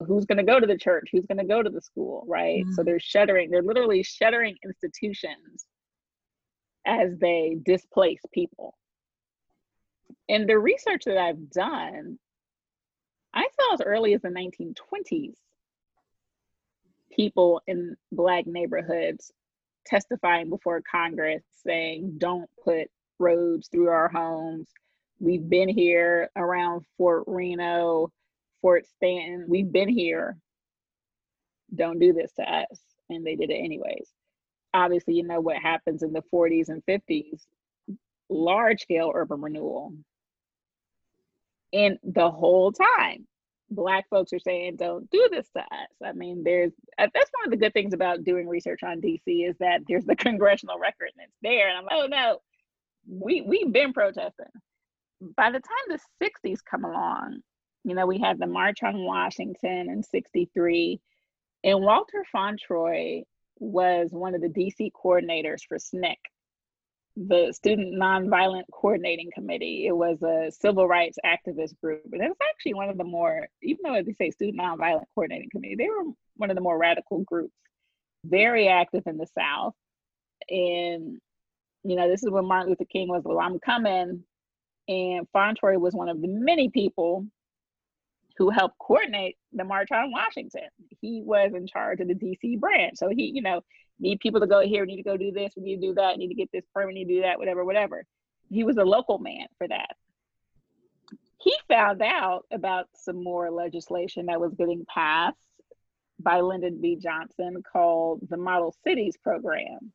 Who's 0.00 0.24
going 0.24 0.38
to 0.38 0.44
go 0.44 0.58
to 0.58 0.66
the 0.66 0.76
church? 0.76 1.08
Who's 1.12 1.26
going 1.26 1.38
to 1.38 1.44
go 1.44 1.62
to 1.62 1.70
the 1.70 1.80
school, 1.80 2.24
right? 2.26 2.62
Mm-hmm. 2.62 2.72
So 2.72 2.82
they're 2.82 2.98
shuttering, 3.00 3.50
they're 3.50 3.62
literally 3.62 4.02
shuttering 4.02 4.56
institutions 4.64 5.64
as 6.86 7.16
they 7.20 7.56
displace 7.64 8.20
people. 8.34 8.74
In 10.28 10.46
the 10.46 10.58
research 10.58 11.04
that 11.06 11.18
I've 11.18 11.50
done, 11.50 12.18
I 13.34 13.48
saw 13.60 13.74
as 13.74 13.80
early 13.80 14.14
as 14.14 14.22
the 14.22 14.28
1920s 14.28 15.34
people 17.10 17.60
in 17.66 17.96
Black 18.10 18.46
neighborhoods 18.46 19.32
testifying 19.84 20.48
before 20.48 20.82
Congress 20.90 21.42
saying, 21.64 22.14
don't 22.18 22.48
put 22.64 22.88
roads 23.18 23.68
through 23.68 23.88
our 23.88 24.08
homes. 24.08 24.68
We've 25.18 25.48
been 25.48 25.68
here 25.68 26.30
around 26.36 26.84
Fort 26.96 27.24
Reno, 27.26 28.10
Fort 28.60 28.86
Stanton. 28.86 29.46
We've 29.48 29.70
been 29.70 29.88
here. 29.88 30.36
Don't 31.74 31.98
do 31.98 32.12
this 32.12 32.32
to 32.34 32.42
us. 32.42 32.80
And 33.10 33.26
they 33.26 33.36
did 33.36 33.50
it 33.50 33.54
anyways. 33.54 34.08
Obviously, 34.74 35.14
you 35.14 35.24
know 35.24 35.40
what 35.40 35.56
happens 35.56 36.02
in 36.02 36.12
the 36.12 36.22
40s 36.32 36.68
and 36.68 36.82
50s 36.86 37.44
large 38.32 38.82
scale 38.82 39.12
urban 39.14 39.40
renewal. 39.40 39.92
And 41.72 41.98
the 42.02 42.30
whole 42.30 42.72
time, 42.72 43.26
Black 43.70 44.08
folks 44.10 44.32
are 44.32 44.38
saying, 44.38 44.76
don't 44.76 45.08
do 45.10 45.28
this 45.30 45.48
to 45.56 45.60
us. 45.60 45.88
I 46.04 46.12
mean, 46.12 46.44
there's 46.44 46.72
uh, 46.98 47.06
that's 47.14 47.30
one 47.32 47.46
of 47.46 47.50
the 47.50 47.56
good 47.56 47.72
things 47.72 47.94
about 47.94 48.24
doing 48.24 48.46
research 48.46 48.82
on 48.82 49.00
DC 49.00 49.48
is 49.48 49.56
that 49.58 49.80
there's 49.88 50.04
the 50.04 50.16
congressional 50.16 50.78
record 50.78 51.10
and 51.16 51.24
it's 51.24 51.38
there. 51.42 51.68
And 51.68 51.78
I'm 51.78 51.84
like, 51.84 51.92
oh 51.94 52.06
no, 52.06 52.38
we 53.08 53.40
we've 53.42 53.72
been 53.72 53.92
protesting. 53.92 54.46
By 55.36 55.50
the 55.50 55.60
time 55.60 55.98
the 56.20 56.26
60s 56.26 56.58
come 56.68 56.84
along, 56.84 57.40
you 57.84 57.94
know, 57.94 58.06
we 58.06 58.18
had 58.18 58.38
the 58.38 58.46
March 58.46 58.82
on 58.82 59.04
Washington 59.04 59.88
in 59.88 60.02
63, 60.02 61.00
and 61.64 61.80
Walter 61.80 62.24
Fauntroy 62.34 63.22
was 63.58 64.10
one 64.10 64.34
of 64.34 64.40
the 64.40 64.48
DC 64.48 64.90
coordinators 64.92 65.60
for 65.66 65.78
SNCC, 65.78 66.16
the 67.16 67.52
Student 67.52 67.94
Nonviolent 67.94 68.64
Coordinating 68.72 69.30
Committee. 69.34 69.86
It 69.86 69.96
was 69.96 70.22
a 70.22 70.50
civil 70.50 70.88
rights 70.88 71.18
activist 71.24 71.78
group. 71.80 72.02
And 72.12 72.22
it 72.22 72.28
was 72.28 72.36
actually 72.50 72.74
one 72.74 72.88
of 72.88 72.98
the 72.98 73.04
more, 73.04 73.46
even 73.62 73.80
though 73.84 74.02
they 74.02 74.14
say 74.14 74.30
Student 74.30 74.60
Nonviolent 74.60 75.04
Coordinating 75.14 75.50
Committee, 75.50 75.76
they 75.76 75.88
were 75.88 76.12
one 76.36 76.50
of 76.50 76.56
the 76.56 76.62
more 76.62 76.78
radical 76.78 77.20
groups, 77.24 77.52
very 78.24 78.68
active 78.68 79.02
in 79.06 79.18
the 79.18 79.26
South. 79.34 79.74
And 80.48 81.18
you 81.84 81.96
know, 81.96 82.08
this 82.08 82.22
is 82.22 82.30
when 82.30 82.46
Martin 82.46 82.70
Luther 82.70 82.84
King 82.84 83.08
was, 83.08 83.22
well, 83.24 83.40
I'm 83.40 83.58
coming. 83.58 84.24
And 84.88 85.26
Fauntroy 85.34 85.78
was 85.78 85.94
one 85.94 86.08
of 86.08 86.20
the 86.20 86.28
many 86.28 86.70
people 86.70 87.26
who 88.36 88.50
helped 88.50 88.78
coordinate 88.78 89.36
the 89.52 89.64
March 89.64 89.90
on 89.92 90.10
Washington. 90.10 90.68
He 91.00 91.22
was 91.24 91.52
in 91.54 91.66
charge 91.66 92.00
of 92.00 92.08
the 92.08 92.14
DC 92.14 92.58
branch. 92.58 92.96
So 92.96 93.08
he, 93.08 93.30
you 93.34 93.42
know, 93.42 93.60
need 93.98 94.20
people 94.20 94.40
to 94.40 94.46
go 94.46 94.60
here, 94.60 94.84
need 94.84 94.96
to 94.96 95.02
go 95.02 95.16
do 95.16 95.32
this, 95.32 95.52
we 95.56 95.62
need 95.62 95.80
to 95.80 95.88
do 95.88 95.94
that, 95.94 96.18
need 96.18 96.28
to 96.28 96.34
get 96.34 96.50
this 96.52 96.64
permit, 96.74 96.94
need 96.94 97.08
to 97.08 97.14
do 97.14 97.22
that, 97.22 97.38
whatever, 97.38 97.64
whatever. 97.64 98.04
He 98.50 98.64
was 98.64 98.76
a 98.76 98.84
local 98.84 99.18
man 99.18 99.46
for 99.58 99.68
that. 99.68 99.96
He 101.38 101.54
found 101.68 102.02
out 102.02 102.44
about 102.52 102.86
some 102.94 103.22
more 103.22 103.50
legislation 103.50 104.26
that 104.26 104.40
was 104.40 104.54
getting 104.54 104.84
passed 104.92 105.36
by 106.20 106.40
Lyndon 106.40 106.80
B. 106.80 106.96
Johnson 107.00 107.62
called 107.72 108.20
the 108.28 108.36
Model 108.36 108.74
Cities 108.84 109.16
Program. 109.22 109.92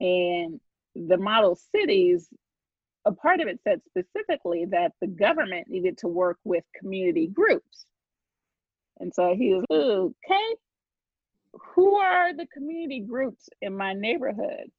And 0.00 0.58
the 0.94 1.18
model 1.18 1.54
cities, 1.54 2.28
a 3.04 3.12
part 3.12 3.40
of 3.40 3.48
it 3.48 3.60
said 3.62 3.82
specifically 3.86 4.66
that 4.66 4.92
the 5.00 5.06
government 5.06 5.68
needed 5.68 5.98
to 5.98 6.08
work 6.08 6.38
with 6.44 6.64
community 6.78 7.26
groups. 7.26 7.86
And 9.00 9.12
so 9.12 9.34
he 9.34 9.54
was, 9.54 9.64
okay, 9.70 10.56
who 11.52 11.96
are 11.96 12.34
the 12.34 12.46
community 12.46 13.00
groups 13.00 13.48
in 13.60 13.76
my 13.76 13.92
neighborhood? 13.92 14.70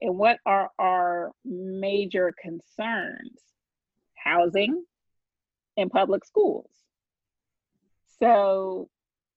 And 0.00 0.18
what 0.18 0.38
are 0.44 0.70
our 0.78 1.32
major 1.44 2.34
concerns? 2.40 3.40
Housing 4.14 4.84
and 5.76 5.90
public 5.90 6.24
schools. 6.24 6.70
So 8.18 8.88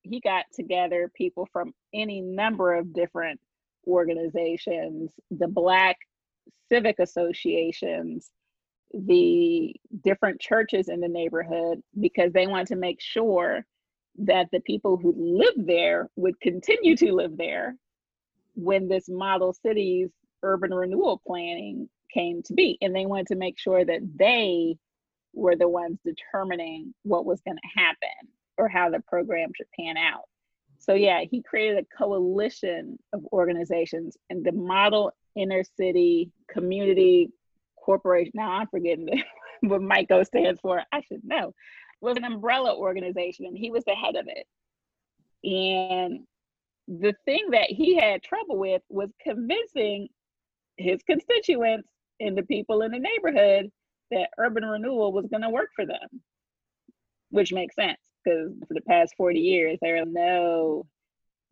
he 0.04 0.20
got 0.20 0.46
together 0.54 1.12
people 1.16 1.48
from 1.52 1.74
any 1.94 2.22
number 2.22 2.76
of 2.76 2.94
different 2.94 3.40
organizations, 3.86 5.12
the 5.32 5.48
Black 5.48 5.98
civic 6.70 7.00
associations, 7.00 8.30
the 8.94 9.76
different 10.04 10.40
churches 10.40 10.88
in 10.88 11.02
the 11.02 11.08
neighborhood, 11.08 11.82
because 12.00 12.32
they 12.32 12.48
want 12.48 12.70
to 12.70 12.76
make 12.76 13.02
sure 13.02 13.66
that 14.20 14.50
the 14.52 14.60
people 14.62 14.98
who 14.98 15.14
live 15.18 15.66
there 15.68 16.10
would 16.16 16.40
continue 16.40 16.96
to 16.98 17.14
live 17.14 17.38
there 17.38 17.76
when 18.56 18.88
this 18.88 19.08
model 19.08 19.54
cities 19.54 20.10
urban 20.44 20.74
renewal 20.74 21.22
planning 21.26 21.90
came 22.14 22.42
to 22.44 22.54
be. 22.54 22.78
And 22.82 22.96
they 22.96 23.06
wanted 23.06 23.28
to 23.28 23.36
make 23.36 23.60
sure 23.60 23.84
that 23.84 24.02
they 24.18 24.78
were 25.34 25.56
the 25.56 25.70
ones 25.70 26.00
determining 26.04 26.94
what 27.04 27.26
was 27.26 27.42
going 27.42 27.58
to 27.58 27.80
happen 27.80 28.32
or 28.58 28.68
how 28.68 28.90
the 28.90 29.00
program 29.02 29.52
should 29.56 29.68
pan 29.78 29.98
out. 29.98 30.24
So 30.80 30.94
yeah, 30.94 31.22
he 31.30 31.42
created 31.42 31.78
a 31.78 31.98
coalition 31.98 32.98
of 33.14 33.26
organizations 33.32 34.18
and 34.30 34.46
the 34.46 34.52
model 34.52 35.12
inner 35.36 35.64
city 35.76 36.32
community 36.50 37.30
corporation. 37.76 38.32
Now 38.36 38.52
I'm 38.52 38.68
forgetting 38.68 39.08
what 39.62 39.82
MICCO 39.82 40.26
stands 40.26 40.60
for. 40.60 40.82
I 40.92 41.02
should 41.02 41.24
know. 41.24 41.54
Was 42.02 42.18
an 42.18 42.26
umbrella 42.26 42.76
organization 42.76 43.46
and 43.46 43.58
he 43.58 43.72
was 43.72 43.84
the 43.86 43.96
head 43.96 44.16
of 44.16 44.28
it. 44.28 44.46
And 45.44 46.22
the 46.88 47.14
thing 47.26 47.50
that 47.52 47.70
he 47.70 47.96
had 47.96 48.24
trouble 48.24 48.58
with 48.58 48.82
was 48.90 49.10
convincing 49.22 50.08
his 50.78 51.02
constituents 51.04 51.90
and 52.20 52.38
the 52.38 52.44
people 52.44 52.82
in 52.82 52.92
the 52.92 53.00
neighborhood 53.00 53.72
that 54.12 54.30
urban 54.38 54.64
renewal 54.64 55.12
was 55.12 55.28
going 55.28 55.42
to 55.42 55.50
work 55.50 55.70
for 55.76 55.86
them, 55.86 56.08
which 57.30 57.52
makes 57.52 57.76
sense 57.76 58.00
because 58.24 58.52
for 58.68 58.74
the 58.74 58.82
past 58.82 59.14
40 59.18 59.40
years, 59.40 59.78
they're 59.82 60.06
no, 60.06 60.86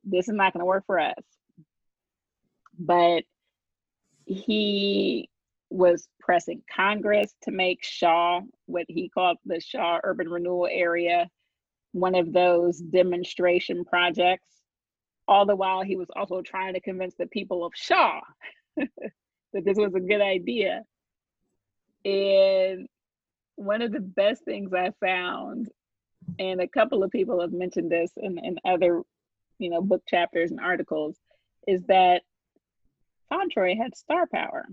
this 0.04 0.28
is 0.28 0.36
not 0.36 0.54
going 0.54 0.62
to 0.62 0.66
work 0.66 0.86
for 0.86 1.00
us. 1.00 1.24
But 2.78 3.24
he 4.26 5.30
was 5.76 6.08
pressing 6.20 6.62
Congress 6.74 7.34
to 7.44 7.52
make 7.52 7.84
Shaw, 7.84 8.42
what 8.66 8.86
he 8.88 9.10
called 9.10 9.38
the 9.46 9.60
Shaw 9.60 10.00
Urban 10.04 10.30
Renewal 10.30 10.68
Area, 10.72 11.30
one 11.92 12.16
of 12.16 12.32
those 12.32 12.80
demonstration 12.80 13.84
projects. 13.86 14.48
All 15.28 15.46
the 15.46 15.56
while, 15.56 15.82
he 15.82 15.96
was 15.96 16.08
also 16.16 16.42
trying 16.42 16.74
to 16.76 16.80
convince 16.80 17.16
the 17.16 17.28
people 17.28 17.66
of 17.66 17.74
Shaw 17.76 18.22
that 18.78 19.66
this 19.66 19.78
was 19.78 19.94
a 19.96 20.00
good 20.00 20.22
idea. 20.22 20.84
And 22.04 22.88
one 23.56 23.82
of 23.82 23.92
the 23.92 24.00
best 24.00 24.44
things 24.46 24.72
I 24.74 24.92
found 25.00 25.70
and 26.40 26.62
a 26.62 26.68
couple 26.68 27.04
of 27.04 27.12
people 27.12 27.42
have 27.42 27.52
mentioned 27.52 27.92
this 27.92 28.12
in, 28.18 28.38
in 28.38 28.58
other, 28.66 29.02
you 29.60 29.70
know, 29.70 29.82
book 29.82 30.04
chapters 30.08 30.52
and 30.52 30.60
articles, 30.60 31.18
is 31.68 31.84
that 31.88 32.22
Fauntroy 33.32 33.78
had 33.78 33.96
star 33.96 34.28
power. 34.28 34.66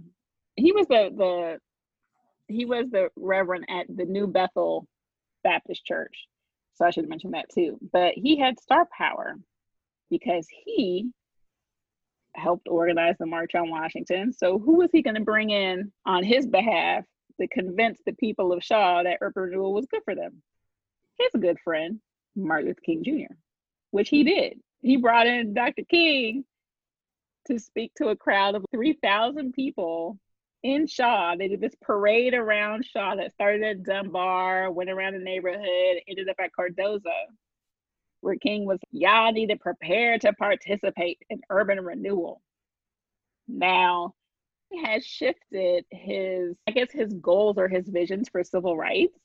He 0.56 0.72
was 0.72 0.86
the 0.88 1.10
the 1.16 1.58
he 2.52 2.64
was 2.64 2.90
the 2.90 3.08
reverend 3.16 3.66
at 3.68 3.86
the 3.88 4.04
New 4.04 4.26
Bethel 4.26 4.86
Baptist 5.42 5.84
Church. 5.84 6.26
So 6.74 6.84
I 6.84 6.90
should 6.90 7.08
mention 7.08 7.32
that 7.32 7.46
too. 7.54 7.78
But 7.92 8.14
he 8.14 8.38
had 8.38 8.60
star 8.60 8.88
power 8.96 9.36
because 10.10 10.46
he 10.64 11.10
helped 12.34 12.68
organize 12.68 13.16
the 13.18 13.26
March 13.26 13.54
on 13.54 13.70
Washington. 13.70 14.32
So, 14.32 14.58
who 14.58 14.76
was 14.76 14.90
he 14.92 15.02
going 15.02 15.16
to 15.16 15.22
bring 15.22 15.50
in 15.50 15.92
on 16.06 16.22
his 16.24 16.46
behalf 16.46 17.04
to 17.40 17.48
convince 17.48 18.00
the 18.04 18.14
people 18.14 18.52
of 18.52 18.62
Shaw 18.62 19.02
that 19.02 19.18
urban 19.20 19.44
renewal 19.44 19.72
was 19.72 19.86
good 19.86 20.02
for 20.04 20.14
them? 20.14 20.42
His 21.18 21.40
good 21.40 21.58
friend, 21.62 22.00
Martin 22.34 22.68
Luther 22.68 22.80
King 22.84 23.04
Jr., 23.04 23.34
which 23.90 24.08
he 24.08 24.24
did. 24.24 24.60
He 24.80 24.96
brought 24.96 25.26
in 25.26 25.54
Dr. 25.54 25.82
King 25.88 26.44
to 27.46 27.58
speak 27.58 27.92
to 27.96 28.08
a 28.08 28.16
crowd 28.16 28.54
of 28.54 28.64
3,000 28.72 29.52
people 29.52 30.18
in 30.62 30.86
Shaw. 30.86 31.34
They 31.36 31.48
did 31.48 31.60
this 31.60 31.74
parade 31.80 32.34
around 32.34 32.84
Shaw 32.84 33.16
that 33.16 33.32
started 33.32 33.62
at 33.62 33.82
Dunbar, 33.82 34.70
went 34.70 34.90
around 34.90 35.14
the 35.14 35.18
neighborhood, 35.18 36.02
ended 36.08 36.28
up 36.28 36.36
at 36.38 36.52
Cardozo, 36.52 37.10
where 38.20 38.36
King 38.36 38.66
was, 38.66 38.78
y'all 38.90 39.32
need 39.32 39.48
to 39.48 39.56
prepare 39.56 40.18
to 40.18 40.32
participate 40.34 41.18
in 41.30 41.40
urban 41.50 41.80
renewal. 41.80 42.40
Now, 43.48 44.14
he 44.70 44.82
has 44.82 45.04
shifted 45.04 45.84
his, 45.90 46.56
I 46.66 46.70
guess, 46.70 46.92
his 46.92 47.12
goals 47.14 47.58
or 47.58 47.68
his 47.68 47.88
visions 47.88 48.28
for 48.28 48.44
civil 48.44 48.76
rights, 48.76 49.18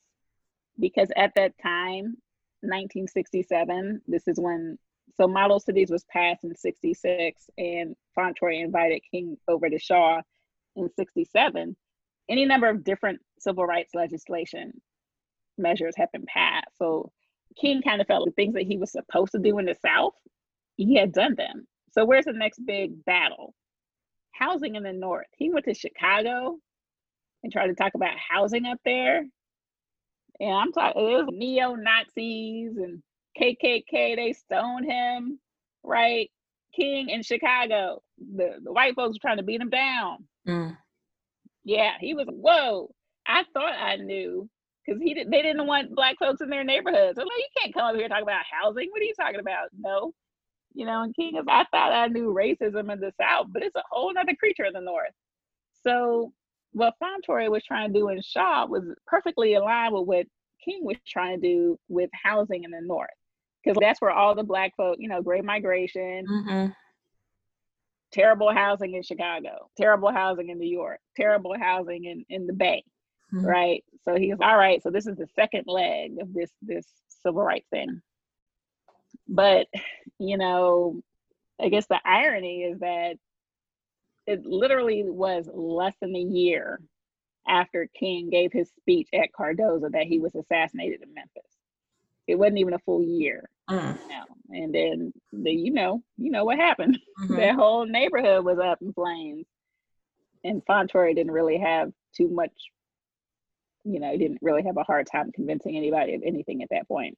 because 0.80 1.10
at 1.16 1.34
that 1.36 1.54
time, 1.62 2.18
1967, 2.62 4.02
this 4.08 4.28
is 4.28 4.40
when 4.40 4.78
so 5.16 5.28
Model 5.28 5.60
Cities 5.60 5.90
was 5.90 6.04
passed 6.12 6.44
in 6.44 6.56
66 6.56 7.50
and 7.58 7.96
Fauntroy 8.18 8.64
invited 8.64 9.02
King 9.10 9.38
over 9.48 9.70
to 9.70 9.80
Shaw 9.80 10.22
in 10.78 10.90
67. 10.96 11.76
Any 12.30 12.46
number 12.46 12.70
of 12.70 12.84
different 12.84 13.20
civil 13.40 13.66
rights 13.66 13.94
legislation 13.94 14.74
measures 15.58 15.96
have 15.98 16.12
been 16.12 16.26
passed. 16.28 16.78
So 16.78 17.12
King 17.60 17.82
kind 17.82 18.02
of 18.02 18.08
felt 18.08 18.26
the 18.26 18.32
things 18.32 18.54
that 18.54 18.68
he 18.68 18.78
was 18.78 18.92
supposed 18.92 19.32
to 19.32 19.40
do 19.40 19.58
in 19.58 19.66
the 19.66 19.76
South, 19.76 20.14
he 20.76 20.96
had 20.96 21.12
done 21.12 21.36
them. 21.36 21.68
So 21.92 22.06
where's 22.06 22.26
the 22.26 22.34
next 22.34 22.60
big 22.66 23.04
battle? 23.06 23.54
Housing 24.32 24.76
in 24.76 24.84
the 24.84 24.94
North. 24.94 25.28
He 25.36 25.50
went 25.50 25.66
to 25.66 25.74
Chicago 25.74 26.58
and 27.44 27.52
tried 27.52 27.68
to 27.68 27.76
talk 27.76 27.94
about 27.96 28.14
housing 28.18 28.66
up 28.66 28.80
there. 28.86 29.26
And 30.40 30.54
I'm 30.54 30.72
talking, 30.72 31.02
it 31.02 31.26
was 31.26 31.30
neo 31.32 31.74
Nazis 31.74 32.78
and 32.78 33.02
KKK, 33.42 34.16
they 34.16 34.34
stoned 34.34 34.86
him, 34.86 35.40
right? 35.84 36.30
King 36.76 37.10
in 37.10 37.24
Chicago, 37.24 38.02
the, 38.18 38.56
the 38.64 38.72
white 38.72 38.96
folks 38.96 39.16
were 39.16 39.28
trying 39.28 39.38
to 39.38 39.44
beat 39.44 39.62
him 39.62 39.70
down. 39.70 40.26
Mm. 40.48 40.78
Yeah, 41.64 41.94
he 42.00 42.14
was, 42.14 42.28
whoa. 42.30 42.92
I 43.28 43.44
thought 43.54 43.74
I 43.74 43.98
knew 43.98 44.50
because 44.86 45.02
he 45.02 45.14
did, 45.14 45.30
they 45.30 45.42
didn't 45.42 45.68
want 45.68 45.96
black 45.96 46.18
folks 46.18 46.42
in 46.42 46.50
their 46.50 46.64
neighborhoods. 46.64 47.20
I'm 47.20 47.26
like, 47.26 47.38
you 47.38 47.62
can't 47.62 47.74
come 47.74 47.86
up 47.86 47.96
here 47.96 48.08
talk 48.08 48.22
about 48.22 48.44
housing. 48.50 48.88
What 48.92 49.02
are 49.02 49.06
you 49.06 49.14
talking 49.20 49.40
about? 49.40 49.70
No. 49.78 50.14
You 50.74 50.86
know, 50.86 51.02
and 51.02 51.16
King 51.16 51.36
is, 51.38 51.46
I 51.50 51.66
thought 51.72 51.92
I 51.92 52.08
knew 52.08 52.34
racism 52.34 52.92
in 52.92 53.00
the 53.00 53.12
South, 53.20 53.48
but 53.52 53.64
it's 53.64 53.76
a 53.76 53.84
whole 53.90 54.14
other 54.18 54.36
creature 54.36 54.66
in 54.66 54.74
the 54.74 54.82
North. 54.82 55.12
So 55.84 56.32
what 56.72 56.94
Fauntroy 57.02 57.50
was 57.50 57.64
trying 57.64 57.92
to 57.94 58.00
do 58.00 58.10
in 58.10 58.22
Shaw 58.22 58.66
was 58.68 58.84
perfectly 59.06 59.56
aligned 59.56 59.94
with 59.94 60.06
what 60.06 60.26
King 60.64 60.82
was 60.84 60.98
trying 61.08 61.42
to 61.42 61.48
do 61.48 61.80
with 61.90 62.10
housing 62.14 62.64
in 62.64 62.72
the 62.72 62.82
North 62.82 63.10
because 63.64 63.78
that's 63.82 64.02
where 64.02 64.12
all 64.12 64.36
the 64.36 64.44
black 64.44 64.74
folk, 64.78 64.98
you 65.00 65.10
know, 65.10 65.22
great 65.22 65.44
migration, 65.44 66.26
mm-hmm. 66.30 66.68
Terrible 68.12 68.54
housing 68.54 68.94
in 68.96 69.04
Chicago, 69.04 69.70
terrible 69.78 70.12
housing 70.12 70.50
in 70.50 70.60
New 70.60 70.70
York, 70.70 71.00
terrible 71.16 71.58
housing 71.58 72.06
in, 72.06 72.26
in 72.30 72.48
the 72.48 72.54
Bay, 72.54 72.84
mm-hmm. 73.34 73.46
right? 73.46 73.84
So 74.04 74.16
he's 74.16 74.38
all 74.42 74.58
right. 74.58 74.82
So 74.82 74.90
this 74.90 75.08
is 75.08 75.18
the 75.18 75.28
second 75.36 75.64
leg 75.68 76.14
of 76.22 76.34
this 76.34 76.52
this 76.62 76.86
civil 77.24 77.44
rights 77.44 77.68
thing. 77.70 78.02
But 79.28 79.68
you 80.20 80.38
know, 80.38 81.02
I 81.62 81.70
guess 81.70 81.88
the 81.88 82.00
irony 82.06 82.64
is 82.64 82.80
that 82.80 83.18
it 84.26 84.46
literally 84.46 85.04
was 85.08 85.50
less 85.54 85.96
than 86.02 86.16
a 86.16 86.20
year 86.20 86.82
after 87.48 87.88
King 87.98 88.30
gave 88.30 88.52
his 88.52 88.70
speech 88.78 89.08
at 89.14 89.32
Cardozo 89.32 89.90
that 89.90 90.06
he 90.06 90.20
was 90.20 90.36
assassinated 90.36 91.02
in 91.02 91.14
Memphis 91.14 91.58
it 92.28 92.36
wasn't 92.36 92.60
even 92.60 92.74
a 92.74 92.80
full 92.80 93.02
year. 93.02 93.50
Mm. 93.70 93.98
And 94.50 94.74
then 94.74 95.14
the 95.34 95.52
you 95.52 95.72
know, 95.72 96.02
you 96.18 96.32
know 96.32 96.46
what 96.46 96.58
happened. 96.58 96.98
Mm-hmm. 97.18 97.36
that 97.38 97.56
whole 97.56 97.84
neighborhood 97.84 98.46
was 98.46 98.60
up 98.60 98.78
in 98.80 98.94
flames. 98.94 99.48
And 100.44 100.64
Fauntroy 100.70 101.16
didn't 101.16 101.32
really 101.32 101.58
have 101.58 101.92
too 102.16 102.30
much, 102.30 102.52
you 103.84 104.00
know, 104.00 104.12
he 104.12 104.20
didn't 104.20 104.38
really 104.44 104.62
have 104.62 104.78
a 104.78 104.84
hard 104.84 105.08
time 105.12 105.32
convincing 105.34 105.76
anybody 105.76 106.14
of 106.14 106.22
anything 106.24 106.62
at 106.62 106.70
that 106.70 106.88
point. 106.88 107.18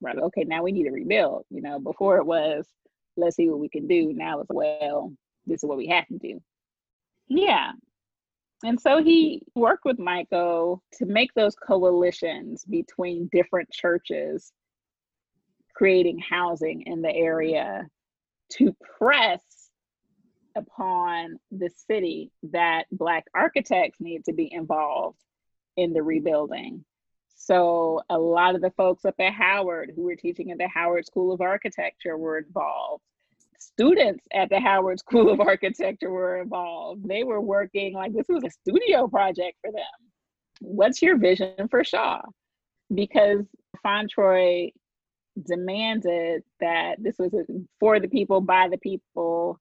Right. 0.00 0.16
Okay, 0.16 0.44
now 0.44 0.62
we 0.62 0.72
need 0.72 0.84
to 0.84 0.90
rebuild. 0.90 1.44
You 1.50 1.60
know, 1.60 1.78
before 1.78 2.16
it 2.16 2.24
was, 2.24 2.66
let's 3.18 3.36
see 3.36 3.50
what 3.50 3.58
we 3.58 3.68
can 3.68 3.86
do. 3.86 4.14
Now 4.14 4.40
it's 4.40 4.48
well, 4.50 5.12
this 5.46 5.62
is 5.62 5.68
what 5.68 5.76
we 5.76 5.88
have 5.88 6.06
to 6.06 6.18
do. 6.18 6.40
Yeah. 7.28 7.72
And 8.64 8.80
so 8.80 9.02
he 9.02 9.42
worked 9.54 9.84
with 9.84 9.98
MICCO 9.98 10.80
to 10.94 11.06
make 11.06 11.34
those 11.34 11.54
coalitions 11.54 12.64
between 12.64 13.28
different 13.32 13.70
churches, 13.70 14.50
creating 15.74 16.18
housing 16.18 16.82
in 16.82 17.02
the 17.02 17.14
area 17.14 17.86
to 18.52 18.74
press 18.98 19.42
upon 20.56 21.38
the 21.50 21.70
city 21.88 22.30
that 22.52 22.84
Black 22.92 23.24
architects 23.34 24.00
need 24.00 24.24
to 24.24 24.32
be 24.32 24.52
involved 24.52 25.18
in 25.76 25.92
the 25.92 26.02
rebuilding. 26.02 26.84
So 27.36 28.02
a 28.08 28.18
lot 28.18 28.54
of 28.54 28.60
the 28.60 28.70
folks 28.70 29.04
up 29.04 29.16
at 29.18 29.32
Howard 29.32 29.92
who 29.94 30.02
were 30.02 30.16
teaching 30.16 30.52
at 30.52 30.58
the 30.58 30.68
Howard 30.68 31.06
School 31.06 31.32
of 31.32 31.40
Architecture 31.40 32.16
were 32.16 32.38
involved 32.38 33.02
students 33.64 34.24
at 34.32 34.50
the 34.50 34.60
Howard 34.60 34.98
School 34.98 35.30
of 35.30 35.40
Architecture 35.40 36.10
were 36.10 36.40
involved. 36.40 37.06
They 37.06 37.24
were 37.24 37.40
working 37.40 37.94
like 37.94 38.12
this 38.12 38.26
was 38.28 38.44
a 38.44 38.50
studio 38.50 39.08
project 39.08 39.58
for 39.60 39.72
them. 39.72 39.82
What's 40.60 41.02
your 41.02 41.18
vision 41.18 41.68
for 41.68 41.84
Shaw? 41.84 42.20
Because 42.94 43.44
Fauntroy 43.84 44.72
demanded 45.42 46.42
that 46.60 46.96
this 46.98 47.16
was 47.18 47.32
for 47.80 48.00
the 48.00 48.08
people, 48.08 48.40
by 48.40 48.68
the 48.68 48.78
people, 48.78 49.60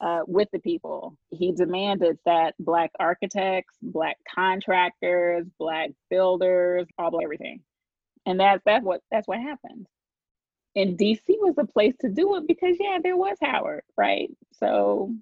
uh, 0.00 0.20
with 0.26 0.48
the 0.52 0.60
people. 0.60 1.16
He 1.30 1.52
demanded 1.52 2.18
that 2.26 2.54
Black 2.58 2.90
architects, 3.00 3.74
Black 3.82 4.16
contractors, 4.32 5.46
Black 5.58 5.90
builders, 6.10 6.86
all 6.98 7.10
Black 7.10 7.24
everything. 7.24 7.62
And 8.26 8.40
that's 8.40 8.62
that's 8.64 8.84
what 8.84 9.00
that's 9.10 9.26
what 9.26 9.38
happened 9.40 9.86
and 10.76 10.96
DC 10.98 11.22
was 11.28 11.54
the 11.56 11.64
place 11.64 11.94
to 12.00 12.08
do 12.08 12.36
it 12.36 12.46
because 12.46 12.76
yeah, 12.78 12.98
there 13.02 13.16
was 13.16 13.36
Howard, 13.42 13.82
right? 13.96 14.30
So 14.52 15.12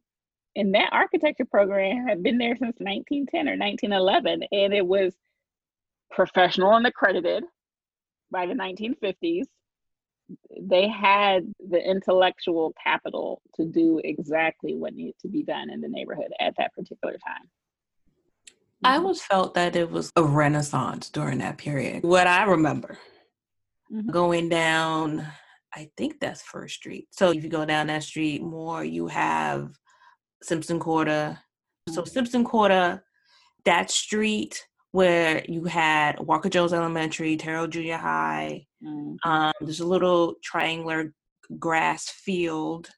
and 0.55 0.75
that 0.75 0.91
architecture 0.93 1.45
program 1.45 2.07
had 2.07 2.23
been 2.23 2.39
there 2.39 2.57
since 2.57 2.77
1910 2.79 3.49
or 3.49 3.59
1911 3.59 4.49
and 4.53 4.75
it 4.75 4.87
was 4.87 5.15
professional 6.11 6.75
and 6.75 6.87
accredited 6.87 7.45
by 8.31 8.47
the 8.47 8.55
1950s 8.55 9.47
they 10.61 10.89
had 10.89 11.53
the 11.69 11.79
intellectual 11.79 12.75
capital 12.83 13.43
to 13.55 13.65
do 13.65 14.01
exactly 14.05 14.75
what 14.75 14.95
needed 14.95 15.15
to 15.21 15.29
be 15.29 15.43
done 15.43 15.71
in 15.71 15.81
the 15.81 15.89
neighborhood 15.89 16.33
at 16.41 16.55
that 16.59 16.75
particular 16.75 17.15
time 17.15 17.49
I 18.85 18.97
always 18.97 19.23
felt 19.23 19.55
that 19.55 19.75
it 19.75 19.91
was 19.91 20.13
a 20.17 20.23
renaissance 20.23 21.09
during 21.09 21.39
that 21.39 21.57
period. 21.57 22.05
What 22.05 22.27
I 22.27 22.45
remember 22.45 22.99
mm-hmm. 23.91 24.11
going 24.11 24.49
down 24.49 25.27
I 25.77 25.91
think 25.99 26.21
that's 26.21 26.41
First 26.41 26.77
Street. 26.77 27.09
So 27.11 27.33
if 27.33 27.45
you 27.45 27.51
go 27.51 27.67
down 27.67 27.89
that 27.89 28.03
street 28.03 28.43
more, 28.43 28.83
you 28.83 29.09
have 29.09 29.77
Sursum 30.43 30.81
Corda. 30.81 31.39
So 31.91 32.03
mm-hmm. 32.03 32.19
Sursum 32.19 32.45
Corda, 32.47 33.03
that 33.67 33.91
street 33.91 34.67
where 34.97 35.45
you 35.47 35.65
had 35.65 36.19
Walker 36.21 36.49
Jones 36.49 36.73
Elementary, 36.73 37.37
Terrell 37.37 37.67
Junior 37.67 37.99
High. 37.99 38.67
Mm-hmm. 38.83 39.31
Um, 39.31 39.53
there's 39.61 39.81
a 39.81 39.87
little 39.87 40.37
triangular 40.43 41.13
grass 41.59 42.09
field. 42.09 42.89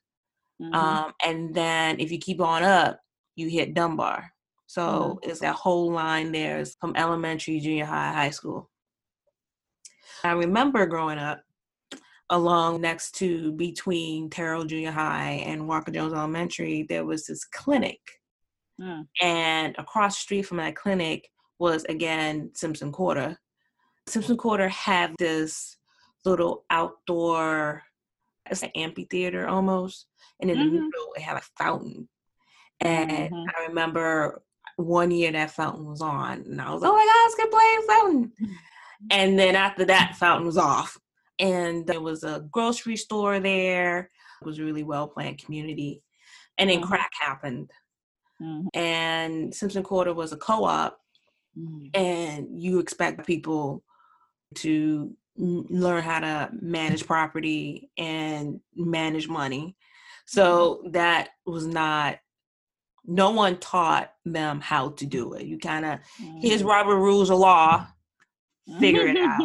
Mm-hmm. 0.61 0.73
Um, 0.73 1.11
and 1.25 1.53
then 1.53 1.99
if 1.99 2.09
you 2.09 2.17
keep 2.17 2.39
on 2.39 2.63
up, 2.63 3.01
you 3.35 3.49
hit 3.49 3.73
Dunbar. 3.73 4.31
So 4.65 4.81
mm-hmm. 4.81 5.29
it's 5.29 5.41
that 5.41 5.55
whole 5.55 5.91
line 5.91 6.31
there 6.31 6.59
is 6.59 6.77
from 6.79 6.95
elementary, 6.95 7.59
junior 7.59 7.83
high, 7.83 8.13
high 8.13 8.29
school. 8.29 8.69
I 10.23 10.31
remember 10.31 10.85
growing 10.85 11.17
up, 11.17 11.41
along 12.29 12.79
next 12.79 13.15
to 13.15 13.51
between 13.51 14.29
Terrell 14.29 14.63
Junior 14.63 14.91
High 14.91 15.43
and 15.45 15.67
Walker 15.67 15.91
Jones 15.91 16.13
Elementary, 16.13 16.85
there 16.87 17.03
was 17.03 17.25
this 17.25 17.43
clinic. 17.43 17.99
Mm. 18.79 19.05
And 19.21 19.75
across 19.77 20.15
the 20.15 20.21
street 20.21 20.45
from 20.45 20.59
that 20.59 20.77
clinic 20.77 21.29
was 21.59 21.83
again 21.85 22.51
Sursum 22.53 22.91
Corda. 22.91 23.37
Sursum 24.07 24.37
Corda 24.37 24.69
had 24.69 25.13
this 25.19 25.77
little 26.25 26.65
outdoor, 26.69 27.83
it's 28.49 28.63
an 28.63 28.71
amphitheater 28.75 29.47
almost. 29.47 30.07
And 30.41 30.49
in 30.49 30.57
mm-hmm. 30.57 30.65
the 30.65 30.81
middle, 30.81 31.13
it 31.15 31.21
had 31.21 31.37
a 31.37 31.41
fountain. 31.57 32.09
And 32.81 33.11
mm-hmm. 33.11 33.35
I 33.35 33.67
remember 33.67 34.41
one 34.77 35.11
year 35.11 35.31
that 35.33 35.51
fountain 35.51 35.85
was 35.85 36.01
on, 36.01 36.43
and 36.49 36.61
I 36.61 36.71
was, 36.71 36.81
like, 36.81 36.91
oh 36.91 36.95
my 36.95 37.05
God, 37.05 37.25
it's 37.25 37.35
gonna 37.35 37.49
play 37.51 37.95
fountain. 37.95 38.57
And 39.11 39.37
then 39.37 39.55
after 39.55 39.85
that, 39.85 40.15
fountain 40.17 40.45
was 40.45 40.57
off 40.57 40.97
and 41.39 41.87
there 41.87 42.01
was 42.01 42.23
a 42.23 42.45
grocery 42.51 42.97
store 42.97 43.39
there. 43.39 44.09
It 44.41 44.45
was 44.45 44.59
a 44.59 44.63
really 44.63 44.83
well 44.83 45.07
planned 45.07 45.43
community. 45.43 46.03
and 46.57 46.69
then 46.69 46.79
mm-hmm. 46.79 46.89
crack 46.89 47.11
happened. 47.19 47.71
Mm-hmm. 48.41 48.67
And 48.77 49.53
Sursum 49.53 49.83
Corda 49.83 50.13
was 50.13 50.33
a 50.33 50.37
co-op, 50.37 50.99
mm-hmm. 51.57 51.87
and 51.93 52.61
you 52.61 52.79
expect 52.79 53.25
people 53.25 53.83
to 54.55 55.15
learn 55.37 56.03
how 56.03 56.19
to 56.19 56.49
manage 56.59 57.05
property 57.05 57.89
and 57.97 58.59
manage 58.75 59.27
money. 59.27 59.75
So 60.25 60.81
mm-hmm. 60.81 60.91
that 60.91 61.29
was 61.45 61.65
not 61.65 62.17
no 63.05 63.31
one 63.31 63.57
taught 63.57 64.11
them 64.25 64.61
how 64.61 64.89
to 64.89 65.05
do 65.05 65.33
it. 65.33 65.45
You 65.45 65.57
kind 65.57 65.85
of 65.85 65.99
here's 66.41 66.59
mm-hmm. 66.59 66.69
Robert 66.69 66.97
rules 66.97 67.29
of 67.29 67.39
law, 67.39 67.87
figure 68.79 69.07
it 69.07 69.17
out. 69.17 69.41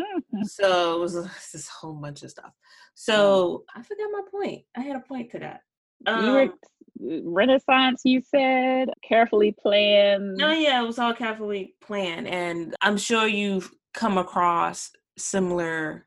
so 0.44 0.96
it 0.96 1.00
was 1.00 1.14
this 1.52 1.68
whole 1.68 1.94
bunch 1.94 2.22
of 2.22 2.30
stuff. 2.30 2.52
So 2.94 3.64
I 3.74 3.82
forgot 3.82 4.08
my 4.12 4.22
point. 4.30 4.62
I 4.76 4.80
had 4.80 4.96
a 4.96 5.00
point 5.00 5.30
to 5.32 5.38
that. 5.40 5.60
Um, 6.06 6.24
you 6.24 6.32
were 6.32 6.42
um, 6.42 6.58
Renaissance, 7.00 8.02
you 8.04 8.20
said, 8.20 8.90
carefully 9.02 9.52
planned. 9.52 10.36
No, 10.36 10.52
yeah, 10.52 10.82
it 10.82 10.86
was 10.86 10.98
all 10.98 11.14
carefully 11.14 11.74
planned. 11.80 12.28
And 12.28 12.74
I'm 12.80 12.96
sure 12.96 13.26
you've 13.26 13.70
come 13.94 14.18
across 14.18 14.90
similar 15.18 16.06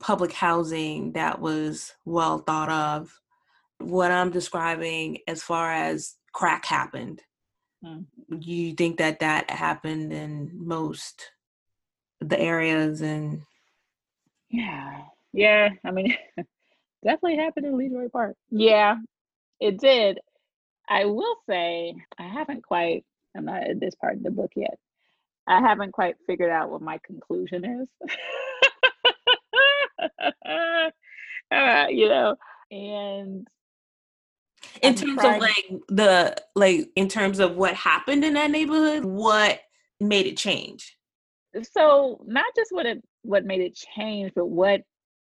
public 0.00 0.32
housing 0.32 1.12
that 1.12 1.40
was 1.40 1.94
well 2.04 2.38
thought 2.38 2.68
of. 2.68 3.18
What 3.78 4.10
I'm 4.10 4.30
describing 4.30 5.18
as 5.28 5.42
far 5.42 5.72
as 5.72 6.14
crack 6.32 6.64
happened, 6.64 7.22
hmm. 7.84 8.02
you 8.38 8.74
think 8.74 8.98
that 8.98 9.20
that 9.20 9.50
happened 9.50 10.12
in 10.12 10.50
most 10.54 11.30
the 12.20 12.38
areas 12.40 13.00
and 13.00 13.42
yeah 14.50 15.02
yeah 15.32 15.68
i 15.84 15.90
mean 15.90 16.16
definitely 17.04 17.36
happened 17.36 17.66
in 17.66 17.76
LeDroit 17.76 18.12
Park 18.12 18.36
yeah 18.50 18.96
it 19.60 19.78
did 19.78 20.18
i 20.88 21.04
will 21.04 21.36
say 21.48 21.94
i 22.18 22.22
haven't 22.24 22.62
quite 22.62 23.04
i'm 23.36 23.44
not 23.44 23.62
at 23.62 23.80
this 23.80 23.94
part 23.94 24.16
of 24.16 24.22
the 24.22 24.30
book 24.30 24.52
yet 24.56 24.78
I 25.46 25.60
haven't 25.60 25.92
quite 25.92 26.16
figured 26.26 26.50
out 26.50 26.70
what 26.70 26.82
my 26.82 26.98
conclusion 27.04 27.64
is. 27.64 28.08
uh, 31.52 31.86
you 31.88 32.08
know, 32.08 32.36
and 32.70 33.46
in 34.82 34.90
I'm 34.90 34.94
terms 34.94 35.20
trying... 35.20 35.34
of 35.36 35.40
like 35.40 35.80
the 35.88 36.36
like 36.56 36.90
in 36.96 37.08
terms 37.08 37.38
of 37.38 37.56
what 37.56 37.74
happened 37.74 38.24
in 38.24 38.34
that 38.34 38.50
neighborhood, 38.50 39.04
what 39.04 39.60
made 40.00 40.26
it 40.26 40.36
change? 40.36 40.96
So 41.72 42.20
not 42.26 42.46
just 42.56 42.72
what 42.72 42.86
it 42.86 43.02
what 43.22 43.44
made 43.44 43.60
it 43.60 43.76
change, 43.76 44.32
but 44.34 44.46
what 44.46 44.82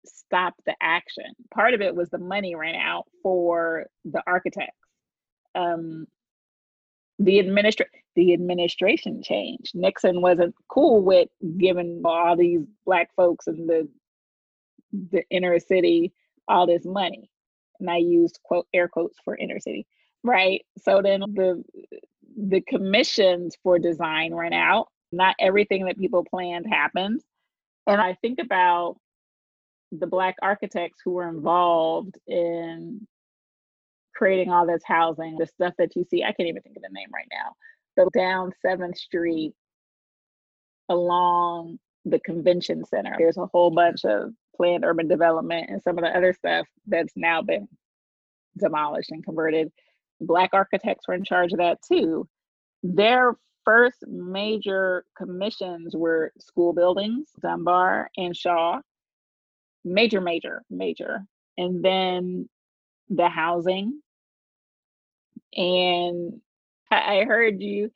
stopped 0.09 0.61
the 0.67 0.75
action. 0.81 1.27
Part 1.53 1.75
of 1.75 1.81
it 1.81 1.95
was 1.95 2.09
the 2.11 2.19
money 2.19 2.55
ran 2.55 2.75
out 2.75 3.07
for 3.23 3.87
the 4.05 4.23
architects. 4.27 4.77
Um, 5.55 6.07
the 7.19 7.39
administra- 7.39 7.87
the 8.15 8.33
administration 8.33 9.23
changed. 9.23 9.75
Nixon 9.75 10.21
wasn't 10.21 10.55
cool 10.69 11.03
with 11.03 11.29
giving 11.57 12.03
all 12.05 12.37
these 12.37 12.61
black 12.85 13.11
folks 13.17 13.47
in 13.47 13.67
the 13.67 13.89
the 15.13 15.23
inner 15.31 15.59
city 15.59 16.13
all 16.49 16.67
this 16.67 16.85
money. 16.85 17.31
And 17.81 17.91
I 17.91 17.99
used 17.99 18.41
quote 18.43 18.67
air 18.73 18.89
quotes 18.89 19.19
for 19.25 19.37
inner 19.37 19.61
city. 19.61 19.87
Right. 20.25 20.65
So 20.83 21.03
then 21.03 21.21
the 21.21 21.63
the 22.37 22.61
commissions 22.63 23.57
for 23.63 23.79
design 23.79 24.35
ran 24.35 24.53
out. 24.53 24.89
Not 25.11 25.37
everything 25.39 25.87
that 25.87 25.99
people 25.99 26.25
planned 26.25 26.67
happened. 26.71 27.23
And 27.87 28.01
I 28.01 28.15
think 28.21 28.39
about 28.39 28.97
the 29.93 30.07
black 30.07 30.37
architects 30.43 31.01
who 31.05 31.13
were 31.13 31.29
involved 31.29 32.17
in 32.27 33.07
creating 34.15 34.51
all 34.51 34.67
this 34.67 34.83
housing, 34.85 35.37
the 35.39 35.47
stuff 35.47 35.75
that 35.79 35.95
you 35.95 36.05
see. 36.05 36.23
I 36.25 36.33
can't 36.33 36.49
even 36.49 36.63
think 36.63 36.77
of 36.77 36.83
the 36.83 36.89
name 36.93 37.09
right 37.15 37.29
now. 37.31 37.53
But 37.97 38.13
down 38.13 38.53
7th 38.65 38.97
Street 38.97 39.55
along 40.89 41.79
the 42.05 42.19
convention 42.21 42.85
center, 42.85 43.15
there's 43.19 43.37
a 43.37 43.47
whole 43.47 43.71
bunch 43.71 44.05
of 44.05 44.33
planned 44.57 44.85
urban 44.85 45.09
development 45.09 45.71
and 45.71 45.83
some 45.83 45.99
of 45.99 46.05
the 46.05 46.17
other 46.17 46.33
stuff 46.33 46.67
that's 46.87 47.13
now 47.17 47.43
been 47.43 47.69
demolished 48.59 49.11
and 49.11 49.25
converted. 49.25 49.71
Black 50.21 50.51
architects 50.53 51.07
were 51.07 51.15
in 51.15 51.25
charge 51.25 51.53
of 51.53 51.59
that 51.59 51.79
too. 51.83 52.29
Their 52.83 53.37
first 53.65 54.05
major 54.07 55.05
commissions 55.17 55.95
were 55.95 56.33
school 56.41 56.73
buildings, 56.73 57.29
Dunbar 57.41 58.11
and 58.17 58.37
Shaw. 58.37 58.81
Major, 59.93 60.21
major, 60.21 60.63
major. 60.71 61.25
And 61.57 61.85
then 61.85 62.49
the 63.09 63.29
housing 63.29 64.01
and 65.57 66.41
I 66.91 67.25
heard 67.27 67.61
you 67.61 67.91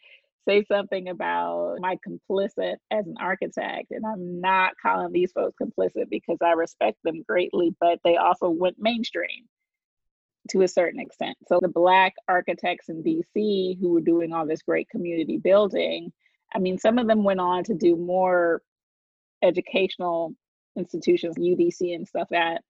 say 0.49 0.65
something 0.65 1.09
about 1.09 1.77
my 1.79 1.99
complicit 2.07 2.77
as 2.91 3.07
an 3.07 3.15
architect. 3.21 3.91
And 3.91 4.05
I'm 4.05 4.41
not 4.41 4.73
calling 4.83 5.13
these 5.13 5.33
folks 5.33 5.57
complicit 5.63 6.11
because 6.11 6.39
I 6.43 6.53
respect 6.53 6.99
them 7.05 7.23
greatly, 7.29 7.75
but 7.81 8.01
they 8.05 8.17
also 8.17 8.51
went 8.51 8.77
mainstream 8.79 9.49
to 10.51 10.63
a 10.63 10.69
certain 10.69 11.01
extent. 11.01 11.37
So 11.47 11.61
the 11.63 11.69
Black 11.69 12.15
architects 12.29 12.89
in 12.89 13.03
DC 13.05 13.79
who 13.81 13.91
were 13.91 14.01
doing 14.01 14.33
all 14.33 14.47
this 14.47 14.63
great 14.63 14.89
community 14.89 15.39
building, 15.39 16.13
I 16.53 16.59
mean, 16.59 16.79
some 16.79 16.99
of 16.99 17.07
them 17.07 17.23
went 17.23 17.41
on 17.41 17.65
to 17.65 17.75
do 17.75 17.97
more 17.97 18.63
educational 19.43 20.35
institutions, 20.77 21.37
UDC 21.37 21.95
and 21.95 22.07
stuff 22.07 22.33
at 22.33 22.63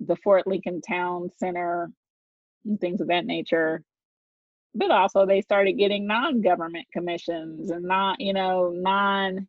the 0.00 0.16
Fort 0.16 0.46
Lincoln 0.46 0.80
Town 0.80 1.30
Center 1.38 1.90
and 2.64 2.80
things 2.80 3.00
of 3.00 3.08
that 3.08 3.26
nature. 3.26 3.82
But 4.74 4.90
also 4.90 5.26
they 5.26 5.40
started 5.40 5.74
getting 5.74 6.06
non-government 6.06 6.86
commissions 6.92 7.70
and 7.70 7.84
not 7.84 8.20
you 8.20 8.32
know 8.32 8.70
non 8.74 9.48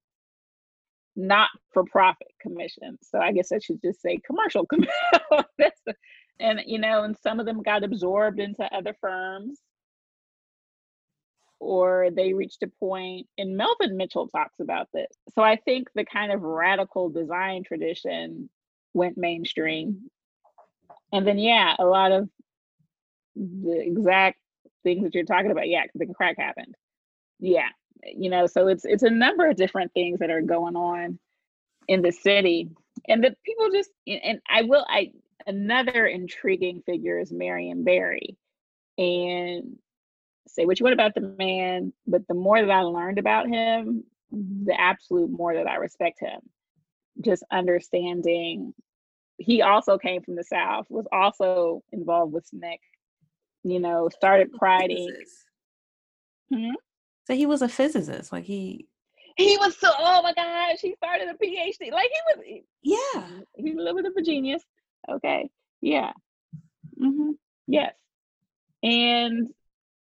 not 1.15 1.49
for 1.73 1.83
profit 1.83 2.29
commissions. 2.41 2.99
So 3.03 3.19
i 3.19 3.31
guess 3.31 3.51
i 3.51 3.59
should 3.59 3.81
just 3.81 4.01
say 4.01 4.19
commercial 4.25 4.65
and 6.39 6.61
you 6.65 6.79
know 6.79 7.03
and 7.03 7.15
some 7.21 7.39
of 7.39 7.45
them 7.45 7.61
got 7.61 7.83
absorbed 7.83 8.39
into 8.39 8.63
other 8.75 8.95
firms 8.99 9.59
or 11.61 12.09
they 12.11 12.33
reached 12.33 12.63
a 12.63 12.67
point 12.79 13.27
and 13.37 13.55
melvin 13.55 13.95
mitchell 13.95 14.27
talks 14.27 14.59
about 14.59 14.89
this. 14.93 15.11
So 15.35 15.41
i 15.41 15.55
think 15.55 15.89
the 15.95 16.05
kind 16.05 16.31
of 16.31 16.41
radical 16.41 17.09
design 17.09 17.63
tradition 17.63 18.49
went 18.93 19.17
mainstream. 19.17 20.09
And 21.13 21.25
then 21.25 21.39
yeah 21.39 21.75
a 21.79 21.85
lot 21.85 22.11
of 22.11 22.29
the 23.35 23.79
exact 23.79 24.37
things 24.83 25.03
that 25.03 25.15
you're 25.15 25.25
talking 25.25 25.51
about, 25.51 25.67
yeah, 25.67 25.83
the 25.95 26.07
crack 26.07 26.37
happened. 26.37 26.75
Yeah, 27.39 27.69
you 28.03 28.29
know, 28.29 28.47
so 28.47 28.67
it's 28.67 28.85
it's 28.85 29.03
a 29.03 29.09
number 29.09 29.49
of 29.49 29.55
different 29.55 29.93
things 29.93 30.19
that 30.19 30.29
are 30.29 30.41
going 30.41 30.75
on 30.75 31.19
in 31.87 32.01
the 32.01 32.11
city, 32.11 32.69
and 33.07 33.23
the 33.23 33.35
people 33.45 33.69
just 33.71 33.89
and 34.07 34.39
I 34.49 34.63
will 34.63 34.85
I 34.87 35.11
another 35.47 36.05
intriguing 36.05 36.83
figure 36.85 37.19
is 37.19 37.31
Marion 37.31 37.83
Barry, 37.83 38.37
and 38.97 39.77
say 40.47 40.65
what 40.65 40.79
you 40.79 40.83
want 40.83 40.93
about 40.93 41.15
the 41.15 41.21
man, 41.21 41.93
but 42.07 42.27
the 42.27 42.33
more 42.33 42.59
that 42.59 42.71
I 42.71 42.81
learned 42.81 43.19
about 43.19 43.47
him, 43.47 44.03
the 44.31 44.79
absolute 44.79 45.29
more 45.29 45.53
that 45.53 45.67
I 45.67 45.75
respect 45.75 46.19
him. 46.19 46.39
Just 47.19 47.43
understanding 47.51 48.73
he 49.37 49.61
also 49.61 49.97
came 49.97 50.21
from 50.21 50.35
the 50.35 50.43
South, 50.43 50.85
was 50.89 51.07
also 51.11 51.83
involved 51.91 52.33
with 52.33 52.47
SNCC, 52.53 52.77
you 53.63 53.79
know, 53.79 54.09
started 54.09 54.51
priding. 54.53 55.13
Hmm? 56.53 56.71
So 57.25 57.35
he 57.35 57.45
was 57.45 57.61
a 57.61 57.69
physicist. 57.69 58.31
Like 58.31 58.43
he 58.43 58.87
he 59.37 59.57
was 59.57 59.77
so 59.77 59.89
oh 59.97 60.21
my 60.21 60.33
gosh, 60.33 60.79
he 60.81 60.95
started 60.95 61.29
a 61.29 61.33
PhD. 61.33 61.91
Like 61.91 62.09
he 62.09 62.19
was 62.25 62.63
yeah. 62.83 63.27
He's 63.55 63.75
a 63.75 63.79
little 63.79 63.95
bit 63.95 64.11
of 64.11 64.15
a 64.17 64.21
genius. 64.21 64.63
Okay. 65.09 65.49
Yeah. 65.81 66.11
Mm-hmm. 67.01 67.31
Yes. 67.67 67.93
And 68.83 69.49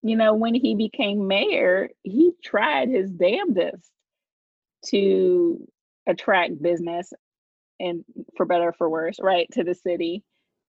you 0.03 0.17
know, 0.17 0.35
when 0.35 0.55
he 0.55 0.75
became 0.75 1.29
mayor, 1.29 1.91
he 2.03 2.33
tried 2.43 2.89
his 2.89 3.11
damnedest 3.11 3.91
to 4.87 5.67
attract 6.07 6.61
business 6.61 7.13
and 7.79 8.05
for 8.37 8.47
better 8.47 8.69
or 8.69 8.73
for 8.73 8.89
worse, 8.89 9.17
right, 9.21 9.49
to 9.53 9.65
the 9.65 9.75
city. 9.75 10.23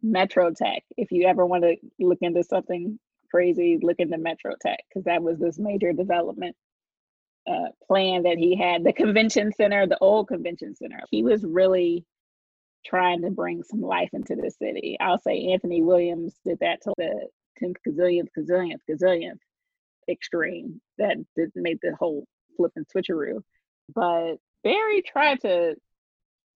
Metro 0.03 0.51
Tech. 0.51 0.84
If 0.97 1.11
you 1.11 1.27
ever 1.27 1.45
want 1.45 1.63
to 1.63 1.75
look 1.99 2.17
into 2.21 2.43
something 2.43 2.99
crazy, 3.29 3.77
look 3.82 3.99
into 3.99 4.17
Metro 4.17 4.53
Tech 4.61 4.79
because 4.89 5.05
that 5.05 5.21
was 5.21 5.39
this 5.39 5.59
major 5.59 5.93
development 5.93 6.55
uh, 7.47 7.69
plan 7.88 8.23
that 8.23 8.38
he 8.38 8.55
had. 8.55 8.84
The 8.84 8.93
convention 8.93 9.51
center, 9.53 9.88
the 9.88 9.97
old 9.99 10.27
convention 10.27 10.75
center. 10.75 11.01
He 11.09 11.23
was 11.23 11.43
really 11.43 12.05
trying 12.86 13.21
to 13.21 13.29
bring 13.29 13.63
some 13.63 13.82
life 13.82 14.09
into 14.13 14.36
the 14.36 14.49
city. 14.49 14.97
I'll 14.99 15.19
say 15.19 15.51
Anthony 15.53 15.84
Williams 15.84 16.34
did 16.43 16.59
that 16.61 16.82
to 16.84 16.93
the 16.97 17.27
10th 17.62 17.76
gazillionth, 17.88 18.28
gazillionth, 18.38 18.80
gazillionth 18.89 19.39
extreme 20.09 20.82
that 20.97 21.18
did, 21.36 21.51
made 21.55 21.80
the 21.82 21.95
whole 21.95 22.26
flip 22.57 22.72
and 22.76 22.86
switcheroo. 22.88 23.41
But 23.93 24.36
Barry 24.64 25.01
tried 25.01 25.41
to 25.41 25.76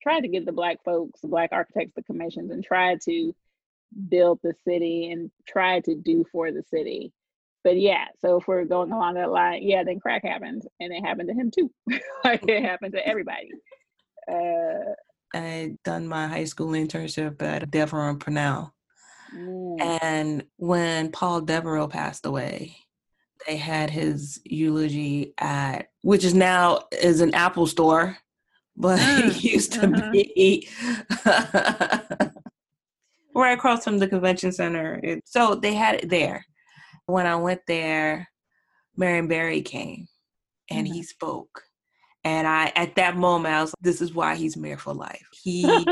tried 0.01 0.21
to 0.21 0.27
give 0.27 0.45
the 0.45 0.51
black 0.51 0.77
folks, 0.85 1.21
the 1.21 1.27
black 1.27 1.49
architects, 1.51 1.93
the 1.95 2.03
commissions, 2.03 2.51
and 2.51 2.63
tried 2.63 3.01
to 3.01 3.33
build 4.09 4.39
the 4.43 4.53
city 4.67 5.11
and 5.11 5.31
try 5.47 5.79
to 5.81 5.95
do 5.95 6.25
for 6.31 6.51
the 6.51 6.63
city. 6.69 7.11
But 7.63 7.79
yeah, 7.79 8.05
so 8.21 8.37
if 8.37 8.47
we're 8.47 8.65
going 8.65 8.91
along 8.91 9.15
that 9.15 9.31
line, 9.31 9.63
yeah, 9.63 9.83
then 9.83 9.99
crack 9.99 10.23
happened, 10.23 10.63
and 10.79 10.93
it 10.93 11.03
happened 11.03 11.29
to 11.29 11.33
him 11.33 11.49
too. 11.49 11.71
like 12.23 12.47
it 12.47 12.63
happened 12.63 12.93
to 12.93 13.07
everybody. 13.07 13.49
Uh, 14.31 14.93
I 15.33 15.75
done 15.83 16.07
my 16.07 16.27
high 16.27 16.43
school 16.43 16.69
internship 16.69 17.41
at 17.41 17.71
Devrouax 17.71 18.19
Purnell. 18.19 18.74
Mm. 19.35 19.99
And 20.01 20.43
when 20.57 21.11
Paul 21.11 21.41
Devrouax 21.41 21.91
passed 21.91 22.25
away, 22.25 22.77
they 23.47 23.57
had 23.57 23.89
his 23.89 24.41
eulogy 24.43 25.33
at, 25.37 25.89
which 26.01 26.23
is 26.23 26.33
now 26.33 26.81
is 26.91 27.21
an 27.21 27.33
Apple 27.33 27.67
store, 27.67 28.17
but 28.75 28.99
mm. 28.99 29.27
it 29.27 29.43
used 29.43 29.73
to 29.73 29.87
uh-huh. 29.87 30.11
be 30.11 30.67
right 33.35 33.51
across 33.51 33.83
from 33.83 33.99
the 33.99 34.07
convention 34.07 34.51
center. 34.51 34.99
It, 35.03 35.23
so 35.25 35.55
they 35.55 35.73
had 35.73 35.95
it 35.95 36.09
there. 36.09 36.45
When 37.05 37.27
I 37.27 37.35
went 37.35 37.61
there, 37.67 38.27
Marion 38.97 39.27
Barry 39.27 39.61
came 39.61 40.07
and 40.69 40.87
mm-hmm. 40.87 40.95
he 40.95 41.03
spoke. 41.03 41.61
And 42.23 42.47
I, 42.47 42.71
at 42.75 42.95
that 42.95 43.15
moment, 43.15 43.53
I 43.53 43.61
was 43.61 43.69
like, 43.69 43.83
this 43.83 44.01
is 44.01 44.15
why 44.15 44.33
he's 44.33 44.57
mayor 44.57 44.77
for 44.77 44.95
life. 44.95 45.27
He, 45.31 45.63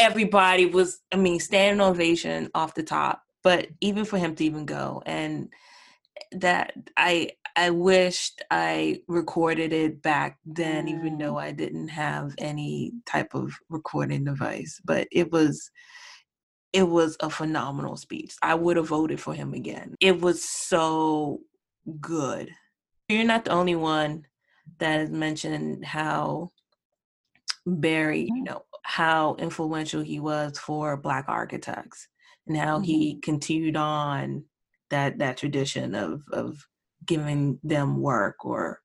everybody 0.00 0.66
was, 0.66 1.00
I 1.12 1.16
mean, 1.16 1.38
standing 1.38 1.80
ovation 1.80 2.50
off 2.54 2.74
the 2.74 2.82
top, 2.82 3.22
but 3.42 3.68
even 3.80 4.04
for 4.04 4.18
him 4.18 4.34
to 4.36 4.44
even 4.44 4.64
go 4.64 5.02
and 5.06 5.50
that 6.32 6.72
I, 6.96 7.32
I 7.56 7.70
wished 7.70 8.42
I 8.50 9.02
recorded 9.08 9.72
it 9.72 10.02
back 10.02 10.38
then, 10.44 10.88
even 10.88 11.18
though 11.18 11.34
mm. 11.34 11.42
I 11.42 11.52
didn't 11.52 11.88
have 11.88 12.34
any 12.38 12.92
type 13.06 13.34
of 13.34 13.52
recording 13.68 14.24
device, 14.24 14.80
but 14.84 15.06
it 15.12 15.30
was, 15.30 15.70
it 16.72 16.84
was 16.84 17.16
a 17.20 17.28
phenomenal 17.28 17.96
speech. 17.96 18.34
I 18.42 18.54
would 18.54 18.76
have 18.76 18.88
voted 18.88 19.20
for 19.20 19.34
him 19.34 19.54
again. 19.54 19.96
It 20.00 20.20
was 20.20 20.44
so 20.44 21.40
good. 22.00 22.50
You're 23.08 23.24
not 23.24 23.44
the 23.44 23.50
only 23.50 23.74
one 23.74 24.26
that 24.78 25.00
has 25.00 25.10
mentioned 25.10 25.84
how 25.84 26.52
Barry, 27.66 28.22
you 28.22 28.34
mm-hmm. 28.34 28.44
know, 28.44 28.62
how 28.82 29.36
influential 29.38 30.02
he 30.02 30.20
was 30.20 30.58
for 30.58 30.96
black 30.96 31.26
architects 31.28 32.08
and 32.46 32.56
how 32.56 32.76
mm-hmm. 32.76 32.84
he 32.84 33.20
continued 33.20 33.76
on 33.76 34.44
that 34.90 35.18
that 35.18 35.36
tradition 35.36 35.94
of 35.94 36.22
of 36.32 36.66
giving 37.06 37.58
them 37.62 38.00
work 38.00 38.44
or 38.44 38.80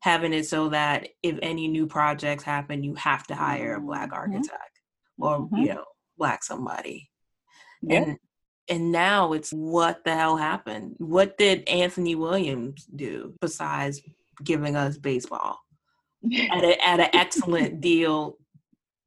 having 0.00 0.32
it 0.32 0.46
so 0.46 0.68
that 0.68 1.08
if 1.22 1.38
any 1.42 1.68
new 1.68 1.86
projects 1.86 2.42
happen 2.42 2.82
you 2.82 2.94
have 2.94 3.26
to 3.26 3.34
hire 3.34 3.74
a 3.74 3.80
black 3.80 4.10
mm-hmm. 4.10 4.32
architect 4.32 4.80
or 5.18 5.40
mm-hmm. 5.40 5.56
you 5.56 5.68
know 5.68 5.84
black 6.18 6.42
somebody 6.42 7.10
yeah. 7.82 8.02
and 8.02 8.18
and 8.68 8.92
now 8.92 9.32
it's 9.32 9.50
what 9.50 10.02
the 10.04 10.14
hell 10.14 10.36
happened 10.36 10.94
what 10.98 11.36
did 11.38 11.68
anthony 11.68 12.14
williams 12.14 12.86
do 12.96 13.34
besides 13.40 14.00
giving 14.42 14.76
us 14.76 14.96
baseball 14.96 15.58
at, 16.50 16.64
a, 16.64 16.86
at 16.86 17.00
an 17.00 17.08
excellent 17.12 17.80
deal 17.80 18.36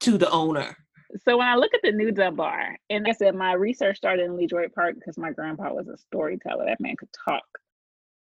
to 0.02 0.18
the 0.18 0.30
owner. 0.30 0.76
So 1.24 1.38
when 1.38 1.48
I 1.48 1.56
look 1.56 1.74
at 1.74 1.82
the 1.84 1.92
new 1.92 2.12
Dunbar, 2.12 2.78
and 2.90 3.06
like 3.06 3.16
I 3.16 3.18
said, 3.18 3.36
my 3.36 3.54
research 3.54 3.98
started 3.98 4.26
in 4.26 4.36
LeDroit 4.36 4.74
Park 4.74 4.96
because 4.96 5.18
my 5.18 5.32
grandpa 5.32 5.74
was 5.74 5.88
a 5.88 5.98
storyteller. 5.98 6.66
That 6.66 6.82
man 6.82 6.96
could 6.96 7.10
talk. 7.26 7.46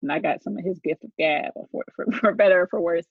And 0.03 0.13
I 0.13 0.19
got 0.19 0.43
some 0.43 0.57
of 0.57 0.65
his 0.65 0.79
gift 0.79 1.05
of 1.05 1.11
gab, 1.19 1.53
for, 1.71 1.85
for, 1.95 2.07
for 2.13 2.35
better 2.35 2.63
or 2.63 2.67
for 2.69 2.81
worse. 2.81 3.07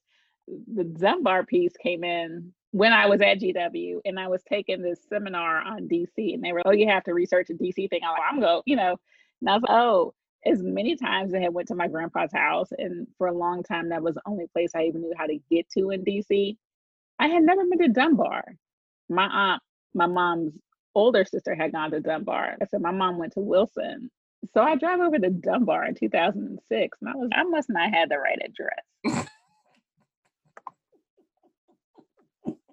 The 0.48 0.84
Dunbar 0.84 1.46
piece 1.46 1.74
came 1.82 2.04
in 2.04 2.54
when 2.72 2.94
I 2.94 3.08
was 3.08 3.22
at 3.22 3.40
GW 3.40 4.00
and 4.06 4.20
I 4.20 4.28
was 4.28 4.44
taking 4.44 4.82
this 4.82 5.00
seminar 5.10 5.62
on 5.62 5.88
DC 5.88 6.34
and 6.34 6.44
they 6.44 6.54
were, 6.54 6.62
oh, 6.66 6.72
you 6.72 6.88
have 6.88 7.04
to 7.06 7.14
research 7.14 7.50
a 7.50 7.54
DC 7.54 7.90
thing. 7.90 8.02
I'm 8.04 8.12
like, 8.12 8.22
I'm 8.30 8.40
go, 8.40 8.62
you 8.66 8.76
know, 8.76 8.98
and 9.42 9.50
I 9.50 9.54
was 9.54 9.64
like, 9.64 9.72
oh, 9.72 10.14
as 10.46 10.62
many 10.62 10.96
times 10.96 11.34
I 11.34 11.40
had 11.40 11.54
went 11.54 11.68
to 11.70 11.76
my 11.76 11.88
grandpa's 11.88 12.32
house, 12.34 12.70
and 12.78 13.08
for 13.18 13.28
a 13.28 13.34
long 13.38 13.64
time 13.64 13.90
that 13.90 14.04
was 14.04 14.16
the 14.16 14.22
only 14.26 14.48
place 14.48 14.72
I 14.76 14.84
even 14.84 15.02
knew 15.02 15.14
how 15.18 15.26
to 15.28 15.40
get 15.50 15.70
to 15.72 15.90
in 15.92 16.04
DC. 16.04 16.58
I 17.20 17.28
had 17.28 17.44
never 17.44 17.64
been 17.66 17.80
to 17.80 17.88
Dunbar. 17.90 18.44
My 19.10 19.26
aunt, 19.26 19.64
my 19.94 20.08
mom's 20.08 20.54
older 20.96 21.26
sister 21.26 21.56
had 21.56 21.72
gone 21.72 21.92
to 21.92 22.02
Dunbar. 22.02 22.58
I 22.62 22.66
said 22.66 22.82
my 22.82 22.92
mom 22.92 23.18
went 23.18 23.34
to 23.34 23.40
Wilson. 23.40 24.12
So 24.54 24.62
I 24.62 24.76
drive 24.76 25.00
over 25.00 25.18
to 25.18 25.30
Dunbar 25.30 25.86
in 25.86 25.96
2006, 25.96 26.98
and 27.02 27.10
I 27.10 27.14
was 27.16 27.30
I 27.34 27.44
must 27.44 27.70
not 27.70 27.94
have 27.94 28.10
the 28.10 28.18
right 28.20 28.40
address. 28.44 29.28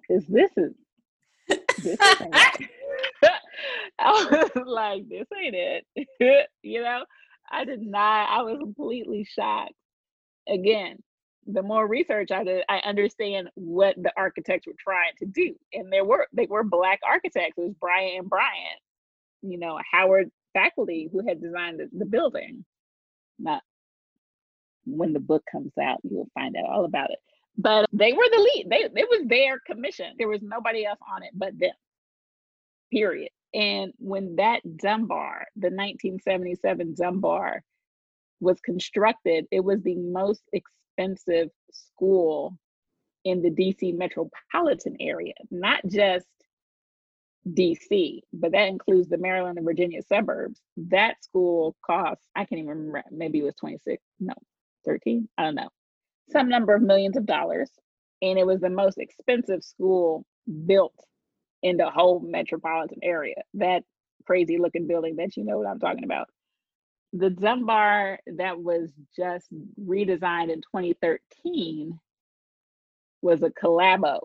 Because 0.09 0.25
this 0.27 0.51
is 0.57 0.73
this 1.81 1.97
ain't 2.21 2.33
I 3.99 4.11
was 4.11 4.51
like, 4.65 5.07
this 5.09 5.27
ain't 5.41 5.55
it. 5.55 6.47
you 6.61 6.81
know? 6.81 7.05
I 7.51 7.65
did 7.65 7.81
not. 7.81 8.29
I 8.29 8.41
was 8.43 8.57
completely 8.59 9.25
shocked. 9.25 9.73
Again, 10.47 10.97
the 11.47 11.61
more 11.61 11.87
research 11.87 12.31
I 12.31 12.43
did, 12.43 12.63
I 12.69 12.77
understand 12.79 13.49
what 13.55 13.95
the 14.01 14.11
architects 14.17 14.67
were 14.67 14.73
trying 14.79 15.13
to 15.19 15.25
do, 15.25 15.55
and 15.73 15.91
there 15.91 16.05
were 16.05 16.27
they 16.33 16.47
were 16.47 16.63
black 16.63 16.99
architects. 17.05 17.57
It 17.57 17.61
was 17.61 17.73
Bryant 17.79 18.19
and 18.19 18.29
Bryant, 18.29 18.79
you 19.41 19.57
know, 19.57 19.79
Howard 19.91 20.31
faculty 20.53 21.09
who 21.11 21.27
had 21.27 21.41
designed 21.41 21.79
the, 21.79 21.89
the 21.97 22.05
building. 22.05 22.65
Not 23.39 23.61
when 24.85 25.13
the 25.13 25.19
book 25.19 25.43
comes 25.51 25.71
out, 25.81 25.99
you'll 26.03 26.29
find 26.33 26.55
out 26.55 26.69
all 26.69 26.85
about 26.85 27.11
it. 27.11 27.19
But 27.57 27.87
they 27.93 28.13
were 28.13 28.27
the 28.31 28.49
lead. 28.55 28.67
They 28.69 29.01
it 29.01 29.07
was 29.09 29.27
their 29.27 29.59
commission. 29.59 30.13
There 30.17 30.27
was 30.27 30.41
nobody 30.41 30.85
else 30.85 30.99
on 31.13 31.23
it 31.23 31.31
but 31.33 31.57
them. 31.59 31.71
Period. 32.91 33.29
And 33.53 33.93
when 33.99 34.37
that 34.37 34.61
Dunbar, 34.77 35.45
the 35.55 35.67
1977 35.67 36.95
Dunbar, 36.95 37.61
was 38.39 38.59
constructed, 38.61 39.45
it 39.51 39.63
was 39.63 39.81
the 39.83 39.95
most 39.95 40.43
expensive 40.51 41.49
school 41.71 42.57
in 43.23 43.41
the 43.41 43.51
DC 43.51 43.95
metropolitan 43.97 44.97
area, 44.99 45.33
not 45.49 45.79
just 45.87 46.27
DC, 47.49 48.21
but 48.33 48.51
that 48.51 48.67
includes 48.67 49.09
the 49.09 49.17
Maryland 49.17 49.57
and 49.57 49.65
Virginia 49.65 50.01
suburbs. 50.01 50.59
That 50.77 51.23
school 51.23 51.75
cost, 51.85 52.21
I 52.35 52.45
can't 52.45 52.59
even 52.59 52.69
remember, 52.69 53.03
maybe 53.11 53.39
it 53.39 53.43
was 53.43 53.55
26, 53.55 54.01
no, 54.19 54.33
13, 54.85 55.27
I 55.37 55.43
don't 55.43 55.55
know, 55.55 55.69
some 56.31 56.49
number 56.49 56.73
of 56.73 56.81
millions 56.81 57.17
of 57.17 57.25
dollars. 57.25 57.69
And 58.21 58.39
it 58.39 58.45
was 58.45 58.61
the 58.61 58.69
most 58.69 58.97
expensive 58.97 59.63
school 59.63 60.25
built 60.65 60.95
in 61.63 61.77
the 61.77 61.89
whole 61.89 62.19
metropolitan 62.19 62.99
area. 63.01 63.41
That 63.55 63.83
crazy 64.27 64.57
looking 64.57 64.85
building 64.85 65.15
that 65.15 65.35
you 65.35 65.43
know 65.43 65.57
what 65.57 65.67
I'm 65.67 65.79
talking 65.79 66.03
about. 66.03 66.27
The 67.13 67.29
Dunbar 67.29 68.19
that 68.37 68.59
was 68.59 68.91
just 69.15 69.47
redesigned 69.79 70.51
in 70.51 70.61
2013 70.61 71.99
was 73.21 73.41
a 73.43 73.49
collabo, 73.49 74.19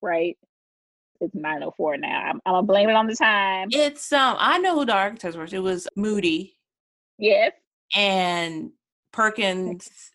right? 0.00 0.36
It's 1.20 1.34
904 1.34 1.98
now. 1.98 2.20
I'm, 2.30 2.40
I'm 2.44 2.54
gonna 2.54 2.66
blame 2.66 2.88
it 2.88 2.96
on 2.96 3.06
the 3.06 3.14
time. 3.14 3.68
It's 3.70 4.12
um 4.12 4.36
I 4.38 4.58
know 4.58 4.78
who 4.78 4.84
the 4.84 4.94
architects 4.94 5.36
were. 5.36 5.46
It 5.50 5.62
was 5.62 5.86
Moody. 5.96 6.58
Yes. 7.18 7.52
And 7.94 8.72
Perkins. 9.12 10.10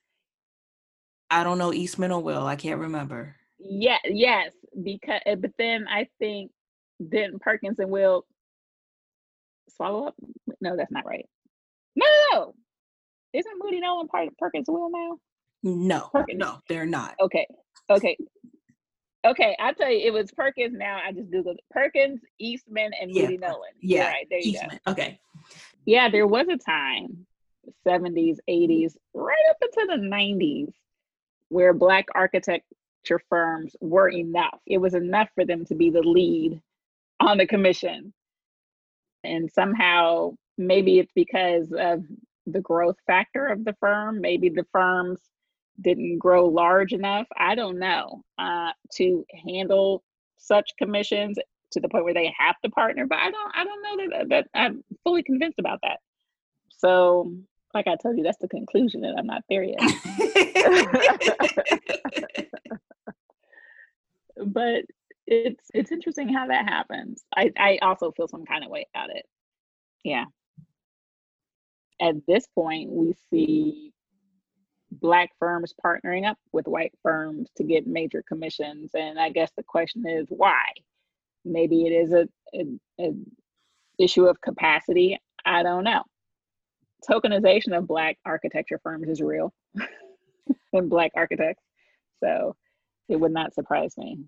I 1.30 1.44
don't 1.44 1.58
know 1.58 1.74
Eastman 1.74 2.12
or 2.12 2.22
Will. 2.22 2.46
I 2.46 2.56
can't 2.56 2.80
remember. 2.80 3.36
Yeah, 3.60 3.98
yes, 4.06 4.52
because 4.82 5.22
eh, 5.26 5.36
but 5.36 5.52
then 5.58 5.88
I 5.90 6.08
think 6.20 6.52
then 7.00 7.40
Perkins 7.40 7.80
and 7.80 7.90
Will 7.90 8.26
swallow 9.70 10.08
up. 10.08 10.16
No, 10.62 10.76
that's 10.76 10.92
not 10.92 11.06
right. 11.06 11.28
No, 11.96 12.06
no, 12.06 12.40
no. 12.40 12.56
Isn't 13.34 13.60
Moody 13.60 13.80
Nolan 13.80 14.08
part 14.08 14.28
of 14.28 14.38
Perkins 14.38 14.68
and 14.68 14.78
Will 14.78 14.90
now? 14.90 15.20
No, 15.64 16.10
Perkins. 16.14 16.40
no, 16.40 16.60
they're 16.70 16.86
not. 16.86 17.16
Okay, 17.20 17.48
okay, 17.90 18.18
okay. 19.26 19.56
I'll 19.60 19.74
tell 19.74 19.92
you, 19.92 20.00
it 20.00 20.14
was 20.14 20.32
Perkins. 20.32 20.78
Now 20.78 21.00
I 21.04 21.12
just 21.12 21.30
googled 21.30 21.56
it. 21.56 21.64
Perkins, 21.72 22.22
Eastman, 22.40 22.92
and 23.00 23.12
yeah. 23.12 23.24
Moody 23.24 23.38
Nolan. 23.38 23.72
Yeah, 23.82 24.08
right 24.08 24.28
there 24.30 24.40
you 24.40 24.52
Eastman. 24.52 24.80
go. 24.86 24.92
Okay. 24.94 25.20
Yeah, 25.86 26.10
there 26.10 26.28
was 26.28 26.48
a 26.50 26.58
time, 26.58 27.26
70s, 27.88 28.38
80s, 28.50 28.96
right 29.14 29.36
up 29.50 29.58
into 29.62 29.88
the 29.88 30.02
90s, 30.06 30.74
where 31.50 31.74
Black 31.74 32.08
architect 32.14 32.66
firms 33.30 33.76
were 33.80 34.10
enough. 34.10 34.60
It 34.66 34.80
was 34.80 34.94
enough 34.94 35.30
for 35.36 35.46
them 35.46 35.66
to 35.66 35.76
be 35.76 35.90
the 35.90 36.02
lead 36.02 36.62
on 37.20 37.38
the 37.38 37.48
commission. 37.48 38.14
And 39.24 39.52
somehow, 39.52 40.36
maybe 40.58 41.00
it's 41.00 41.12
because 41.14 41.74
of 41.78 42.04
the 42.46 42.62
growth 42.62 42.98
factor 43.06 43.48
of 43.48 43.66
the 43.66 43.76
firm, 43.80 44.22
maybe 44.22 44.50
the 44.50 44.66
firms 44.72 45.20
didn't 45.82 46.18
grow 46.18 46.48
large 46.48 46.94
enough. 46.94 47.28
I 47.38 47.56
don't 47.56 47.80
know 47.80 48.24
uh, 48.38 48.72
to 48.96 49.26
handle 49.46 50.04
such 50.38 50.72
commissions 50.78 51.38
to 51.72 51.80
the 51.80 51.90
point 51.90 52.06
where 52.06 52.14
they 52.14 52.34
have 52.38 52.56
to 52.64 52.70
partner. 52.70 53.06
But 53.06 53.20
I 53.20 53.32
don't, 53.32 53.52
I 53.56 53.64
don't 53.64 53.84
know 53.84 54.18
that, 54.18 54.30
that 54.30 54.48
I'm 54.54 54.84
fully 55.04 55.24
convinced 55.24 55.60
about 55.60 55.80
that. 55.84 56.00
So, 56.70 57.34
like 57.74 57.88
I 57.88 57.98
told 58.02 58.18
you, 58.18 58.24
that's 58.24 58.38
the 58.38 58.48
conclusion, 58.48 59.04
and 59.04 59.20
I'm 59.20 59.28
not 59.28 59.44
there 59.50 59.64
yet. 59.64 59.80
but 64.46 64.86
it's 65.28 65.70
it's 65.74 65.92
interesting 65.92 66.30
how 66.34 66.48
that 66.48 66.70
happens. 66.70 67.24
I 67.36 67.52
I 67.58 67.80
also 67.82 68.12
feel 68.12 68.28
some 68.28 68.46
kind 68.46 68.64
of 68.64 68.72
way 68.72 68.88
about 68.94 69.10
it. 69.10 69.26
Yeah. 70.04 70.26
At 72.00 72.16
this 72.28 72.48
point, 72.48 72.92
we 72.92 73.14
see 73.30 73.92
black 74.92 75.32
firms 75.40 75.74
partnering 75.84 76.30
up 76.30 76.38
with 76.54 76.68
white 76.68 76.94
firms 77.04 77.50
to 77.58 77.64
get 77.64 77.88
major 77.88 78.24
commissions, 78.28 78.92
and 78.94 79.20
I 79.20 79.30
guess 79.30 79.52
the 79.58 79.64
question 79.64 80.08
is 80.08 80.28
why. 80.30 80.64
Maybe 81.44 81.86
it 81.88 81.92
is 81.92 82.12
a, 82.12 82.28
a, 82.54 82.66
a 83.00 83.14
issue 84.00 84.26
of 84.26 84.40
capacity. 84.42 85.18
I 85.46 85.64
don't 85.64 85.84
know. 85.84 86.04
Tokenization 87.10 87.78
of 87.78 87.88
black 87.88 88.18
architecture 88.26 88.80
firms 88.84 89.08
is 89.08 89.22
real, 89.22 89.54
and 90.74 90.90
black 90.90 91.12
architects. 91.16 91.64
So 92.24 92.56
it 93.10 93.16
would 93.18 93.32
not 93.32 93.54
surprise 93.54 93.94
me. 93.98 94.20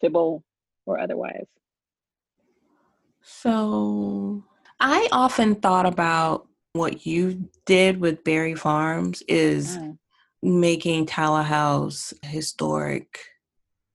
Sybil 0.00 0.42
or 0.84 0.98
otherwise. 0.98 1.46
So 3.22 4.44
I 4.78 5.08
often 5.10 5.56
thought 5.56 5.86
about 5.86 6.46
what 6.72 7.06
you 7.06 7.48
did 7.64 8.00
with 8.00 8.22
Barry 8.24 8.54
Farms 8.54 9.22
is 9.26 9.76
mm. 9.76 9.98
making 10.42 11.06
Tower 11.06 11.42
House 11.42 12.14
historic 12.22 13.18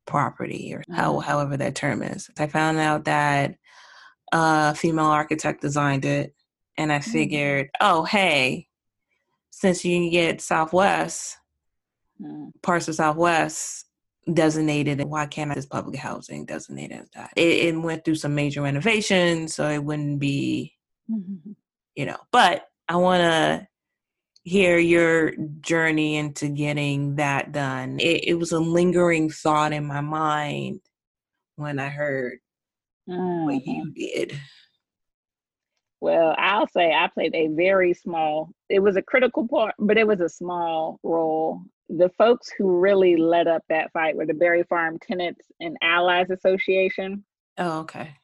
property 0.06 0.74
or 0.74 0.84
how, 0.94 1.14
mm. 1.14 1.24
however 1.24 1.56
that 1.58 1.76
term 1.76 2.04
is. 2.04 2.30
I 2.38 2.48
found 2.48 2.80
out 2.80 3.06
that 3.06 3.56
a 4.34 4.76
female 4.76 5.06
architect 5.06 5.62
designed 5.62 6.04
it 6.04 6.36
and 6.78 6.92
I 6.92 7.00
mm. 7.00 7.04
figured, 7.04 7.70
oh 7.80 8.04
hey, 8.04 8.68
since 9.52 9.86
you 9.86 9.96
can 9.98 10.10
get 10.10 10.42
Southwest, 10.42 11.38
parts 12.62 12.88
of 12.88 12.96
Southwest 12.96 13.86
designated 14.32 15.00
and 15.00 15.10
why 15.10 15.26
can't 15.26 15.52
I 15.52 15.56
this 15.56 15.66
public 15.66 15.98
housing 15.98 16.46
designated 16.46 17.02
as 17.02 17.10
that? 17.16 17.32
It, 17.36 17.74
it, 17.74 17.82
went 17.82 18.06
through 18.06 18.16
some 18.16 18.36
major 18.36 18.62
renovations, 18.62 19.56
so 19.56 19.68
it 19.70 19.84
wouldn't 19.84 20.20
be, 20.20 20.76
mm-hmm. 21.10 21.52
you 21.96 22.06
know. 22.06 22.18
But 22.32 22.68
I 22.88 22.98
want 22.98 23.22
to 23.22 23.68
hear 24.44 24.78
your 24.78 25.34
journey 25.62 26.18
into 26.18 26.50
getting 26.50 27.16
that 27.16 27.52
done. 27.52 28.00
It, 28.00 28.28
it, 28.28 28.34
was 28.36 28.52
a 28.52 28.60
lingering 28.60 29.30
thought 29.30 29.74
in 29.74 29.86
my 29.86 30.02
mind 30.02 30.82
when 31.56 31.80
I 31.80 31.90
heard 31.90 32.40
mm-hmm. 33.10 33.46
what 33.46 33.66
you 33.66 33.92
did. 33.92 34.40
Well, 36.00 36.34
I'll 36.38 36.68
say 36.68 36.92
I 36.92 37.10
played 37.14 37.36
a 37.36 37.48
very 37.48 37.94
small, 37.94 38.50
it 38.70 38.80
was 38.80 38.96
a 38.96 39.04
critical 39.04 39.48
part, 39.48 39.76
but 39.78 40.00
it 40.00 40.08
was 40.08 40.20
a 40.20 40.30
small 40.30 41.00
role 41.04 41.62
the 41.98 42.10
folks 42.18 42.50
who 42.50 42.80
really 42.80 43.18
led 43.18 43.48
up 43.48 43.64
that 43.70 43.92
fight 43.92 44.16
were 44.16 44.26
the 44.26 44.34
Barry 44.34 44.64
Farm 44.64 44.98
Tenants 45.00 45.52
and 45.60 45.78
Allies 45.82 46.30
Association. 46.30 47.24
Oh, 47.58 47.80
okay. 47.80 48.16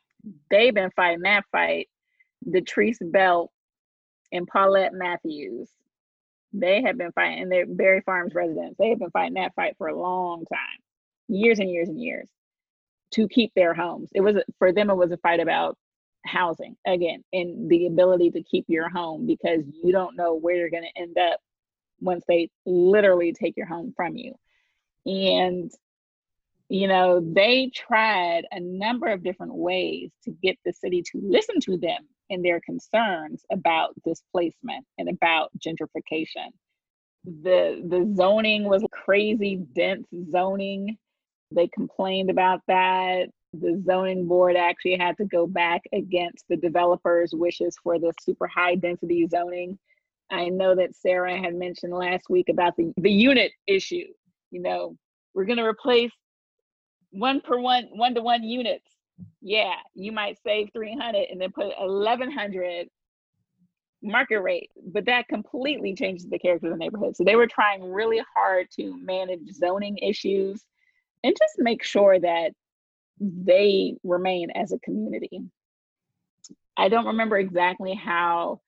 They've 0.49 0.74
been 0.74 0.91
fighting 0.95 1.22
that 1.24 1.43
fight. 1.51 1.88
Detrice 2.49 2.99
Belt 3.01 3.51
and 4.32 4.47
Paulette 4.47 4.93
Matthews. 4.93 5.70
They 6.53 6.82
have 6.82 6.97
been 6.97 7.11
fighting, 7.11 7.43
and 7.43 7.51
they're 7.51 7.65
Barry 7.65 8.01
Farms 8.01 8.34
residents. 8.34 8.78
They 8.80 8.89
have 8.89 8.99
been 8.99 9.11
fighting 9.11 9.34
that 9.34 9.53
fight 9.55 9.76
for 9.78 9.88
a 9.88 9.99
long 9.99 10.45
time, 10.45 10.80
years 11.28 11.59
and 11.59 11.70
years 11.70 11.89
and 11.89 12.01
years, 12.01 12.30
to 13.11 13.28
keep 13.28 13.51
their 13.53 13.74
homes. 13.74 14.09
It 14.15 14.22
was 14.22 14.38
for 14.57 14.72
them. 14.72 14.89
It 14.89 14.95
was 14.95 15.11
a 15.11 15.18
fight 15.18 15.41
about 15.41 15.78
housing 16.26 16.76
again 16.86 17.24
and 17.34 17.70
the 17.70 17.88
ability 17.88 18.32
to 18.32 18.43
keep 18.43 18.65
your 18.68 18.89
home 18.89 19.26
because 19.26 19.63
you 19.84 19.91
don't 19.91 20.15
know 20.15 20.36
where 20.36 20.55
you're 20.55 20.70
going 20.70 20.84
to 20.84 21.01
end 21.01 21.18
up 21.18 21.39
once 22.00 22.24
they 22.28 22.50
literally 22.66 23.34
take 23.34 23.58
your 23.58 23.66
home 23.66 23.93
from 23.95 24.16
you. 24.16 24.34
And, 25.06 25.72
you 26.70 26.88
know, 26.88 27.22
they 27.22 27.72
tried 27.74 28.43
a 28.52 28.60
number 28.60 29.08
of 29.08 29.24
different 29.24 29.56
ways 29.56 30.12
to 30.24 30.32
get 30.32 30.58
the 30.66 30.74
city 30.74 31.02
to 31.12 31.22
listen 31.24 31.60
to 31.62 31.78
them 31.78 32.08
and 32.30 32.43
their 32.43 32.60
concerns 32.60 33.45
about 33.52 33.93
displacement 34.04 34.86
and 34.98 35.10
about 35.10 35.52
gentrification. 35.58 36.50
The 37.24 37.82
the 37.86 38.14
zoning 38.16 38.66
was 38.66 38.86
crazy 38.91 39.58
dense 39.76 40.08
zoning. 40.32 40.98
They 41.52 41.68
complained 41.68 42.30
about 42.30 42.62
that. 42.68 43.30
The 43.54 43.82
zoning 43.86 44.28
board 44.28 44.56
actually 44.56 44.98
had 44.98 45.18
to 45.18 45.26
go 45.26 45.48
back 45.48 45.82
against 45.93 46.45
the 46.50 46.58
developers' 46.58 47.34
wishes 47.34 47.78
for 47.82 47.98
the 47.98 48.14
super 48.22 48.48
high 48.48 48.76
density 48.76 49.26
zoning 49.28 49.80
I 50.32 50.49
know 50.49 50.75
that 50.75 50.95
Sarah 50.95 51.38
had 51.38 51.55
mentioned 51.55 51.93
last 51.93 52.30
week 52.30 52.49
about 52.49 52.75
the, 52.75 52.93
the 52.97 53.11
unit 53.11 53.51
issue. 53.65 54.07
You 54.51 54.61
know, 54.61 54.97
we're 55.34 55.45
going 55.45 55.57
to 55.57 55.65
replace 55.65 56.11
one 57.11 57.41
per 57.41 57.59
one, 57.59 57.86
one 57.93 58.13
to 58.15 58.21
one 58.21 58.43
units. 58.43 58.89
Yeah, 59.41 59.73
you 59.95 60.11
might 60.11 60.38
save 60.43 60.69
300 60.73 61.28
and 61.32 61.41
then 61.41 61.51
put 61.51 61.67
1100 61.78 62.88
market 64.03 64.39
rate, 64.41 64.69
but 64.93 65.05
that 65.05 65.28
completely 65.28 65.95
changes 65.95 66.28
the 66.30 66.38
character 66.39 66.67
of 66.67 66.73
the 66.73 66.78
neighborhood. 66.78 67.15
So 67.15 67.23
they 67.23 67.36
were 67.36 67.47
trying 67.47 67.84
really 67.84 68.21
hard 68.36 68.67
to 68.75 68.95
manage 69.03 69.51
zoning 69.53 69.97
issues 69.97 70.63
and 71.23 71.36
just 71.38 71.55
make 71.57 71.84
sure 71.84 72.19
that 72.19 72.51
they 73.19 73.95
remain 74.03 74.51
as 74.51 74.71
a 74.71 74.80
community. 74.80 75.41
I 76.78 76.89
don't 76.89 77.07
remember 77.07 77.38
exactly 77.38 77.95
how 77.95 78.61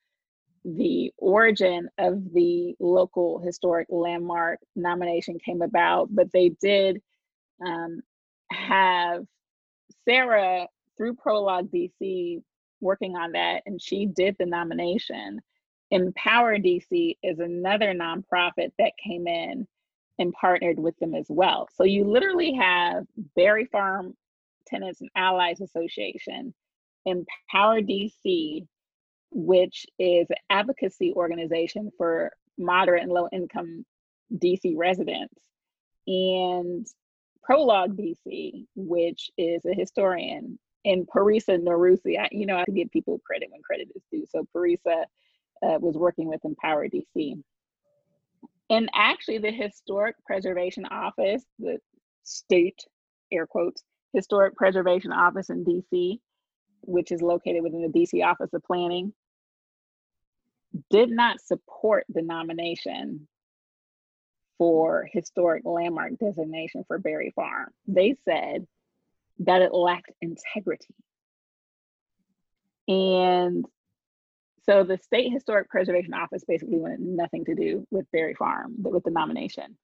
the 0.65 1.11
origin 1.17 1.89
of 1.97 2.33
the 2.33 2.75
local 2.79 3.39
historic 3.39 3.87
landmark 3.89 4.59
nomination 4.75 5.37
came 5.39 5.61
about, 5.61 6.13
but 6.13 6.31
they 6.31 6.49
did 6.61 7.01
um, 7.65 8.01
have 8.51 9.25
Sarah 10.05 10.67
through 10.97 11.15
Prologue 11.15 11.69
DC 11.71 12.41
working 12.81 13.15
on 13.15 13.33
that, 13.33 13.63
and 13.65 13.81
she 13.81 14.05
did 14.05 14.35
the 14.39 14.45
nomination. 14.45 15.41
Empower 15.91 16.57
DC 16.57 17.17
is 17.23 17.39
another 17.39 17.93
nonprofit 17.93 18.71
that 18.77 18.93
came 19.03 19.27
in 19.27 19.67
and 20.19 20.33
partnered 20.33 20.77
with 20.77 20.97
them 20.99 21.15
as 21.15 21.25
well. 21.29 21.67
So 21.75 21.83
you 21.83 22.05
literally 22.05 22.53
have 22.53 23.05
Barry 23.35 23.65
Farm 23.65 24.15
Tenants 24.67 25.01
and 25.01 25.09
Allies 25.15 25.61
Association, 25.61 26.53
Empower 27.05 27.81
DC, 27.81 28.67
which 29.31 29.85
is 29.97 30.27
an 30.29 30.37
advocacy 30.49 31.13
organization 31.15 31.91
for 31.97 32.31
moderate 32.57 33.03
and 33.03 33.11
low 33.11 33.27
income 33.31 33.85
DC 34.33 34.75
residents, 34.75 35.33
and 36.07 36.87
Prologue 37.43 37.97
DC, 37.97 38.65
which 38.75 39.31
is 39.37 39.65
a 39.65 39.73
historian, 39.73 40.59
and 40.85 41.07
Parisa 41.07 41.57
Norouzi. 41.59 42.19
I, 42.19 42.29
you 42.31 42.45
know, 42.45 42.57
I 42.57 42.65
give 42.73 42.91
people 42.91 43.19
credit 43.25 43.49
when 43.51 43.61
credit 43.61 43.89
is 43.95 44.03
due. 44.11 44.25
So 44.29 44.47
Parisa 44.55 45.03
uh, 45.63 45.77
was 45.79 45.95
working 45.95 46.27
with 46.27 46.43
Empower 46.45 46.87
DC. 46.87 47.41
And 48.69 48.89
actually, 48.93 49.39
the 49.39 49.51
Historic 49.51 50.15
Preservation 50.25 50.85
Office, 50.85 51.43
the 51.57 51.79
state, 52.23 52.79
air 53.31 53.47
quotes, 53.47 53.83
Historic 54.13 54.55
Preservation 54.55 55.11
Office 55.11 55.49
in 55.49 55.65
DC, 55.65 56.19
which 56.81 57.11
is 57.11 57.21
located 57.21 57.63
within 57.63 57.81
the 57.81 57.87
DC 57.87 58.25
Office 58.25 58.53
of 58.53 58.63
Planning, 58.63 59.13
did 60.89 61.09
not 61.09 61.41
support 61.41 62.05
the 62.09 62.21
nomination 62.21 63.27
for 64.57 65.07
historic 65.11 65.63
landmark 65.65 66.17
designation 66.19 66.83
for 66.87 66.99
Barry 66.99 67.31
Farm. 67.35 67.69
They 67.87 68.15
said 68.25 68.67
that 69.39 69.61
it 69.61 69.73
lacked 69.73 70.11
integrity. 70.21 70.93
And 72.87 73.65
so 74.65 74.83
the 74.83 74.97
State 74.97 75.31
Historic 75.31 75.69
Preservation 75.69 76.13
Office 76.13 76.43
basically 76.47 76.77
wanted 76.77 76.99
nothing 76.99 77.45
to 77.45 77.55
do 77.55 77.87
with 77.89 78.11
Barry 78.11 78.35
Farm, 78.35 78.75
with 78.77 79.03
the 79.03 79.11
nomination 79.11 79.77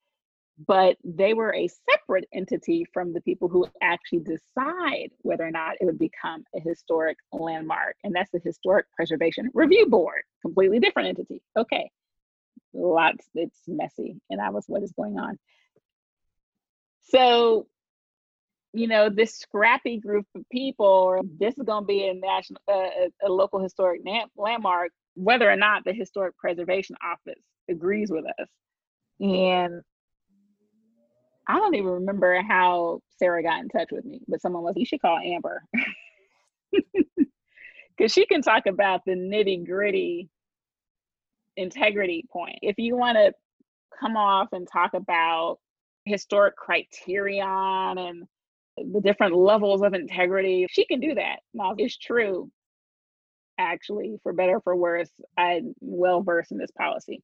but 0.67 0.97
they 1.03 1.33
were 1.33 1.53
a 1.53 1.69
separate 1.89 2.27
entity 2.33 2.85
from 2.93 3.13
the 3.13 3.21
people 3.21 3.49
who 3.49 3.67
actually 3.81 4.19
decide 4.19 5.09
whether 5.21 5.45
or 5.45 5.51
not 5.51 5.75
it 5.81 5.85
would 5.85 5.99
become 5.99 6.43
a 6.55 6.59
historic 6.59 7.17
landmark. 7.33 7.95
And 8.03 8.15
that's 8.15 8.31
the 8.31 8.39
Historic 8.39 8.85
Preservation 8.95 9.49
Review 9.53 9.87
Board, 9.87 10.23
completely 10.41 10.79
different 10.79 11.09
entity. 11.09 11.41
Okay, 11.57 11.91
lots, 12.73 13.27
it's 13.35 13.59
messy, 13.67 14.21
and 14.29 14.39
that 14.39 14.53
was 14.53 14.65
what 14.67 14.83
is 14.83 14.93
going 14.93 15.19
on. 15.19 15.37
So, 17.09 17.67
you 18.73 18.87
know, 18.87 19.09
this 19.09 19.37
scrappy 19.37 19.97
group 19.99 20.25
of 20.35 20.43
people, 20.51 21.21
this 21.37 21.57
is 21.57 21.63
going 21.65 21.83
to 21.83 21.87
be 21.87 22.07
a 22.07 22.13
national, 22.13 22.61
uh, 22.67 23.09
a, 23.23 23.29
local 23.29 23.61
historic 23.61 24.01
landmark, 24.37 24.91
whether 25.15 25.49
or 25.49 25.55
not 25.55 25.83
the 25.83 25.93
Historic 25.93 26.37
Preservation 26.37 26.95
Office 27.03 27.41
agrees 27.69 28.09
with 28.09 28.25
us. 28.25 28.47
And 29.19 29.81
I 31.47 31.59
don't 31.59 31.75
even 31.75 31.91
remember 31.91 32.41
how 32.41 33.01
Sarah 33.17 33.43
got 33.43 33.61
in 33.61 33.69
touch 33.69 33.89
with 33.91 34.05
me, 34.05 34.21
but 34.27 34.41
someone 34.41 34.63
was, 34.63 34.73
you 34.75 34.85
should 34.85 35.01
call 35.01 35.17
Amber. 35.17 35.63
Because 37.97 38.11
she 38.11 38.25
can 38.25 38.41
talk 38.41 38.65
about 38.65 39.05
the 39.05 39.13
nitty 39.13 39.65
gritty 39.65 40.27
integrity 41.55 42.25
point. 42.29 42.59
If 42.61 42.75
you 42.77 42.97
want 42.97 43.15
to 43.15 43.31
come 43.97 44.17
off 44.17 44.49
and 44.51 44.67
talk 44.69 44.93
about 44.93 45.59
historic 46.05 46.55
criterion 46.55 47.97
and 47.97 48.27
the 48.77 49.01
different 49.01 49.35
levels 49.35 49.81
of 49.81 49.93
integrity. 49.93 50.67
She 50.69 50.85
can 50.85 50.99
do 50.99 51.15
that. 51.15 51.37
Now, 51.53 51.75
it's 51.77 51.97
true, 51.97 52.51
actually, 53.57 54.17
for 54.23 54.33
better 54.33 54.59
for 54.61 54.75
worse. 54.75 55.09
I'm 55.37 55.73
well 55.79 56.21
versed 56.21 56.51
in 56.51 56.57
this 56.57 56.71
policy. 56.71 57.21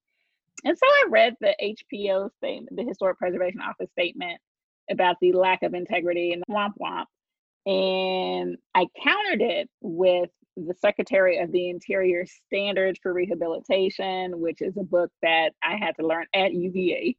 And 0.64 0.78
so 0.78 0.86
I 0.86 1.06
read 1.10 1.36
the 1.42 1.56
HPO 1.62 2.30
statement, 2.38 2.76
the 2.76 2.84
Historic 2.84 3.18
Preservation 3.18 3.62
Office 3.62 3.90
statement 3.92 4.40
about 4.90 5.16
the 5.22 5.34
lack 5.34 5.64
of 5.64 5.74
integrity 5.74 6.34
and 6.34 6.44
womp 6.50 6.74
womp. 6.80 7.06
And 7.66 8.58
I 8.76 8.88
countered 9.04 9.42
it 9.42 9.70
with 9.82 10.30
the 10.58 10.74
Secretary 10.80 11.38
of 11.38 11.52
the 11.52 11.70
Interior 11.70 12.26
Standards 12.48 13.00
for 13.02 13.14
Rehabilitation, 13.14 14.40
which 14.40 14.62
is 14.62 14.78
a 14.78 14.84
book 14.84 15.12
that 15.22 15.54
I 15.64 15.78
had 15.78 15.96
to 15.98 16.06
learn 16.06 16.26
at 16.34 16.54
UVA 16.54 17.16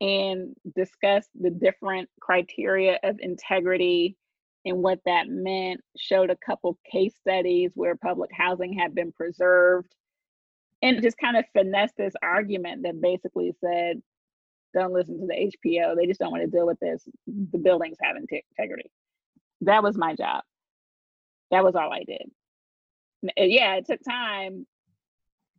and 0.00 0.54
discussed 0.74 1.28
the 1.38 1.50
different 1.50 2.08
criteria 2.20 2.98
of 3.02 3.18
integrity 3.20 4.16
and 4.64 4.82
what 4.82 5.00
that 5.06 5.28
meant, 5.28 5.80
showed 5.96 6.30
a 6.30 6.36
couple 6.36 6.78
case 6.90 7.14
studies 7.20 7.72
where 7.74 7.96
public 7.96 8.30
housing 8.32 8.72
had 8.72 8.94
been 8.94 9.12
preserved, 9.12 9.94
and 10.82 11.02
just 11.02 11.18
kind 11.18 11.36
of 11.36 11.44
finesse 11.52 11.92
this 11.96 12.14
argument 12.22 12.82
that 12.84 13.00
basically 13.00 13.54
said, 13.60 14.00
don't 14.72 14.92
listen 14.92 15.20
to 15.20 15.26
the 15.26 15.52
HPO. 15.66 15.96
They 15.96 16.06
just 16.06 16.20
don't 16.20 16.30
want 16.30 16.42
to 16.42 16.50
deal 16.50 16.66
with 16.66 16.78
this. 16.80 17.04
The 17.26 17.58
buildings 17.58 17.98
have 18.02 18.16
integrity. 18.16 18.90
That 19.62 19.82
was 19.82 19.98
my 19.98 20.14
job. 20.14 20.42
That 21.50 21.64
was 21.64 21.74
all 21.74 21.92
I 21.92 22.04
did. 22.04 22.30
Yeah, 23.36 23.74
it 23.74 23.86
took 23.86 24.00
time 24.08 24.66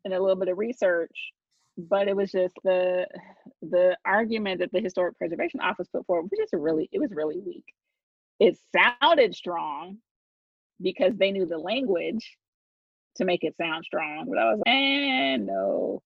and 0.05 0.13
a 0.13 0.19
little 0.19 0.37
bit 0.37 0.47
of 0.47 0.57
research 0.57 1.33
but 1.77 2.07
it 2.07 2.15
was 2.15 2.31
just 2.31 2.55
the 2.63 3.07
the 3.61 3.95
argument 4.05 4.59
that 4.59 4.71
the 4.71 4.81
historic 4.81 5.17
preservation 5.17 5.59
office 5.59 5.87
put 5.87 6.05
forward 6.05 6.23
was 6.23 6.39
just 6.39 6.53
really 6.53 6.89
it 6.91 6.99
was 6.99 7.11
really 7.11 7.39
weak 7.39 7.65
it 8.39 8.57
sounded 8.75 9.33
strong 9.33 9.97
because 10.81 11.15
they 11.17 11.31
knew 11.31 11.45
the 11.45 11.57
language 11.57 12.37
to 13.15 13.25
make 13.25 13.43
it 13.43 13.55
sound 13.57 13.83
strong 13.85 14.25
but 14.27 14.37
i 14.37 14.45
was 14.51 14.59
like 14.65 14.73
eh, 14.73 15.37
no 15.37 16.01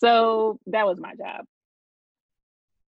so 0.00 0.58
that 0.66 0.86
was 0.86 0.98
my 1.00 1.14
job 1.14 1.44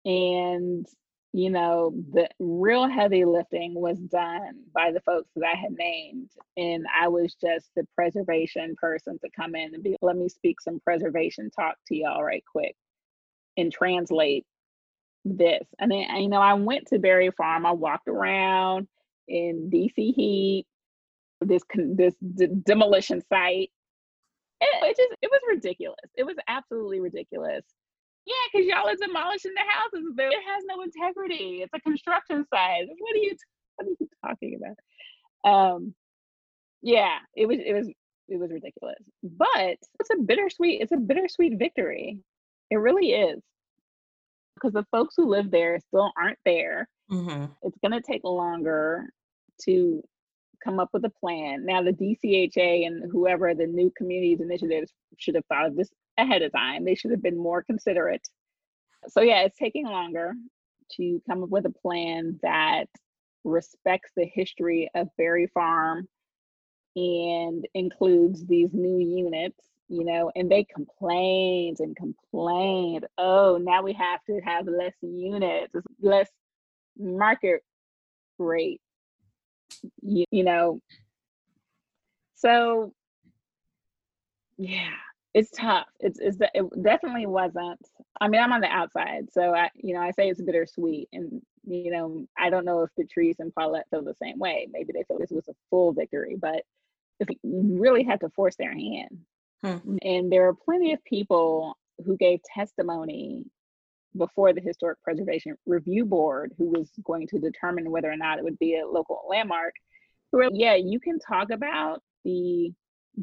and 0.04 0.86
you 1.34 1.48
know, 1.48 1.94
the 2.12 2.28
real 2.38 2.86
heavy 2.86 3.24
lifting 3.24 3.74
was 3.74 3.98
done 3.98 4.64
by 4.74 4.92
the 4.92 5.00
folks 5.00 5.30
that 5.34 5.46
I 5.46 5.56
had 5.56 5.72
named. 5.72 6.30
And 6.58 6.84
I 6.94 7.08
was 7.08 7.34
just 7.34 7.70
the 7.74 7.86
preservation 7.94 8.76
person 8.76 9.18
to 9.20 9.30
come 9.34 9.54
in 9.54 9.74
and 9.74 9.82
be, 9.82 9.96
let 10.02 10.16
me 10.16 10.28
speak 10.28 10.60
some 10.60 10.78
preservation 10.80 11.50
talk 11.50 11.76
to 11.88 11.96
y'all 11.96 12.22
right 12.22 12.44
quick 12.50 12.76
and 13.56 13.72
translate 13.72 14.44
this. 15.24 15.66
And 15.78 15.90
then, 15.90 16.04
you 16.16 16.28
know, 16.28 16.40
I 16.40 16.52
went 16.54 16.88
to 16.88 16.98
Barry 16.98 17.30
Farm, 17.30 17.64
I 17.64 17.72
walked 17.72 18.08
around 18.08 18.88
in 19.26 19.70
DC 19.72 20.14
heat, 20.14 20.66
this, 21.44 21.62
this 21.74 22.14
d- 22.34 22.48
demolition 22.64 23.22
site. 23.28 23.70
It, 24.60 24.84
it 24.84 24.96
just, 24.96 25.16
it 25.22 25.30
was 25.30 25.40
ridiculous. 25.48 25.98
It 26.16 26.24
was 26.24 26.36
absolutely 26.48 27.00
ridiculous. 27.00 27.64
Yeah, 28.26 28.34
because 28.52 28.66
y'all 28.66 28.88
are 28.88 28.96
demolishing 28.96 29.52
the 29.54 29.62
houses. 29.68 30.14
It 30.16 30.42
has 30.46 30.62
no 30.66 30.82
integrity. 30.82 31.62
It's 31.62 31.72
a 31.74 31.80
construction 31.80 32.44
site. 32.52 32.86
What 32.86 33.14
are 33.14 33.18
you 33.18 33.34
what 33.76 33.88
are 33.88 33.90
you 33.98 34.08
talking 34.24 34.60
about? 34.60 35.74
Um 35.74 35.94
yeah, 36.82 37.18
it 37.34 37.46
was 37.46 37.58
it 37.64 37.72
was 37.72 37.88
it 38.28 38.38
was 38.38 38.50
ridiculous. 38.50 39.02
But 39.22 39.78
it's 39.98 40.10
a 40.12 40.22
bittersweet, 40.22 40.82
it's 40.82 40.92
a 40.92 40.96
bittersweet 40.96 41.58
victory. 41.58 42.20
It 42.70 42.76
really 42.76 43.10
is. 43.12 43.40
Because 44.54 44.72
the 44.72 44.86
folks 44.92 45.14
who 45.16 45.28
live 45.28 45.50
there 45.50 45.78
still 45.88 46.12
aren't 46.16 46.38
there. 46.44 46.88
Mm-hmm. 47.10 47.46
It's 47.62 47.78
gonna 47.82 48.00
take 48.00 48.22
longer 48.22 49.08
to 49.62 50.02
come 50.62 50.80
up 50.80 50.90
with 50.92 51.04
a 51.04 51.10
plan. 51.10 51.64
Now 51.64 51.82
the 51.82 51.92
DCHA 51.92 52.86
and 52.86 53.10
whoever 53.10 53.54
the 53.54 53.66
new 53.66 53.92
communities 53.96 54.40
initiatives 54.40 54.92
should 55.18 55.34
have 55.34 55.46
thought 55.46 55.66
of 55.66 55.76
this 55.76 55.90
ahead 56.18 56.42
of 56.42 56.52
time. 56.52 56.84
They 56.84 56.94
should 56.94 57.10
have 57.10 57.22
been 57.22 57.38
more 57.38 57.62
considerate. 57.62 58.26
So, 59.08 59.20
yeah, 59.20 59.42
it's 59.42 59.58
taking 59.58 59.86
longer 59.86 60.32
to 60.96 61.22
come 61.28 61.42
up 61.42 61.48
with 61.48 61.66
a 61.66 61.70
plan 61.70 62.38
that 62.42 62.86
respects 63.44 64.10
the 64.16 64.26
history 64.26 64.88
of 64.94 65.08
Barry 65.18 65.48
Farm 65.52 66.06
and 66.94 67.66
includes 67.74 68.46
these 68.46 68.70
new 68.72 68.98
units, 68.98 69.58
you 69.88 70.04
know, 70.04 70.30
and 70.36 70.50
they 70.50 70.64
complained 70.64 71.78
and 71.80 71.96
complained. 71.96 73.06
Oh, 73.18 73.58
now 73.60 73.82
we 73.82 73.94
have 73.94 74.20
to 74.26 74.40
have 74.44 74.66
less 74.66 74.94
units, 75.00 75.74
less 76.00 76.28
market 76.98 77.62
rate, 78.38 78.80
you, 80.02 80.24
you 80.30 80.44
know. 80.44 80.80
So, 82.34 82.92
yeah, 84.58 84.90
it's 85.34 85.50
tough. 85.50 85.86
It's, 86.00 86.18
it's 86.18 86.38
it 86.54 86.82
definitely 86.82 87.26
wasn't. 87.26 87.80
I 88.20 88.28
mean, 88.28 88.40
I'm 88.40 88.52
on 88.52 88.60
the 88.60 88.68
outside, 88.68 89.32
so 89.32 89.54
I 89.54 89.70
you 89.74 89.94
know 89.94 90.00
I 90.00 90.10
say 90.10 90.28
it's 90.28 90.42
bittersweet, 90.42 91.08
and 91.12 91.40
you 91.64 91.90
know 91.90 92.26
I 92.38 92.50
don't 92.50 92.64
know 92.64 92.82
if 92.82 92.90
Patrice 92.98 93.38
and 93.38 93.54
Paulette 93.54 93.86
feel 93.90 94.02
the 94.02 94.14
same 94.22 94.38
way. 94.38 94.68
Maybe 94.70 94.92
they 94.92 95.04
feel 95.04 95.18
this 95.18 95.30
was 95.30 95.48
a 95.48 95.54
full 95.70 95.92
victory, 95.92 96.36
but 96.40 96.62
you 97.42 97.78
really 97.78 98.02
had 98.02 98.20
to 98.20 98.30
force 98.30 98.56
their 98.56 98.72
hand. 98.72 99.20
Hmm. 99.62 99.96
And 100.02 100.32
there 100.32 100.48
are 100.48 100.54
plenty 100.54 100.92
of 100.92 101.04
people 101.04 101.76
who 102.04 102.16
gave 102.16 102.40
testimony 102.54 103.44
before 104.16 104.52
the 104.52 104.60
Historic 104.60 105.02
Preservation 105.02 105.56
Review 105.66 106.04
Board, 106.04 106.52
who 106.58 106.70
was 106.70 106.90
going 107.04 107.26
to 107.28 107.38
determine 107.38 107.90
whether 107.90 108.10
or 108.10 108.16
not 108.16 108.38
it 108.38 108.44
would 108.44 108.58
be 108.58 108.76
a 108.76 108.86
local 108.86 109.22
landmark. 109.28 109.74
Who 110.30 110.38
were, 110.38 110.48
yeah, 110.52 110.74
you 110.74 111.00
can 111.00 111.18
talk 111.18 111.50
about 111.50 112.02
the 112.24 112.72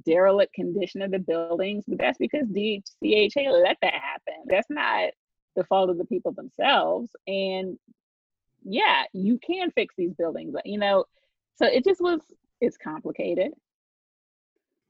derelict 0.06 0.54
condition 0.54 1.02
of 1.02 1.12
the 1.12 1.20
buildings, 1.20 1.84
but 1.88 1.98
that's 1.98 2.18
because 2.18 2.48
DCHA 2.48 3.64
let 3.64 3.78
that 3.82 3.94
happen. 3.94 4.44
That's 4.46 4.70
not 4.70 5.12
the 5.56 5.64
fault 5.64 5.90
of 5.90 5.98
the 5.98 6.06
people 6.06 6.32
themselves. 6.32 7.10
And 7.28 7.78
yeah, 8.64 9.04
you 9.14 9.40
can 9.40 9.72
fix 9.72 9.96
these 9.98 10.14
buildings, 10.14 10.56
you 10.66 10.78
know. 10.78 11.06
So 11.56 11.66
it 11.66 11.84
just 11.84 12.02
was, 12.02 12.20
it's 12.62 12.78
complicated. 12.78 13.52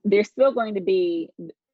There's 0.04 0.28
still 0.28 0.54
going 0.54 0.76
to 0.76 0.82
be, 0.82 1.30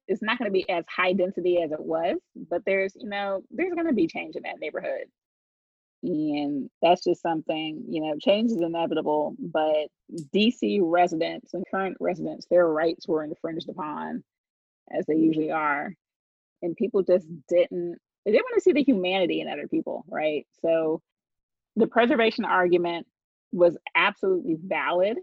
it's 0.08 0.22
not 0.22 0.38
going 0.38 0.48
to 0.48 0.52
be 0.52 0.68
as 0.68 0.84
high 0.88 1.12
density 1.12 1.60
as 1.62 1.72
it 1.72 1.80
was, 1.80 2.16
but 2.48 2.62
there's, 2.64 2.94
you 2.96 3.08
know, 3.08 3.42
there's 3.50 3.74
going 3.74 3.86
to 3.86 3.92
be 3.92 4.06
change 4.06 4.36
in 4.36 4.42
that 4.42 4.60
neighborhood. 4.60 5.04
And 6.02 6.70
that's 6.82 7.02
just 7.02 7.22
something, 7.22 7.82
you 7.88 8.00
know, 8.00 8.14
change 8.20 8.50
is 8.50 8.60
inevitable, 8.60 9.34
but 9.38 9.88
DC 10.34 10.78
residents 10.82 11.54
and 11.54 11.64
current 11.70 11.96
residents, 11.98 12.46
their 12.48 12.68
rights 12.68 13.08
were 13.08 13.24
infringed 13.24 13.68
upon 13.68 14.22
as 14.96 15.04
they 15.06 15.14
mm. 15.14 15.24
usually 15.24 15.50
are. 15.50 15.92
And 16.62 16.76
people 16.76 17.02
just 17.02 17.26
didn't, 17.48 17.96
they 18.24 18.32
didn't 18.32 18.44
want 18.44 18.54
to 18.56 18.60
see 18.60 18.72
the 18.72 18.84
humanity 18.84 19.40
in 19.40 19.48
other 19.48 19.66
people, 19.66 20.04
right? 20.08 20.46
So 20.62 21.00
the 21.74 21.86
preservation 21.86 22.44
argument 22.44 23.06
was 23.52 23.76
absolutely 23.94 24.56
valid. 24.62 25.18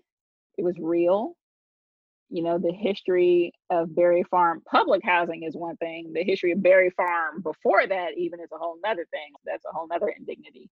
It 0.58 0.64
was 0.64 0.76
real 0.80 1.36
you 2.34 2.42
know 2.42 2.58
the 2.58 2.74
history 2.74 3.54
of 3.70 3.96
Barry 3.96 4.24
Farm 4.24 4.64
public 4.66 5.04
housing 5.06 5.44
is 5.44 5.56
one 5.56 5.78
thing 5.78 6.12
the 6.14 6.24
history 6.24 6.52
of 6.52 6.64
Barry 6.64 6.90
Farm 6.90 7.44
before 7.44 7.86
that 7.86 8.18
even 8.18 8.40
is 8.40 8.50
a 8.52 8.58
whole 8.58 8.78
nother 8.84 9.06
thing 9.12 9.34
that's 9.46 9.64
a 9.66 9.72
whole 9.72 9.88
nother 9.88 10.10
indignity. 10.10 10.68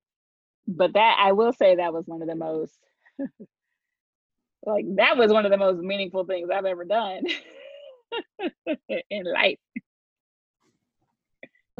But 0.68 0.94
that 0.94 1.18
i 1.20 1.34
will 1.34 1.54
say 1.54 1.76
that 1.76 1.94
was 1.94 2.08
one 2.08 2.24
of 2.24 2.28
the 2.28 2.36
most 2.36 2.80
like 4.66 4.86
that 4.96 5.18
was 5.18 5.32
one 5.32 5.46
of 5.46 5.52
the 5.52 5.58
most 5.58 5.80
meaningful 5.80 6.26
things 6.26 6.50
i've 6.50 6.66
ever 6.66 6.84
done 6.84 7.24
in 9.10 9.24
life. 9.24 9.60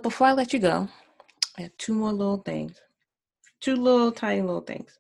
Before 0.04 0.28
i 0.28 0.34
let 0.34 0.54
you 0.54 0.60
go 0.60 0.88
i 1.58 1.64
have 1.64 1.76
two 1.78 1.96
more 1.96 2.14
little 2.14 2.38
things 2.38 2.80
two 3.62 3.76
little 3.76 4.12
tiny 4.12 4.42
little 4.42 4.62
things 4.62 5.00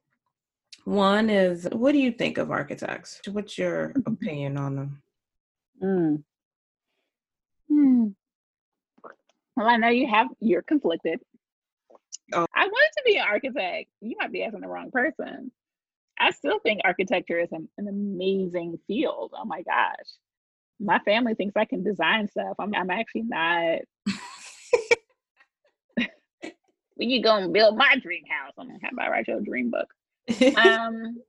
one 0.85 1.29
is, 1.29 1.67
what 1.71 1.91
do 1.91 1.99
you 1.99 2.11
think 2.11 2.37
of 2.37 2.51
architects? 2.51 3.21
What's 3.29 3.57
your 3.57 3.93
opinion 4.05 4.57
on 4.57 4.75
them? 4.75 5.01
Mm. 5.81 6.23
Hmm. 7.69 8.07
Well, 9.55 9.67
I 9.67 9.77
know 9.77 9.89
you 9.89 10.07
have, 10.07 10.27
you're 10.39 10.61
conflicted. 10.61 11.19
Oh. 12.33 12.45
I 12.55 12.65
wanted 12.65 12.91
to 12.97 13.03
be 13.05 13.17
an 13.17 13.25
architect. 13.27 13.89
You 14.01 14.15
might 14.19 14.31
be 14.31 14.43
asking 14.43 14.61
the 14.61 14.67
wrong 14.67 14.91
person. 14.91 15.51
I 16.19 16.31
still 16.31 16.59
think 16.59 16.81
architecture 16.83 17.39
is 17.39 17.51
an, 17.51 17.67
an 17.77 17.87
amazing 17.87 18.79
field. 18.87 19.33
Oh 19.37 19.45
my 19.45 19.61
gosh. 19.63 20.07
My 20.79 20.99
family 20.99 21.35
thinks 21.35 21.55
I 21.55 21.65
can 21.65 21.83
design 21.83 22.27
stuff. 22.27 22.55
I'm, 22.59 22.73
I'm 22.73 22.89
actually 22.89 23.23
not. 23.23 23.79
when 26.95 27.09
you 27.09 27.21
go 27.21 27.37
and 27.37 27.53
build 27.53 27.77
my 27.77 27.95
dream 28.01 28.23
house, 28.29 28.53
I'm 28.57 28.67
gonna 28.67 28.79
have 28.81 28.93
I 28.99 29.09
write 29.09 29.27
your 29.27 29.41
dream 29.41 29.69
book 29.69 29.93
um, 30.55 31.21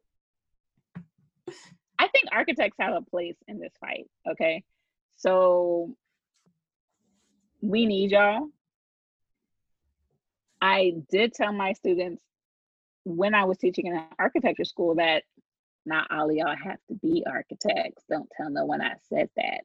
I 1.98 2.08
think 2.08 2.28
architects 2.32 2.76
have 2.80 2.94
a 2.94 3.02
place 3.02 3.36
in 3.48 3.58
this 3.58 3.72
fight. 3.80 4.06
Okay. 4.28 4.64
So 5.16 5.94
we 7.60 7.86
need 7.86 8.10
y'all. 8.10 8.48
I 10.60 10.94
did 11.10 11.32
tell 11.34 11.52
my 11.52 11.72
students 11.72 12.22
when 13.04 13.34
I 13.34 13.44
was 13.44 13.58
teaching 13.58 13.86
in 13.86 13.96
an 13.96 14.04
architecture 14.18 14.64
school 14.64 14.96
that 14.96 15.24
not 15.84 16.10
all 16.10 16.30
of 16.30 16.36
y'all 16.36 16.54
have 16.56 16.78
to 16.88 16.94
be 16.94 17.24
architects. 17.26 18.04
Don't 18.08 18.30
tell 18.36 18.50
no 18.50 18.64
one 18.64 18.80
I 18.80 18.94
said 19.08 19.28
that. 19.36 19.62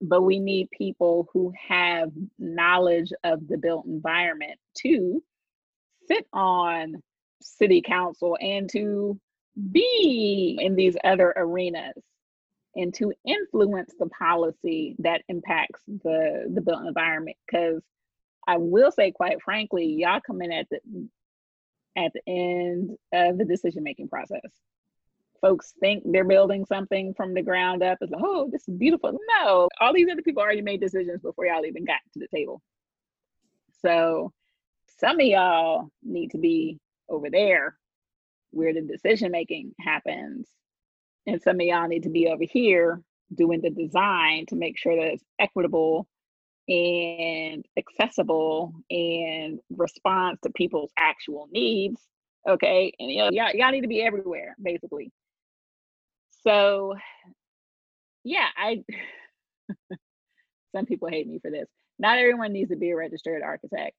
But 0.00 0.22
we 0.22 0.38
need 0.38 0.70
people 0.70 1.28
who 1.32 1.52
have 1.68 2.10
knowledge 2.38 3.12
of 3.22 3.46
the 3.46 3.58
built 3.58 3.86
environment 3.86 4.58
to 4.78 5.22
sit 6.08 6.26
on 6.32 7.02
city 7.40 7.82
council 7.82 8.36
and 8.40 8.68
to 8.70 9.18
be 9.70 10.58
in 10.60 10.74
these 10.74 10.96
other 11.04 11.32
arenas 11.36 12.02
and 12.76 12.92
to 12.94 13.12
influence 13.24 13.94
the 13.98 14.08
policy 14.08 14.96
that 14.98 15.22
impacts 15.28 15.80
the 15.86 16.50
the 16.52 16.60
built 16.60 16.84
environment. 16.86 17.36
Because 17.46 17.82
i 18.46 18.56
will 18.58 18.90
say 18.90 19.10
quite 19.10 19.40
frankly 19.42 19.86
y'all 19.86 20.20
come 20.20 20.42
in 20.42 20.52
at 20.52 20.68
the 20.70 20.78
at 21.96 22.12
the 22.12 22.20
end 22.26 22.96
of 23.12 23.38
the 23.38 23.44
decision 23.44 23.82
making 23.84 24.08
process. 24.08 24.40
Folks 25.40 25.74
think 25.78 26.02
they're 26.06 26.24
building 26.24 26.64
something 26.64 27.14
from 27.14 27.34
the 27.34 27.42
ground 27.42 27.82
up. 27.82 27.98
It's 28.00 28.10
like 28.10 28.22
oh 28.24 28.48
this 28.50 28.66
is 28.68 28.76
beautiful. 28.76 29.16
No 29.40 29.68
all 29.80 29.94
these 29.94 30.08
other 30.10 30.22
people 30.22 30.42
already 30.42 30.62
made 30.62 30.80
decisions 30.80 31.22
before 31.22 31.46
y'all 31.46 31.64
even 31.64 31.84
got 31.84 32.00
to 32.14 32.18
the 32.18 32.28
table. 32.34 32.60
So 33.82 34.32
some 34.98 35.20
of 35.20 35.26
y'all 35.26 35.90
need 36.02 36.30
to 36.30 36.38
be 36.38 36.78
over 37.08 37.30
there 37.30 37.76
where 38.50 38.72
the 38.72 38.82
decision 38.82 39.32
making 39.32 39.72
happens 39.80 40.48
and 41.26 41.40
some 41.42 41.56
of 41.56 41.62
y'all 41.62 41.88
need 41.88 42.02
to 42.02 42.10
be 42.10 42.28
over 42.28 42.44
here 42.44 43.00
doing 43.34 43.60
the 43.60 43.70
design 43.70 44.46
to 44.46 44.56
make 44.56 44.78
sure 44.78 44.94
that 44.96 45.12
it's 45.12 45.24
equitable 45.38 46.06
and 46.68 47.64
accessible 47.78 48.72
and 48.90 49.58
responds 49.70 50.40
to 50.42 50.50
people's 50.50 50.90
actual 50.98 51.48
needs. 51.50 52.00
Okay. 52.48 52.92
And 52.98 53.10
you 53.10 53.18
know, 53.18 53.30
y'all, 53.30 53.50
y'all 53.54 53.70
need 53.70 53.82
to 53.82 53.88
be 53.88 54.02
everywhere, 54.02 54.54
basically. 54.62 55.10
So 56.42 56.94
yeah, 58.22 58.48
I 58.56 58.82
some 60.76 60.86
people 60.86 61.08
hate 61.08 61.26
me 61.26 61.38
for 61.40 61.50
this. 61.50 61.68
Not 61.98 62.18
everyone 62.18 62.52
needs 62.52 62.70
to 62.70 62.76
be 62.76 62.90
a 62.90 62.96
registered 62.96 63.42
architect. 63.42 63.96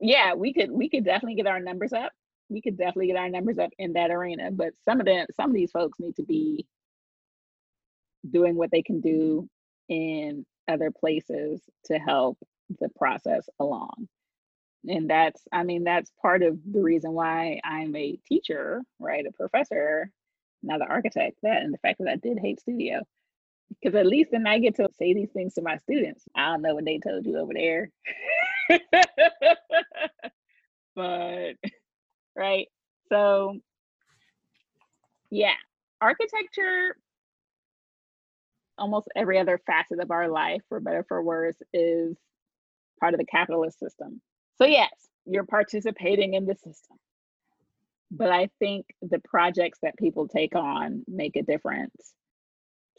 Yeah, 0.00 0.34
we 0.34 0.52
could 0.52 0.70
we 0.70 0.88
could 0.88 1.04
definitely 1.04 1.36
get 1.36 1.46
our 1.46 1.60
numbers 1.60 1.92
up 1.92 2.12
we 2.48 2.60
could 2.60 2.76
definitely 2.76 3.08
get 3.08 3.16
our 3.16 3.28
numbers 3.28 3.58
up 3.58 3.70
in 3.78 3.92
that 3.94 4.10
arena. 4.10 4.50
But 4.50 4.72
some 4.84 5.00
of 5.00 5.06
them, 5.06 5.26
some 5.36 5.50
of 5.50 5.56
these 5.56 5.70
folks 5.70 5.98
need 5.98 6.16
to 6.16 6.22
be 6.22 6.66
doing 8.28 8.56
what 8.56 8.70
they 8.70 8.82
can 8.82 9.00
do 9.00 9.48
in 9.88 10.44
other 10.68 10.90
places 10.90 11.62
to 11.86 11.98
help 11.98 12.38
the 12.80 12.88
process 12.96 13.48
along. 13.58 14.08
And 14.88 15.10
that's, 15.10 15.42
I 15.52 15.64
mean, 15.64 15.84
that's 15.84 16.12
part 16.22 16.42
of 16.42 16.58
the 16.70 16.80
reason 16.82 17.12
why 17.12 17.60
I'm 17.64 17.94
a 17.96 18.18
teacher, 18.26 18.82
right? 18.98 19.26
A 19.26 19.32
professor, 19.32 20.10
not 20.62 20.80
an 20.80 20.88
architect. 20.88 21.38
That 21.42 21.62
and 21.62 21.74
the 21.74 21.78
fact 21.78 21.98
that 22.00 22.08
I 22.08 22.16
did 22.16 22.38
hate 22.38 22.60
studio. 22.60 23.00
Because 23.70 23.96
at 23.96 24.06
least 24.06 24.30
then 24.32 24.46
I 24.46 24.58
get 24.60 24.76
to 24.76 24.88
say 24.98 25.14
these 25.14 25.30
things 25.32 25.54
to 25.54 25.62
my 25.62 25.76
students. 25.78 26.24
I 26.36 26.46
don't 26.52 26.62
know 26.62 26.74
what 26.74 26.84
they 26.84 26.98
told 26.98 27.26
you 27.26 27.38
over 27.38 27.52
there. 27.54 27.90
but 30.96 31.52
right? 32.36 32.68
So, 33.08 33.58
yeah, 35.30 35.54
architecture, 36.00 36.96
almost 38.78 39.08
every 39.16 39.38
other 39.38 39.60
facet 39.66 40.00
of 40.00 40.10
our 40.10 40.28
life, 40.28 40.62
for 40.68 40.80
better 40.80 41.04
for 41.08 41.22
worse, 41.22 41.56
is 41.72 42.16
part 43.00 43.14
of 43.14 43.20
the 43.20 43.26
capitalist 43.26 43.78
system. 43.78 44.20
So, 44.56 44.66
yes, 44.66 44.90
you're 45.26 45.46
participating 45.46 46.34
in 46.34 46.46
the 46.46 46.54
system. 46.54 46.96
But 48.10 48.30
I 48.30 48.48
think 48.58 48.86
the 49.02 49.20
projects 49.20 49.78
that 49.82 49.98
people 49.98 50.28
take 50.28 50.54
on 50.56 51.04
make 51.08 51.36
a 51.36 51.42
difference. 51.42 52.14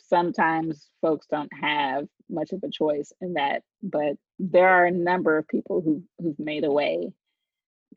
Sometimes 0.08 0.90
folks 1.02 1.28
don't 1.28 1.52
have 1.62 2.08
much 2.30 2.52
of 2.52 2.64
a 2.64 2.70
choice 2.70 3.12
in 3.22 3.34
that, 3.34 3.62
but 3.84 4.14
there 4.40 4.70
are 4.70 4.86
a 4.86 4.92
number 4.92 5.38
of 5.38 5.48
people 5.48 5.82
who, 5.82 6.04
who've 6.20 6.40
made 6.40 6.64
a 6.64 6.72
way 6.72 7.12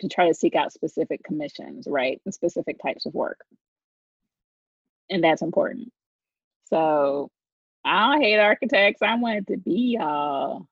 to 0.00 0.08
try 0.08 0.28
to 0.28 0.34
seek 0.34 0.54
out 0.54 0.72
specific 0.72 1.22
commissions, 1.24 1.86
right? 1.88 2.20
And 2.24 2.34
specific 2.34 2.76
types 2.82 3.06
of 3.06 3.14
work. 3.14 3.38
And 5.10 5.22
that's 5.22 5.42
important. 5.42 5.92
So 6.70 7.30
I 7.84 8.12
don't 8.12 8.22
hate 8.22 8.38
architects. 8.38 9.02
I 9.02 9.16
wanted 9.16 9.48
to 9.48 9.56
be 9.58 9.96
y'all. 9.98 10.66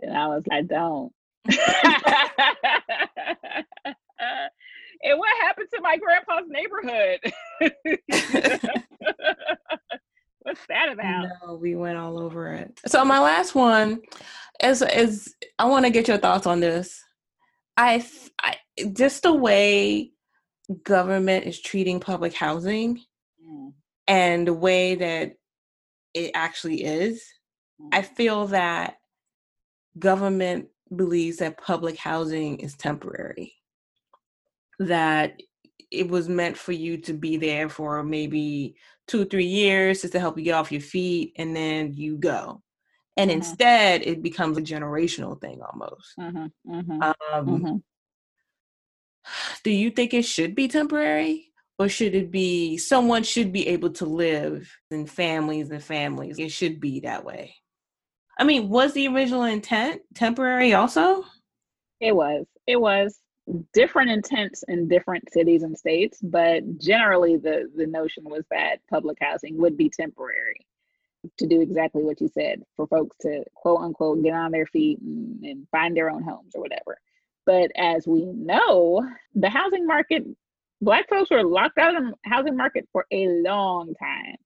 And 0.00 0.16
I 0.16 0.28
was, 0.28 0.44
I 0.50 0.62
don't. 0.62 1.12
and 5.04 5.18
what 5.18 5.30
happened 5.42 5.68
to 5.74 5.80
my 5.80 5.98
grandpa's 5.98 6.48
neighborhood? 6.48 7.20
What's 10.40 10.66
that 10.68 10.92
about? 10.92 11.28
No, 11.46 11.54
we 11.54 11.74
went 11.74 11.98
all 11.98 12.18
over 12.18 12.48
it. 12.48 12.80
So 12.86 13.04
my 13.04 13.18
last 13.20 13.54
one 13.54 14.00
is 14.62 14.82
is 14.82 15.34
I 15.58 15.66
want 15.66 15.84
to 15.84 15.90
get 15.90 16.08
your 16.08 16.18
thoughts 16.18 16.46
on 16.46 16.60
this. 16.60 17.02
I, 17.76 18.04
I 18.42 18.56
just 18.92 19.22
the 19.22 19.32
way 19.32 20.12
government 20.82 21.46
is 21.46 21.60
treating 21.60 22.00
public 22.00 22.34
housing 22.34 23.00
mm. 23.44 23.72
and 24.06 24.46
the 24.46 24.54
way 24.54 24.94
that 24.94 25.36
it 26.14 26.30
actually 26.34 26.84
is, 26.84 27.22
mm. 27.80 27.88
I 27.92 28.02
feel 28.02 28.46
that 28.48 28.96
government 29.98 30.68
believes 30.94 31.38
that 31.38 31.58
public 31.58 31.96
housing 31.96 32.60
is 32.60 32.74
temporary. 32.74 33.54
That 34.78 35.40
it 35.90 36.08
was 36.08 36.28
meant 36.28 36.56
for 36.56 36.72
you 36.72 36.98
to 36.98 37.12
be 37.12 37.36
there 37.36 37.68
for 37.68 38.02
maybe 38.02 38.76
two, 39.06 39.24
three 39.26 39.46
years 39.46 40.02
just 40.02 40.12
to 40.12 40.20
help 40.20 40.38
you 40.38 40.44
get 40.44 40.54
off 40.54 40.72
your 40.72 40.80
feet 40.80 41.34
and 41.36 41.54
then 41.54 41.92
you 41.92 42.16
go 42.16 42.62
and 43.16 43.30
mm-hmm. 43.30 43.38
instead 43.38 44.02
it 44.02 44.22
becomes 44.22 44.58
a 44.58 44.62
generational 44.62 45.40
thing 45.40 45.60
almost 45.62 46.14
mm-hmm. 46.18 46.46
Mm-hmm. 46.74 47.02
Um, 47.02 47.12
mm-hmm. 47.46 47.76
do 49.62 49.70
you 49.70 49.90
think 49.90 50.14
it 50.14 50.24
should 50.24 50.54
be 50.54 50.68
temporary 50.68 51.50
or 51.78 51.88
should 51.88 52.14
it 52.14 52.30
be 52.30 52.76
someone 52.76 53.22
should 53.22 53.52
be 53.52 53.68
able 53.68 53.90
to 53.90 54.06
live 54.06 54.70
in 54.90 55.06
families 55.06 55.70
and 55.70 55.82
families 55.82 56.38
it 56.38 56.52
should 56.52 56.80
be 56.80 57.00
that 57.00 57.24
way 57.24 57.54
i 58.38 58.44
mean 58.44 58.68
was 58.68 58.92
the 58.92 59.08
original 59.08 59.44
intent 59.44 60.02
temporary 60.14 60.74
also 60.74 61.24
it 62.00 62.14
was 62.14 62.46
it 62.66 62.80
was 62.80 63.18
different 63.72 64.10
intents 64.10 64.64
in 64.68 64.88
different 64.88 65.30
cities 65.32 65.62
and 65.62 65.76
states 65.76 66.18
but 66.22 66.62
generally 66.78 67.36
the 67.36 67.70
the 67.76 67.86
notion 67.86 68.24
was 68.24 68.44
that 68.50 68.76
public 68.88 69.18
housing 69.20 69.58
would 69.58 69.76
be 69.76 69.90
temporary 69.90 70.66
to 71.38 71.46
do 71.46 71.60
exactly 71.60 72.02
what 72.02 72.20
you 72.20 72.28
said 72.28 72.62
for 72.76 72.86
folks 72.86 73.16
to 73.20 73.44
quote 73.54 73.80
unquote 73.80 74.22
get 74.22 74.34
on 74.34 74.50
their 74.50 74.66
feet 74.66 74.98
and, 75.00 75.42
and 75.44 75.68
find 75.70 75.96
their 75.96 76.10
own 76.10 76.22
homes 76.22 76.52
or 76.54 76.60
whatever. 76.60 76.98
But 77.46 77.70
as 77.76 78.06
we 78.06 78.24
know, 78.24 79.06
the 79.34 79.50
housing 79.50 79.86
market, 79.86 80.24
Black 80.80 81.08
folks 81.08 81.30
were 81.30 81.44
locked 81.44 81.78
out 81.78 81.96
of 81.96 82.04
the 82.04 82.14
housing 82.24 82.56
market 82.56 82.88
for 82.92 83.06
a 83.10 83.26
long 83.28 83.94
time. 83.94 84.36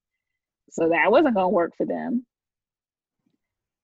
So 0.71 0.91
that 0.91 1.11
wasn't 1.11 1.35
going 1.35 1.47
to 1.47 1.55
work 1.55 1.73
for 1.77 1.87
them. 1.87 2.27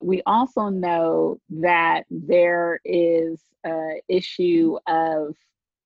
We 0.00 0.22
also 0.26 0.68
know 0.68 1.38
that 1.50 2.04
there 2.10 2.80
is 2.84 3.40
a 3.64 4.00
issue 4.08 4.76
of 4.86 5.34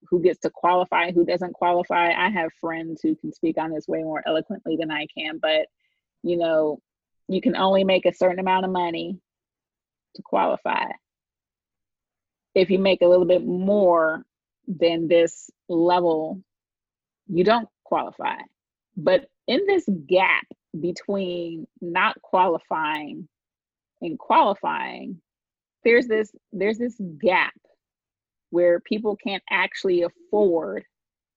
who 0.08 0.20
gets 0.20 0.40
to 0.40 0.50
qualify, 0.50 1.12
who 1.12 1.24
doesn't 1.24 1.54
qualify. 1.54 2.12
I 2.12 2.28
have 2.30 2.50
friends 2.60 3.00
who 3.02 3.14
can 3.16 3.32
speak 3.32 3.58
on 3.58 3.70
this 3.70 3.86
way 3.86 4.02
more 4.02 4.22
eloquently 4.26 4.76
than 4.76 4.90
I 4.90 5.06
can, 5.16 5.38
but 5.38 5.66
you 6.22 6.36
know, 6.36 6.80
you 7.28 7.40
can 7.40 7.56
only 7.56 7.84
make 7.84 8.06
a 8.06 8.14
certain 8.14 8.38
amount 8.38 8.64
of 8.64 8.72
money 8.72 9.18
to 10.16 10.22
qualify. 10.22 10.86
If 12.54 12.70
you 12.70 12.78
make 12.78 13.02
a 13.02 13.06
little 13.06 13.26
bit 13.26 13.46
more 13.46 14.24
than 14.66 15.08
this 15.08 15.50
level, 15.68 16.42
you 17.28 17.44
don't 17.44 17.68
qualify. 17.84 18.36
But 18.96 19.28
in 19.46 19.66
this 19.66 19.88
gap 20.06 20.46
between 20.78 21.66
not 21.80 22.20
qualifying 22.22 23.28
and 24.00 24.18
qualifying, 24.18 25.20
there's 25.84 26.06
this 26.06 26.30
there's 26.52 26.78
this 26.78 27.00
gap 27.20 27.54
where 28.50 28.80
people 28.80 29.16
can't 29.16 29.42
actually 29.50 30.02
afford 30.02 30.84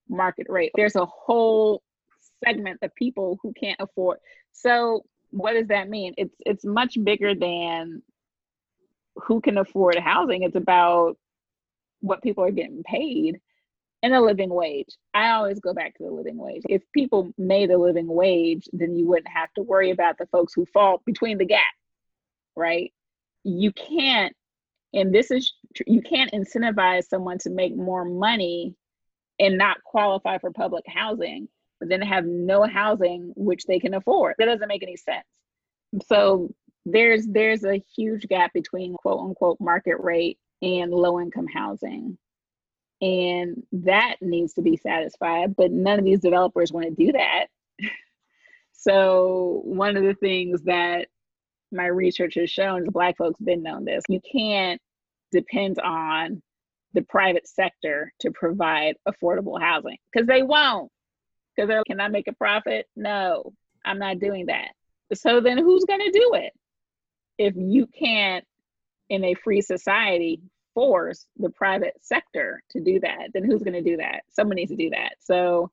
market 0.10 0.48
rate. 0.50 0.72
There's 0.76 0.96
a 0.96 1.06
whole 1.06 1.82
segment 2.44 2.80
of 2.82 2.94
people 2.96 3.38
who 3.42 3.54
can't 3.54 3.80
afford. 3.80 4.18
So 4.52 5.04
what 5.32 5.54
does 5.54 5.68
that 5.68 5.90
mean? 5.90 6.14
It's 6.18 6.36
it's 6.46 6.66
much 6.66 6.98
bigger 7.04 7.36
than 7.36 8.02
who 9.16 9.42
can 9.42 9.58
afford 9.58 9.98
housing. 9.98 10.44
It's 10.44 10.56
about 10.56 11.18
what 12.02 12.24
people 12.24 12.44
are 12.44 12.52
getting 12.52 12.84
paid 12.84 13.40
and 14.04 14.14
a 14.14 14.22
living 14.22 14.50
wage. 14.50 14.98
I 15.14 15.32
always 15.32 15.60
go 15.60 15.74
back 15.74 15.96
to 15.98 16.04
the 16.04 16.12
living 16.12 16.38
wage. 16.38 16.64
If 16.68 16.82
people 16.94 17.32
made 17.38 17.70
a 17.70 17.78
living 17.78 18.08
wage, 18.08 18.68
then 18.74 18.96
you 18.96 19.08
wouldn't 19.08 19.28
have 19.28 19.54
to 19.54 19.62
worry 19.62 19.92
about 19.92 20.18
the 20.18 20.26
folks 20.28 20.54
who 20.54 20.66
fall 20.66 21.02
between 21.06 21.38
the 21.38 21.46
gap, 21.46 21.62
right? 22.56 22.92
You 23.44 23.72
can't, 23.72 24.36
and 24.94 25.14
this 25.14 25.32
is, 25.32 25.54
you 25.88 26.02
can't 26.02 26.32
incentivize 26.32 27.06
someone 27.08 27.38
to 27.40 27.50
make 27.50 27.76
more 27.76 28.06
money 28.06 28.76
and 29.40 29.58
not 29.58 29.84
qualify 29.84 30.38
for 30.38 30.52
public 30.52 30.86
housing, 30.88 31.48
but 31.80 31.90
then 31.90 32.02
have 32.02 32.26
no 32.26 32.64
housing 32.64 33.34
which 33.36 33.66
they 33.66 33.80
can 33.80 33.94
afford. 33.94 34.36
That 34.38 34.46
doesn't 34.46 34.68
make 34.68 34.84
any 34.84 34.98
sense. 34.98 35.26
So 36.08 36.54
there's 36.86 37.28
there's 37.28 37.64
a 37.64 37.84
huge 37.96 38.28
gap 38.28 38.54
between 38.54 38.94
quote 38.96 39.20
unquote 39.20 39.60
market 39.60 39.98
rate 40.00 40.38
and 40.62 40.92
low 40.92 41.20
income 41.20 41.48
housing. 41.48 42.18
And 43.02 43.64
that 43.72 44.18
needs 44.22 44.54
to 44.54 44.62
be 44.62 44.78
satisfied, 44.78 45.56
but 45.56 45.72
none 45.72 45.98
of 45.98 46.06
these 46.06 46.20
developers 46.20 46.72
want 46.72 46.86
to 46.86 47.06
do 47.06 47.12
that. 47.14 47.48
so 48.74 49.62
one 49.66 49.98
of 49.98 50.04
the 50.04 50.14
things 50.14 50.62
that 50.64 51.08
my 51.72 51.86
research 51.86 52.36
has 52.36 52.50
shown, 52.50 52.86
black 52.90 53.18
folks 53.18 53.40
been 53.40 53.64
known 53.64 53.86
this, 53.86 54.04
you 54.10 54.20
can't 54.32 54.82
depend 55.32 55.80
on 55.80 56.42
the 56.94 57.02
private 57.04 57.48
sector 57.48 58.12
to 58.20 58.32
provide 58.32 58.96
affordable 59.08 59.60
housing 59.60 59.98
because 60.12 60.28
they 60.28 60.44
won't. 60.44 60.92
Because 61.56 61.68
they're, 61.68 61.84
can 61.86 62.00
I 62.00 62.08
make 62.08 62.28
a 62.28 62.34
profit? 62.34 62.88
No, 62.96 63.54
I'm 63.86 64.00
not 64.00 64.20
doing 64.20 64.48
that. 64.48 64.70
So 65.14 65.42
then 65.42 65.58
who's 65.58 65.86
going 65.86 66.00
to 66.00 66.12
do 66.12 66.34
it? 66.36 66.54
If 67.38 67.56
you 67.56 67.88
can't, 67.88 68.46
in 69.10 69.26
a 69.26 69.34
free 69.34 69.62
society, 69.62 70.42
force 70.74 71.26
the 71.38 71.50
private 71.50 71.96
sector 72.00 72.64
to 72.72 72.80
do 72.80 73.02
that, 73.02 73.30
then 73.34 73.44
who's 73.44 73.62
going 73.62 73.74
to 73.74 73.82
do 73.82 73.98
that? 73.98 74.22
Someone 74.30 74.56
needs 74.56 74.72
to 74.72 74.78
do 74.78 74.92
that. 74.92 75.16
So, 75.20 75.70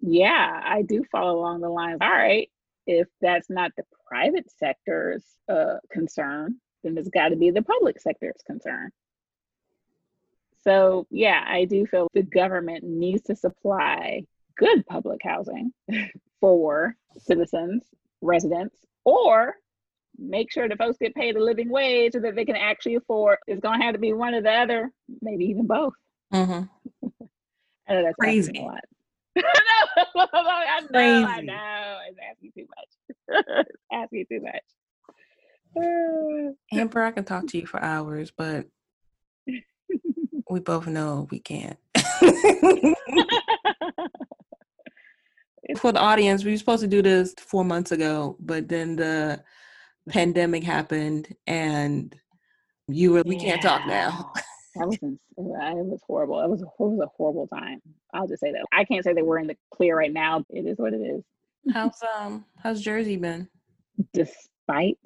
yeah, 0.00 0.60
I 0.64 0.82
do 0.82 1.04
follow 1.12 1.38
along 1.38 1.60
the 1.60 1.68
lines. 1.68 1.98
All 2.00 2.08
right, 2.08 2.48
if 2.86 3.08
that's 3.20 3.50
not 3.50 3.72
the 3.76 3.84
private 4.12 4.50
sector's 4.58 5.24
uh, 5.48 5.76
concern, 5.90 6.56
then 6.84 6.98
it's 6.98 7.08
got 7.08 7.30
to 7.30 7.36
be 7.36 7.50
the 7.50 7.62
public 7.62 7.98
sector's 7.98 8.36
concern. 8.46 8.90
So, 10.62 11.06
yeah, 11.10 11.42
I 11.46 11.64
do 11.64 11.86
feel 11.86 12.08
the 12.12 12.22
government 12.22 12.84
needs 12.84 13.22
to 13.22 13.34
supply 13.34 14.24
good 14.58 14.86
public 14.86 15.20
housing 15.24 15.72
for 16.40 16.94
citizens, 17.18 17.84
residents, 18.20 18.76
or 19.06 19.54
make 20.18 20.52
sure 20.52 20.68
the 20.68 20.76
folks 20.76 20.98
get 20.98 21.14
paid 21.14 21.36
a 21.36 21.42
living 21.42 21.70
wage 21.70 22.12
so 22.12 22.20
that 22.20 22.36
they 22.36 22.44
can 22.44 22.56
actually 22.56 22.96
afford. 22.96 23.38
It's 23.46 23.62
going 23.62 23.80
to 23.80 23.86
have 23.86 23.94
to 23.94 23.98
be 23.98 24.12
one 24.12 24.34
or 24.34 24.42
the 24.42 24.52
other, 24.52 24.90
maybe 25.22 25.46
even 25.46 25.66
both. 25.66 25.94
Mm-hmm. 26.34 27.08
I 27.88 27.94
know 27.94 28.02
that's 28.02 28.16
crazy. 28.16 28.58
A 28.58 28.62
lot. 28.62 28.84
I 29.38 30.80
know, 30.80 30.88
crazy. 30.88 31.24
I 31.24 31.40
know. 31.40 31.98
It's 32.08 32.18
asking 32.30 32.52
too 32.52 32.66
much. 32.76 32.88
asking 33.92 34.26
too 34.30 34.40
much. 34.40 34.62
Amber, 36.72 37.02
uh, 37.02 37.08
I 37.08 37.10
can 37.12 37.24
talk 37.24 37.46
to 37.48 37.58
you 37.58 37.66
for 37.66 37.82
hours, 37.82 38.30
but 38.36 38.66
we 39.46 40.60
both 40.60 40.86
know 40.86 41.26
we 41.30 41.40
can't. 41.40 41.78
For 45.78 45.92
the 45.92 46.00
audience, 46.00 46.44
we 46.44 46.50
were 46.50 46.58
supposed 46.58 46.82
to 46.82 46.88
do 46.88 47.02
this 47.02 47.34
four 47.38 47.64
months 47.64 47.92
ago, 47.92 48.36
but 48.40 48.68
then 48.68 48.96
the 48.96 49.42
pandemic 50.08 50.64
happened 50.64 51.34
and 51.46 52.14
you 52.88 53.12
were, 53.12 53.22
we 53.24 53.36
yeah. 53.36 53.42
can't 53.42 53.62
talk 53.62 53.86
now. 53.86 54.32
that 54.74 54.86
was 54.88 54.98
it 55.02 55.16
was 55.36 56.00
horrible. 56.06 56.40
It 56.40 56.50
was, 56.50 56.62
it 56.62 56.68
was 56.78 57.00
a 57.00 57.10
horrible 57.16 57.46
time. 57.46 57.80
I'll 58.12 58.26
just 58.26 58.40
say 58.40 58.52
that. 58.52 58.64
I 58.72 58.84
can't 58.84 59.04
say 59.04 59.14
that 59.14 59.24
we're 59.24 59.38
in 59.38 59.46
the 59.46 59.56
clear 59.72 59.96
right 59.96 60.12
now. 60.12 60.44
It 60.50 60.66
is 60.66 60.78
what 60.78 60.92
it 60.92 61.00
is. 61.00 61.22
How's 61.70 62.00
um 62.16 62.44
how's 62.56 62.80
Jersey 62.80 63.16
been? 63.16 63.48
Despite 64.12 64.98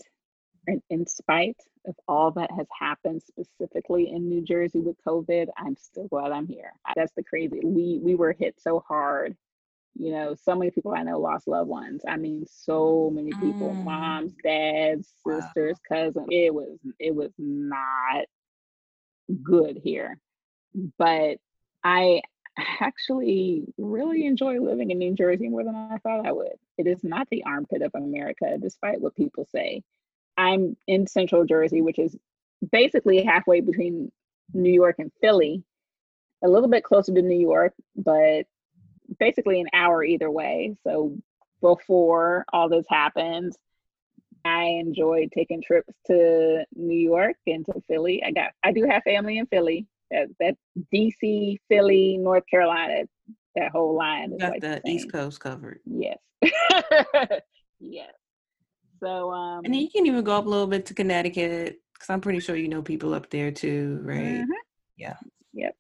and 0.67 0.83
in 0.91 1.07
spite 1.07 1.57
of 1.87 1.95
all 2.09 2.33
that 2.33 2.51
has 2.51 2.67
happened 2.79 3.23
specifically 3.23 4.11
in 4.11 4.29
New 4.29 4.43
Jersey 4.43 4.81
with 4.81 4.97
COVID, 5.07 5.47
I'm 5.57 5.77
still 5.77 6.09
glad 6.09 6.33
I'm 6.33 6.47
here. 6.47 6.73
That's 6.97 7.13
the 7.17 7.23
crazy. 7.23 7.61
We 7.63 8.01
we 8.03 8.15
were 8.15 8.35
hit 8.39 8.57
so 8.61 8.83
hard. 8.87 9.37
You 9.99 10.13
know, 10.13 10.35
so 10.35 10.55
many 10.55 10.71
people 10.71 10.93
I 10.93 11.05
know 11.05 11.19
lost 11.19 11.49
loved 11.49 11.71
ones. 11.71 12.03
I 12.07 12.17
mean, 12.17 12.45
so 12.47 13.11
many 13.15 13.31
people, 13.33 13.71
mm. 13.71 13.85
moms, 13.85 14.35
dads, 14.45 15.09
sisters, 15.27 15.79
wow. 15.91 15.97
cousins. 15.97 16.27
It 16.31 16.53
was 16.53 16.79
it 16.99 17.15
was 17.15 17.33
not 17.39 18.27
good 19.43 19.81
here. 19.83 20.19
But 20.99 21.39
I 21.83 22.21
actually 22.59 23.65
really 23.79 24.27
enjoy 24.27 24.61
living 24.61 24.91
in 24.91 24.99
New 24.99 25.15
Jersey 25.15 25.49
more 25.49 25.65
than 25.65 25.75
I 25.75 25.99
thought 25.99 26.27
I 26.27 26.33
would. 26.33 26.55
It 26.79 26.87
is 26.87 27.03
not 27.05 27.29
the 27.31 27.45
armpit 27.45 27.83
of 27.83 27.93
America, 27.95 28.57
despite 28.61 29.01
what 29.01 29.17
people 29.17 29.47
say. 29.51 29.83
I'm 30.37 30.77
in 30.87 31.07
central 31.07 31.45
Jersey, 31.45 31.81
which 31.81 31.99
is 31.99 32.17
basically 32.73 33.23
halfway 33.23 33.61
between 33.61 34.11
New 34.53 34.73
York 34.73 34.97
and 34.99 35.11
Philly, 35.21 35.63
a 36.43 36.49
little 36.49 36.69
bit 36.69 36.85
closer 36.85 37.13
to 37.15 37.23
New 37.23 37.39
York, 37.39 37.75
but 37.95 38.47
basically 39.19 39.61
an 39.61 39.69
hour 39.73 40.03
either 40.05 40.31
way. 40.31 40.77
So 40.85 41.17
before 41.61 42.45
all 42.53 42.69
this 42.69 42.87
happened, 42.89 43.55
I 44.45 44.65
enjoyed 44.65 45.33
taking 45.33 45.61
trips 45.61 45.93
to 46.07 46.65
New 46.75 46.99
York 46.99 47.37
and 47.47 47.67
to 47.67 47.81
Philly. 47.89 48.23
I 48.25 48.31
got 48.31 48.53
I 48.63 48.73
do 48.73 48.87
have 48.89 49.03
family 49.03 49.39
in 49.39 49.47
Philly. 49.47 49.87
That 50.11 50.29
that 50.41 50.57
DC, 50.95 51.59
Philly, 51.69 52.17
North 52.19 52.45
Carolina, 52.51 53.05
that 53.57 53.71
whole 53.73 53.97
line 53.97 54.33
is 54.33 54.41
got 54.41 54.53
like 54.53 54.61
the, 54.61 54.81
the 54.85 54.91
East 54.91 55.11
Coast 55.11 55.41
covered. 55.41 55.81
Yes. 55.85 56.19
yes. 57.81 58.13
So 59.01 59.31
um 59.33 59.65
And 59.65 59.75
then 59.75 59.81
you 59.81 59.91
can 59.91 60.07
even 60.07 60.25
go 60.25 60.37
up 60.37 60.47
a 60.47 60.49
little 60.49 60.67
bit 60.67 60.87
to 60.87 60.95
Connecticut 60.95 61.81
because 61.93 62.11
I'm 62.11 62.21
pretty 62.21 62.41
sure 62.41 62.57
you 62.57 62.69
know 62.69 62.83
people 62.83 63.15
up 63.15 63.31
there 63.31 63.51
too, 63.51 64.01
right? 64.03 64.41
Mm-hmm. 64.41 64.53
Yeah. 64.97 65.17
Yep. 65.55 65.77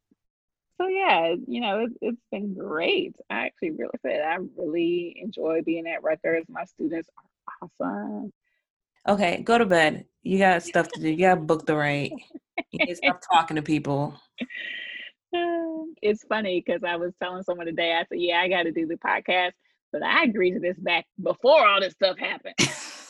So 0.79 0.89
yeah, 0.89 1.35
you 1.47 1.61
know, 1.61 1.85
it, 1.85 1.93
it's 2.03 2.23
been 2.31 2.55
great. 2.55 3.17
I 3.31 3.47
actually 3.47 3.71
really 3.73 3.99
said 4.03 4.23
I 4.23 4.39
really 4.57 5.17
enjoy 5.23 5.63
being 5.63 5.87
at 5.87 6.03
Rutgers. 6.03 6.45
My 6.49 6.65
students 6.65 7.09
are 7.17 7.69
awesome. 7.81 8.33
Okay, 9.09 9.43
go 9.43 9.57
to 9.57 9.65
bed. 9.65 10.07
You 10.23 10.39
got 10.39 10.63
stuff 10.63 10.89
to 10.89 11.01
do. 11.01 11.09
You 11.09 11.19
got 11.19 11.47
book 11.47 11.65
the 11.65 11.77
right. 11.77 12.13
To 12.81 12.97
stop 12.97 13.21
talking 13.33 13.57
to 13.57 13.63
people. 13.63 14.19
It's 16.01 16.25
funny 16.31 16.63
because 16.65 16.83
I 16.83 16.97
was 16.97 17.13
telling 17.23 17.43
someone 17.43 17.67
today, 17.67 17.93
I 17.93 18.07
said, 18.09 18.21
Yeah, 18.21 18.39
I 18.39 18.49
got 18.49 18.63
to 18.63 18.73
do 18.73 18.87
the 18.87 18.95
podcast, 18.95 19.51
but 19.93 20.03
I 20.03 20.23
agreed 20.23 20.53
to 20.53 20.61
this 20.61 20.79
back 20.79 21.05
before 21.23 21.67
all 21.67 21.79
this 21.79 21.93
stuff 21.93 22.17
happened 22.17 22.55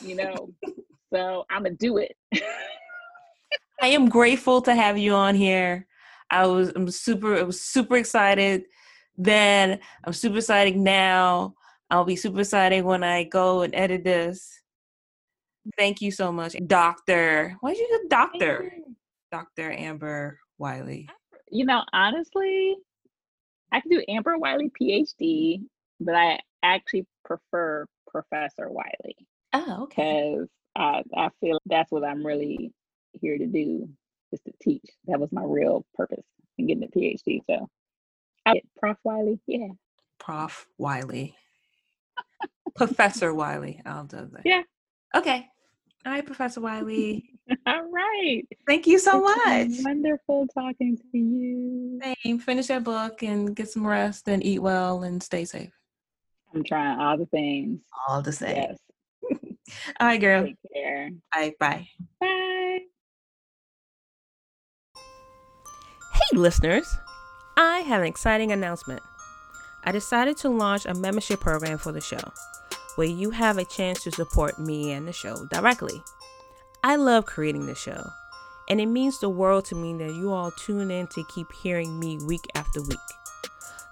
you 0.01 0.15
know. 0.15 0.49
so 1.13 1.45
I'm 1.49 1.63
gonna 1.63 1.75
do 1.75 1.97
it. 1.97 2.15
I 3.81 3.87
am 3.87 4.09
grateful 4.09 4.61
to 4.63 4.73
have 4.75 4.97
you 4.97 5.13
on 5.13 5.35
here. 5.35 5.87
I 6.29 6.45
was 6.47 6.71
I'm 6.75 6.89
super 6.89 7.37
I 7.37 7.43
was 7.43 7.61
super 7.61 7.97
excited 7.97 8.63
then. 9.17 9.79
I'm 10.03 10.13
super 10.13 10.37
excited 10.37 10.75
now. 10.75 11.55
I'll 11.89 12.05
be 12.05 12.15
super 12.15 12.41
excited 12.41 12.83
when 12.83 13.03
I 13.03 13.23
go 13.23 13.61
and 13.61 13.73
edit 13.73 14.03
this. 14.03 14.51
Thank 15.77 16.01
you 16.01 16.11
so 16.11 16.31
much, 16.31 16.55
Doctor. 16.65 17.55
Why 17.61 17.73
did 17.73 17.79
you 17.79 17.99
do 18.03 18.07
Doctor? 18.09 18.73
Doctor 19.31 19.71
Amber 19.71 20.39
Wiley. 20.57 21.07
You 21.49 21.65
know, 21.65 21.83
honestly, 21.93 22.75
I 23.71 23.81
could 23.81 23.91
do 23.91 24.03
Amber 24.07 24.37
Wiley 24.37 24.71
PhD, 24.79 25.61
but 25.99 26.15
I 26.15 26.39
actually 26.63 27.05
prefer 27.25 27.85
Professor 28.07 28.69
Wiley. 28.69 29.15
Oh, 29.53 29.83
okay. 29.83 30.33
Because 30.35 30.49
I, 30.75 31.03
I 31.15 31.29
feel 31.41 31.59
that's 31.65 31.91
what 31.91 32.03
I'm 32.03 32.25
really 32.25 32.71
here 33.13 33.37
to 33.37 33.45
do 33.45 33.89
is 34.31 34.39
to 34.41 34.51
teach. 34.61 34.85
That 35.05 35.19
was 35.19 35.31
my 35.31 35.43
real 35.43 35.85
purpose 35.95 36.25
in 36.57 36.67
getting 36.67 36.83
a 36.83 36.87
PhD. 36.87 37.41
So 37.49 37.67
I 38.45 38.55
get 38.55 38.63
Prof. 38.77 38.97
Wiley. 39.03 39.39
Yeah. 39.47 39.69
Prof. 40.19 40.67
Wiley. 40.77 41.35
Professor 42.75 43.33
Wiley. 43.33 43.81
I'll 43.85 44.03
do 44.03 44.29
that. 44.33 44.41
Yeah. 44.45 44.61
Okay. 45.15 45.47
All 46.05 46.11
right, 46.11 46.25
Professor 46.25 46.61
Wiley. 46.61 47.36
All 47.65 47.89
right. 47.91 48.43
Thank 48.67 48.87
you 48.87 48.99
so 48.99 49.25
it's 49.25 49.77
much. 49.77 49.85
Wonderful 49.85 50.47
talking 50.47 50.97
to 50.97 51.17
you. 51.17 51.99
Same. 52.23 52.39
Finish 52.39 52.67
that 52.67 52.83
book 52.83 53.23
and 53.23 53.55
get 53.55 53.69
some 53.69 53.85
rest 53.85 54.27
and 54.27 54.43
eat 54.43 54.59
well 54.59 55.03
and 55.03 55.21
stay 55.21 55.45
safe. 55.45 55.71
I'm 56.53 56.63
trying 56.63 56.99
all 56.99 57.17
the 57.17 57.25
things. 57.25 57.81
All 58.07 58.21
the 58.21 58.31
same. 58.31 58.55
Yes. 58.55 58.77
All 59.99 60.07
right, 60.07 60.19
girl. 60.19 60.43
Take 60.45 60.55
care. 60.73 61.09
All 61.35 61.41
right, 61.41 61.59
bye. 61.59 61.87
Bye. 62.21 62.79
Hey, 66.13 66.37
listeners. 66.37 66.95
I 67.57 67.79
have 67.79 68.01
an 68.01 68.07
exciting 68.07 68.51
announcement. 68.51 69.01
I 69.83 69.91
decided 69.91 70.37
to 70.37 70.49
launch 70.49 70.85
a 70.85 70.93
membership 70.93 71.39
program 71.41 71.77
for 71.77 71.91
the 71.91 72.01
show 72.01 72.21
where 72.95 73.07
you 73.07 73.29
have 73.31 73.57
a 73.57 73.65
chance 73.65 74.03
to 74.03 74.11
support 74.11 74.59
me 74.59 74.91
and 74.91 75.07
the 75.07 75.13
show 75.13 75.45
directly. 75.51 76.01
I 76.83 76.95
love 76.95 77.25
creating 77.25 77.65
the 77.65 77.75
show, 77.75 78.09
and 78.69 78.79
it 78.79 78.85
means 78.85 79.19
the 79.19 79.29
world 79.29 79.65
to 79.65 79.75
me 79.75 79.93
that 79.97 80.13
you 80.13 80.31
all 80.31 80.51
tune 80.51 80.91
in 80.91 81.07
to 81.07 81.25
keep 81.33 81.51
hearing 81.51 81.99
me 81.99 82.17
week 82.19 82.45
after 82.55 82.81
week. 82.81 82.97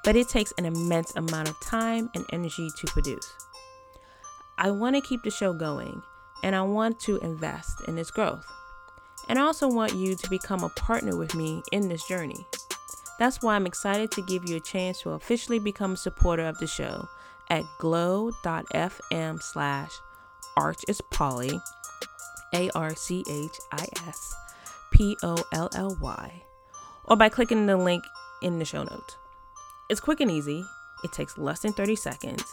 But 0.03 0.15
it 0.15 0.29
takes 0.29 0.53
an 0.57 0.65
immense 0.65 1.15
amount 1.15 1.49
of 1.49 1.59
time 1.59 2.09
and 2.13 2.25
energy 2.31 2.69
to 2.77 2.87
produce. 2.87 3.33
I 4.57 4.71
want 4.71 4.95
to 4.95 5.01
keep 5.01 5.23
the 5.23 5.31
show 5.31 5.51
going 5.51 6.01
and 6.43 6.55
I 6.55 6.61
want 6.61 6.99
to 7.01 7.17
invest 7.17 7.81
in 7.87 7.97
its 7.97 8.11
growth. 8.11 8.45
And 9.27 9.39
I 9.39 9.41
also 9.41 9.67
want 9.67 9.95
you 9.95 10.15
to 10.15 10.29
become 10.29 10.63
a 10.63 10.69
partner 10.69 11.17
with 11.17 11.33
me 11.33 11.63
in 11.71 11.89
this 11.89 12.07
journey. 12.07 12.45
That's 13.17 13.41
why 13.41 13.55
I'm 13.55 13.65
excited 13.65 14.11
to 14.11 14.21
give 14.21 14.47
you 14.47 14.57
a 14.57 14.61
chance 14.61 15.01
to 15.01 15.11
officially 15.11 15.59
become 15.59 15.93
a 15.93 15.97
supporter 15.97 16.45
of 16.45 16.57
the 16.59 16.67
show 16.67 17.07
at 17.49 17.63
glow.fm 17.79 19.41
slash 19.41 19.91
arch 20.55 20.83
is 20.87 21.01
Polly, 21.01 21.59
A 22.55 22.69
R 22.73 22.95
C 22.95 23.23
H 23.29 23.59
I 23.71 23.85
S 24.07 24.33
P 24.91 25.15
O 25.23 25.37
L 25.51 25.69
L 25.75 25.97
Y, 26.01 26.41
or 27.03 27.17
by 27.17 27.29
clicking 27.29 27.65
the 27.65 27.77
link 27.77 28.03
in 28.41 28.57
the 28.57 28.65
show 28.65 28.83
notes. 28.83 29.17
It's 29.89 29.99
quick 29.99 30.21
and 30.21 30.31
easy, 30.31 30.65
it 31.03 31.11
takes 31.11 31.37
less 31.37 31.59
than 31.59 31.73
30 31.73 31.95
seconds, 31.95 32.43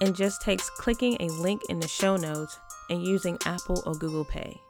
and 0.00 0.14
just 0.14 0.40
takes 0.40 0.70
clicking 0.70 1.16
a 1.20 1.28
link 1.28 1.62
in 1.68 1.80
the 1.80 1.88
show 1.88 2.16
notes 2.16 2.58
and 2.88 3.04
using 3.04 3.36
Apple 3.44 3.82
or 3.84 3.94
Google 3.94 4.24
Pay. 4.24 4.62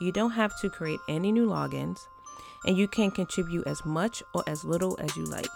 You 0.00 0.12
don't 0.12 0.30
have 0.30 0.58
to 0.60 0.70
create 0.70 1.00
any 1.08 1.30
new 1.30 1.46
logins, 1.46 2.06
and 2.66 2.76
you 2.76 2.88
can 2.88 3.10
contribute 3.10 3.66
as 3.66 3.84
much 3.84 4.22
or 4.34 4.42
as 4.46 4.64
little 4.64 4.98
as 4.98 5.14
you 5.16 5.24
like. 5.24 5.46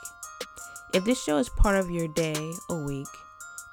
If 0.93 1.05
this 1.05 1.23
show 1.23 1.39
is 1.39 1.49
part 1.49 1.77
of 1.77 1.91
your 1.91 2.09
day 2.09 2.53
or 2.69 2.85
week, 2.85 3.09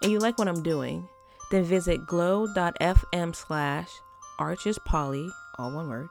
and 0.01 0.11
you 0.11 0.19
like 0.19 0.39
what 0.39 0.47
I'm 0.47 0.63
doing, 0.63 1.07
then 1.51 1.65
visit 1.65 2.07
glow.fm 2.07 3.35
slash 3.35 3.89
archispolly, 4.41 5.31
all 5.57 5.71
one 5.71 5.87
word, 5.87 6.09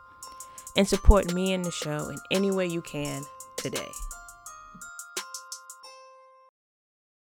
and 0.77 0.86
support 0.86 1.32
me 1.35 1.52
and 1.52 1.65
the 1.65 1.70
show 1.70 2.09
in 2.09 2.19
any 2.31 2.51
way 2.51 2.66
you 2.66 2.81
can 2.81 3.24
today. 3.57 3.90